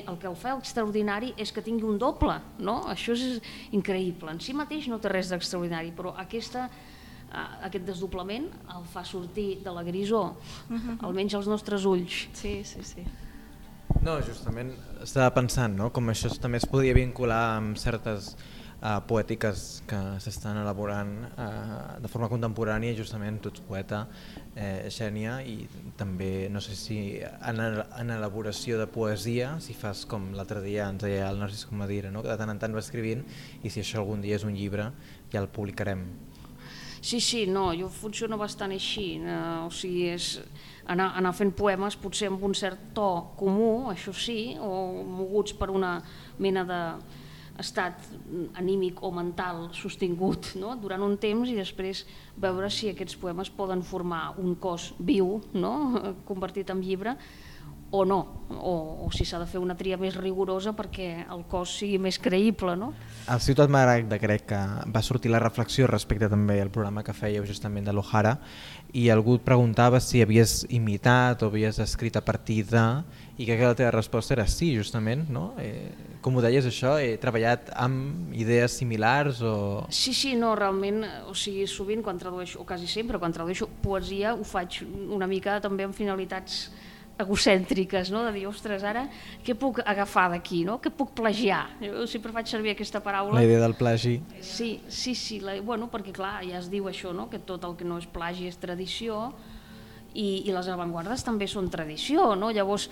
el 0.02 0.18
que 0.18 0.30
el 0.32 0.38
fa 0.40 0.56
extraordinari 0.58 1.36
és 1.38 1.54
que 1.54 1.62
tingui 1.66 1.86
un 1.86 2.02
doble, 2.02 2.40
no? 2.58 2.82
això 2.90 3.14
és 3.14 3.38
increïble, 3.78 4.34
en 4.34 4.42
si 4.42 4.58
mateix 4.58 4.90
no 4.90 4.98
té 5.02 5.14
res 5.14 5.30
d'extraordinari, 5.30 5.94
però 5.94 6.16
aquesta 6.18 6.68
eh, 6.72 7.68
aquest 7.70 7.86
desdoblament 7.86 8.50
el 8.80 8.88
fa 8.90 9.06
sortir 9.06 9.62
de 9.62 9.78
la 9.78 9.86
grisó, 9.86 10.24
uh 10.70 10.74
-huh. 10.74 10.98
almenys 11.06 11.36
als 11.36 11.48
nostres 11.48 11.86
ulls. 11.86 12.30
Sí, 12.34 12.64
sí, 12.64 12.82
sí. 12.82 13.06
No, 14.02 14.16
justament 14.26 14.72
estava 15.04 15.30
pensant 15.36 15.76
no? 15.78 15.92
com 15.94 16.10
això 16.12 16.32
també 16.42 16.62
es 16.62 16.68
podia 16.70 16.96
vincular 16.98 17.42
amb 17.58 17.78
certes 17.78 18.32
uh, 18.82 19.00
poètiques 19.08 19.84
que 19.90 20.00
s'estan 20.24 20.58
elaborant 20.62 21.12
uh, 21.32 22.00
de 22.02 22.10
forma 22.12 22.30
contemporània, 22.32 22.96
justament 22.98 23.40
tu 23.42 23.52
ets 23.52 23.64
poeta, 23.68 24.02
eh, 24.56 24.90
Xènia, 24.92 25.38
i 25.46 25.68
també 26.00 26.50
no 26.52 26.62
sé 26.64 26.76
si 26.80 26.98
en, 27.22 27.62
en 27.62 28.16
elaboració 28.18 28.80
de 28.82 28.88
poesia, 28.92 29.54
si 29.64 29.78
fas 29.78 30.04
com 30.10 30.32
l'altre 30.38 30.64
dia 30.66 30.90
ens 30.90 31.04
deia 31.04 31.30
el 31.30 31.40
Narcís 31.42 31.68
Comadira, 31.70 32.12
no? 32.12 32.24
que 32.26 32.32
de 32.32 32.40
tant 32.42 32.52
en 32.54 32.62
tant 32.62 32.76
va 32.76 32.84
escrivint 32.84 33.24
i 33.62 33.70
si 33.70 33.84
això 33.84 34.02
algun 34.02 34.24
dia 34.26 34.40
és 34.40 34.48
un 34.48 34.58
llibre 34.58 34.92
ja 35.32 35.44
el 35.44 35.52
publicarem. 35.52 36.08
Sí, 37.02 37.20
sí, 37.20 37.48
no, 37.50 37.72
jo 37.74 37.88
funciono 37.90 38.38
bastant 38.38 38.76
així, 38.76 39.16
eh, 39.18 39.66
o 39.66 39.72
sigui, 39.74 40.04
és 40.14 40.36
anar, 40.86 41.08
anar 41.18 41.32
fent 41.34 41.50
poemes 41.58 41.98
potser 41.98 42.30
amb 42.30 42.44
un 42.46 42.54
cert 42.54 42.92
to 42.94 43.08
comú, 43.40 43.90
això 43.90 44.14
sí, 44.14 44.54
o 44.62 45.02
moguts 45.02 45.56
per 45.58 45.72
una 45.74 45.96
mena 46.38 46.64
de 46.64 46.82
estat 47.62 48.06
anímic 48.58 49.02
o 49.04 49.12
mental 49.14 49.68
sostingut 49.76 50.54
no? 50.60 50.76
durant 50.80 51.04
un 51.06 51.18
temps 51.22 51.50
i 51.50 51.58
després 51.58 52.06
veure 52.42 52.70
si 52.74 52.90
aquests 52.92 53.18
poemes 53.22 53.52
poden 53.54 53.84
formar 53.86 54.36
un 54.42 54.56
cos 54.56 54.92
viu, 55.00 55.40
no? 55.54 55.74
convertit 56.30 56.70
en 56.74 56.82
llibre, 56.86 57.16
o 57.92 58.06
no, 58.06 58.48
o, 58.50 59.06
o 59.06 59.12
si 59.12 59.26
s'ha 59.28 59.40
de 59.42 59.46
fer 59.52 59.60
una 59.60 59.76
tria 59.76 59.98
més 60.00 60.16
rigorosa 60.16 60.72
perquè 60.76 61.26
el 61.28 61.44
cos 61.52 61.74
sigui 61.82 61.98
més 62.00 62.18
creïble. 62.24 62.78
No? 62.80 62.94
Al 63.28 63.42
Ciutat 63.44 63.72
Maragda 63.72 64.20
crec 64.20 64.46
que 64.54 64.60
va 64.88 65.02
sortir 65.04 65.32
la 65.32 65.42
reflexió 65.44 65.90
respecte 65.92 66.30
també 66.32 66.62
al 66.64 66.72
programa 66.72 67.04
que 67.04 67.16
fèieu 67.16 67.44
justament 67.48 67.88
de 67.88 67.96
l'Ojara 67.96 68.38
i 68.96 69.10
algú 69.12 69.36
et 69.40 69.44
preguntava 69.44 70.00
si 70.04 70.24
havies 70.24 70.62
imitat 70.72 71.44
o 71.44 71.52
havies 71.52 71.80
escrit 71.84 72.16
a 72.16 72.24
partir 72.24 72.64
de 72.72 72.86
i 73.42 73.48
crec 73.48 73.60
que 73.60 73.68
la 73.68 73.76
teva 73.76 73.92
resposta 73.92 74.36
era 74.36 74.46
sí, 74.48 74.70
justament, 74.76 75.26
no? 75.34 75.56
Eh, 75.60 75.92
com 76.22 76.36
ho 76.38 76.44
deies 76.44 76.68
això, 76.68 76.94
he 77.02 77.16
treballat 77.20 77.72
amb 77.74 78.32
idees 78.38 78.76
similars 78.78 79.42
o... 79.42 79.54
Sí, 79.90 80.14
sí, 80.14 80.36
no, 80.38 80.54
realment, 80.56 81.02
o 81.28 81.34
sigui, 81.36 81.66
sovint 81.68 82.06
quan 82.06 82.22
tradueixo, 82.22 82.62
o 82.62 82.68
quasi 82.70 82.88
sempre, 82.88 83.20
quan 83.20 83.34
tradueixo 83.34 83.68
poesia 83.82 84.36
ho 84.38 84.46
faig 84.46 84.84
una 84.86 85.28
mica 85.28 85.58
també 85.64 85.88
amb 85.88 85.98
finalitats 85.98 86.68
egocèntriques, 87.24 88.12
no? 88.14 88.24
de 88.28 88.34
dir, 88.36 88.46
ostres, 88.50 88.84
ara 88.88 89.06
què 89.46 89.56
puc 89.58 89.82
agafar 89.86 90.28
d'aquí, 90.34 90.64
no? 90.68 90.80
què 90.84 90.92
puc 90.94 91.16
plagiar? 91.18 91.64
Jo 91.82 92.06
sempre 92.10 92.34
faig 92.36 92.52
servir 92.52 92.76
aquesta 92.76 93.04
paraula. 93.04 93.40
La 93.40 93.48
idea 93.48 93.62
del 93.64 93.78
plagi. 93.80 94.18
Sí, 94.42 94.74
sí, 94.90 95.16
sí, 95.16 95.40
la, 95.44 95.60
bueno, 95.62 95.90
perquè 95.94 96.14
clar, 96.16 96.40
ja 96.48 96.60
es 96.62 96.70
diu 96.72 96.90
això, 96.92 97.16
no? 97.16 97.30
que 97.32 97.40
tot 97.40 97.66
el 97.68 97.78
que 97.80 97.88
no 97.88 98.02
és 98.02 98.10
plagi 98.10 98.50
és 98.52 98.60
tradició, 98.62 99.32
i, 100.14 100.44
i 100.44 100.52
les 100.52 100.68
avantguardes 100.68 101.24
també 101.24 101.48
són 101.48 101.70
tradició, 101.72 102.34
no? 102.36 102.52
llavors 102.52 102.90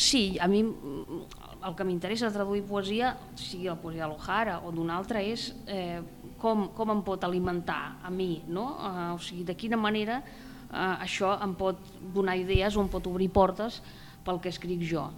sí, 0.00 0.38
a 0.40 0.48
mi 0.48 0.62
el 0.62 1.74
que 1.76 1.84
m'interessa 1.86 2.30
traduir 2.32 2.62
poesia, 2.68 3.12
sigui 3.36 3.68
la 3.68 3.76
poesia 3.80 4.06
de 4.06 4.12
l'Ojara 4.12 4.58
o 4.64 4.72
d'una 4.72 4.96
altra, 4.98 5.20
és 5.20 5.50
eh, 5.66 6.00
com, 6.38 6.68
com 6.74 6.94
em 6.94 7.02
pot 7.04 7.24
alimentar 7.26 7.98
a 8.02 8.12
mi, 8.14 8.44
no? 8.48 8.70
eh, 8.78 9.08
o 9.16 9.18
sigui, 9.22 9.44
de 9.48 9.56
quina 9.58 9.80
manera 9.80 10.22
això 10.70 11.34
em 11.44 11.54
pot 11.56 11.80
donar 12.14 12.36
idees 12.36 12.76
o 12.76 12.84
em 12.84 12.88
pot 12.92 13.06
obrir 13.08 13.30
portes 13.32 13.82
pel 14.24 14.40
que 14.40 14.52
escric 14.52 14.82
jo. 14.84 15.08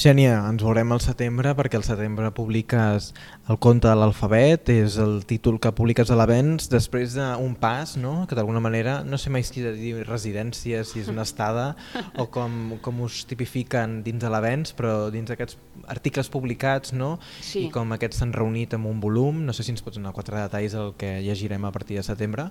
Xènia, 0.00 0.36
ens 0.48 0.62
veurem 0.62 0.92
al 0.94 1.00
setembre 1.02 1.50
perquè 1.58 1.76
al 1.76 1.84
setembre 1.84 2.30
publiques 2.32 3.10
el 3.50 3.58
conte 3.60 3.88
de 3.90 3.94
l'alfabet, 3.98 4.70
és 4.72 4.96
el 5.02 5.24
títol 5.28 5.58
que 5.60 5.72
publiques 5.76 6.08
a 6.08 6.16
l'Avens 6.16 6.70
després 6.70 7.16
d'un 7.18 7.56
pas, 7.58 7.96
no? 8.00 8.24
que 8.30 8.38
d'alguna 8.38 8.62
manera, 8.62 9.00
no 9.04 9.18
sé 9.18 9.32
mai 9.34 9.44
si 9.44 9.64
de 9.64 9.74
dir 9.76 9.92
residència, 10.06 10.84
si 10.86 11.02
és 11.02 11.10
una 11.10 11.26
estada 11.26 11.74
o 12.16 12.28
com, 12.32 12.78
com 12.80 13.02
us 13.04 13.24
tipifiquen 13.28 14.00
dins 14.06 14.22
de 14.22 14.30
l'Avens, 14.30 14.72
però 14.78 15.10
dins 15.12 15.28
d'aquests 15.28 15.58
articles 15.90 16.30
publicats 16.32 16.94
no? 16.94 17.16
sí. 17.42 17.66
i 17.66 17.70
com 17.74 17.92
aquests 17.92 18.22
s'han 18.22 18.32
reunit 18.32 18.78
en 18.78 18.86
un 18.88 19.02
volum, 19.02 19.44
no 19.44 19.52
sé 19.52 19.66
si 19.66 19.74
ens 19.74 19.82
pots 19.84 19.98
donar 19.98 20.14
quatre 20.16 20.38
detalls 20.38 20.78
del 20.78 20.94
que 20.96 21.18
llegirem 21.26 21.66
a 21.66 21.74
partir 21.74 21.98
de 21.98 22.06
setembre. 22.06 22.48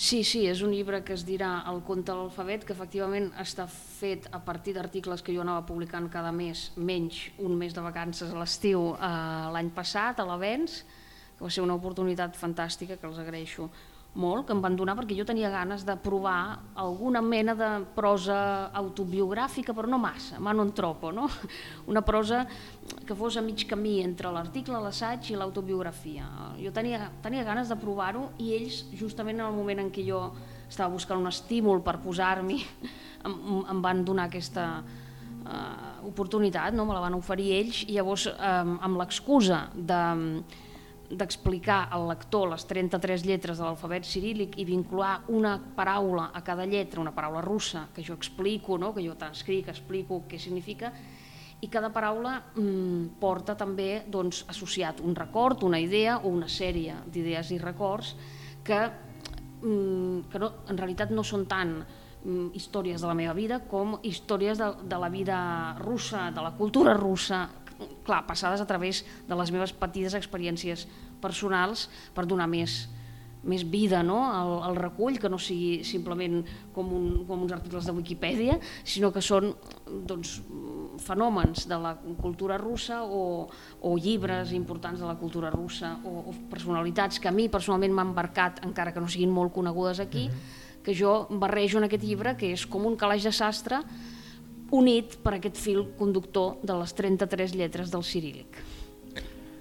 Sí, 0.00 0.22
sí, 0.24 0.46
és 0.48 0.62
un 0.64 0.70
llibre 0.72 1.02
que 1.04 1.12
es 1.12 1.26
dirà 1.28 1.50
El 1.68 1.82
conte 1.84 2.08
de 2.08 2.14
l'alfabet, 2.16 2.62
que 2.64 2.72
efectivament 2.72 3.26
està 3.42 3.66
fet 3.68 4.30
a 4.32 4.38
partir 4.40 4.72
d'articles 4.72 5.20
que 5.20 5.34
jo 5.36 5.42
anava 5.42 5.66
publicant 5.68 6.06
cada 6.08 6.30
mes, 6.32 6.70
menys 6.80 7.18
un 7.44 7.58
mes 7.60 7.76
de 7.76 7.84
vacances 7.84 8.32
a 8.32 8.38
l'estiu 8.40 8.94
eh, 8.94 9.10
l'any 9.52 9.68
passat, 9.76 10.16
a 10.16 10.24
l'Avens, 10.24 10.78
que 11.36 11.44
va 11.44 11.52
ser 11.52 11.60
una 11.66 11.76
oportunitat 11.76 12.40
fantàstica 12.40 12.96
que 12.96 13.08
els 13.10 13.20
agraeixo 13.20 13.68
molt, 14.18 14.46
que 14.46 14.54
em 14.56 14.60
van 14.62 14.74
donar 14.74 14.96
perquè 14.98 15.14
jo 15.14 15.24
tenia 15.26 15.50
ganes 15.52 15.84
de 15.86 15.94
provar 16.02 16.58
alguna 16.74 17.20
mena 17.22 17.54
de 17.54 17.68
prosa 17.94 18.70
autobiogràfica, 18.74 19.74
però 19.76 19.86
no 19.86 20.00
massa, 20.02 20.40
ma 20.42 20.52
non 20.52 20.72
troppo, 20.74 21.12
no? 21.14 21.28
una 21.90 22.02
prosa 22.02 22.42
que 23.06 23.14
fos 23.14 23.36
a 23.38 23.44
mig 23.44 23.62
camí 23.70 24.00
entre 24.02 24.32
l'article, 24.34 24.80
l'assaig 24.82 25.30
i 25.30 25.38
l'autobiografia. 25.38 26.26
Jo 26.58 26.72
tenia, 26.74 27.10
tenia 27.22 27.46
ganes 27.46 27.70
de 27.70 27.78
provar-ho 27.78 28.32
i 28.42 28.54
ells, 28.56 28.82
justament 28.98 29.38
en 29.38 29.46
el 29.46 29.54
moment 29.54 29.84
en 29.84 29.92
què 29.94 30.02
jo 30.06 30.24
estava 30.68 30.90
buscant 30.90 31.20
un 31.20 31.30
estímul 31.30 31.82
per 31.86 32.00
posar-m'hi, 32.02 32.58
em, 33.26 33.38
em 33.70 33.84
van 33.84 34.02
donar 34.06 34.26
aquesta 34.26 34.66
uh, 34.82 36.02
oportunitat, 36.10 36.74
no? 36.74 36.88
me 36.88 36.98
la 36.98 37.04
van 37.06 37.14
oferir 37.14 37.52
ells, 37.60 37.84
i 37.86 37.94
llavors 37.94 38.26
um, 38.32 38.74
amb 38.82 38.98
l'excusa 38.98 39.68
de 39.74 40.02
d'explicar 41.10 41.88
al 41.90 42.06
lector 42.08 42.48
les 42.52 42.64
33 42.70 43.24
lletres 43.26 43.58
de 43.58 43.64
l'alfabet 43.66 44.06
cirílic 44.06 44.56
i 44.62 44.66
vincular 44.68 45.24
una 45.34 45.56
paraula 45.76 46.30
a 46.34 46.42
cada 46.46 46.66
lletra, 46.66 47.00
una 47.02 47.14
paraula 47.14 47.42
russa, 47.42 47.88
que 47.94 48.04
jo 48.06 48.14
explico, 48.14 48.78
no? 48.78 48.92
que 48.94 49.02
jo 49.02 49.16
transcric, 49.18 49.68
explico 49.68 50.22
què 50.30 50.38
significa, 50.38 50.92
i 51.60 51.68
cada 51.68 51.90
paraula 51.92 52.38
mm, 52.54 53.16
porta 53.20 53.56
també 53.58 54.04
doncs, 54.08 54.44
associat 54.48 55.02
un 55.04 55.16
record, 55.16 55.64
una 55.66 55.80
idea 55.82 56.18
o 56.22 56.30
una 56.32 56.48
sèrie 56.48 56.94
d'idees 57.10 57.50
i 57.52 57.58
records 57.60 58.14
que, 58.64 58.78
mm, 59.60 60.30
que 60.30 60.40
no, 60.40 60.52
en 60.70 60.78
realitat 60.78 61.12
no 61.12 61.24
són 61.26 61.44
tant 61.50 61.74
mm, 61.82 62.54
històries 62.56 63.02
de 63.02 63.10
la 63.10 63.18
meva 63.18 63.34
vida 63.36 63.60
com 63.68 63.98
històries 64.02 64.62
de, 64.62 64.70
de 64.88 65.00
la 65.02 65.10
vida 65.12 65.40
russa, 65.82 66.30
de 66.30 66.46
la 66.46 66.54
cultura 66.56 66.94
russa, 66.96 67.48
clar, 68.04 68.24
passades 68.26 68.60
a 68.60 68.66
través 68.66 69.04
de 69.28 69.36
les 69.36 69.52
meves 69.52 69.72
petites 69.72 70.16
experiències 70.18 70.86
personals 71.20 71.88
per 72.14 72.26
donar 72.26 72.48
més, 72.50 72.88
més 73.42 73.64
vida 73.64 74.02
no? 74.02 74.20
al, 74.28 74.52
al 74.70 74.76
recull, 74.76 75.18
que 75.20 75.30
no 75.32 75.38
sigui 75.40 75.84
simplement 75.86 76.40
com, 76.74 76.92
un, 76.92 77.08
com 77.28 77.46
uns 77.46 77.54
articles 77.56 77.88
de 77.88 77.94
Wikipedia, 77.96 78.58
sinó 78.84 79.12
que 79.14 79.22
són 79.24 79.52
doncs, 79.86 80.38
fenòmens 81.00 81.64
de 81.70 81.78
la 81.80 81.94
cultura 82.20 82.58
russa 82.60 83.00
o, 83.04 83.48
o 83.80 83.96
llibres 83.96 84.52
importants 84.56 85.00
de 85.00 85.08
la 85.08 85.16
cultura 85.16 85.50
russa 85.52 85.94
o, 86.04 86.30
o 86.30 86.36
personalitats 86.52 87.20
que 87.20 87.30
a 87.30 87.34
mi 87.34 87.48
personalment 87.48 87.96
m'han 87.96 88.14
marcat, 88.16 88.60
encara 88.66 88.92
que 88.92 89.00
no 89.00 89.08
siguin 89.08 89.32
molt 89.32 89.54
conegudes 89.56 90.00
aquí, 90.00 90.28
mm 90.28 90.32
-hmm. 90.32 90.82
que 90.84 90.94
jo 90.94 91.26
barrejo 91.30 91.78
en 91.78 91.84
aquest 91.84 92.04
llibre, 92.04 92.36
que 92.36 92.52
és 92.52 92.66
com 92.66 92.86
un 92.86 92.96
calaix 92.96 93.24
de 93.24 93.32
sastre 93.32 93.80
unit 94.70 95.16
per 95.22 95.36
aquest 95.36 95.58
fil 95.58 95.86
conductor 95.98 96.58
de 96.62 96.76
les 96.80 96.94
33 96.94 97.54
lletres 97.58 97.90
del 97.90 98.04
cirílic. 98.06 98.60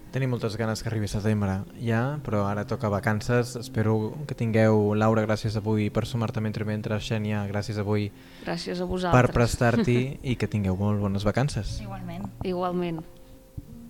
Tenim 0.09 0.31
moltes 0.33 0.55
ganes 0.57 0.81
que 0.81 0.89
arribi 0.89 1.05
setembre 1.05 1.59
ja, 1.85 2.17
però 2.25 2.47
ara 2.49 2.63
toca 2.65 2.89
vacances. 2.89 3.53
Espero 3.59 4.15
que 4.25 4.33
tingueu, 4.33 4.95
Laura, 4.97 5.21
gràcies 5.27 5.53
avui 5.59 5.91
per 5.93 6.07
sumar-te 6.09 6.41
mentre 6.41 6.65
mentre, 6.65 6.97
Xènia, 6.97 7.43
gràcies 7.51 7.77
avui 7.77 8.09
gràcies 8.41 8.81
a 8.81 8.89
vosaltres. 8.89 9.13
per 9.13 9.35
prestar-t'hi 9.37 9.99
i 10.33 10.35
que 10.35 10.49
tingueu 10.49 10.79
molt 10.79 10.97
bones 11.05 11.27
vacances. 11.27 11.77
Igualment. 11.85 12.25
Igualment. 12.41 13.03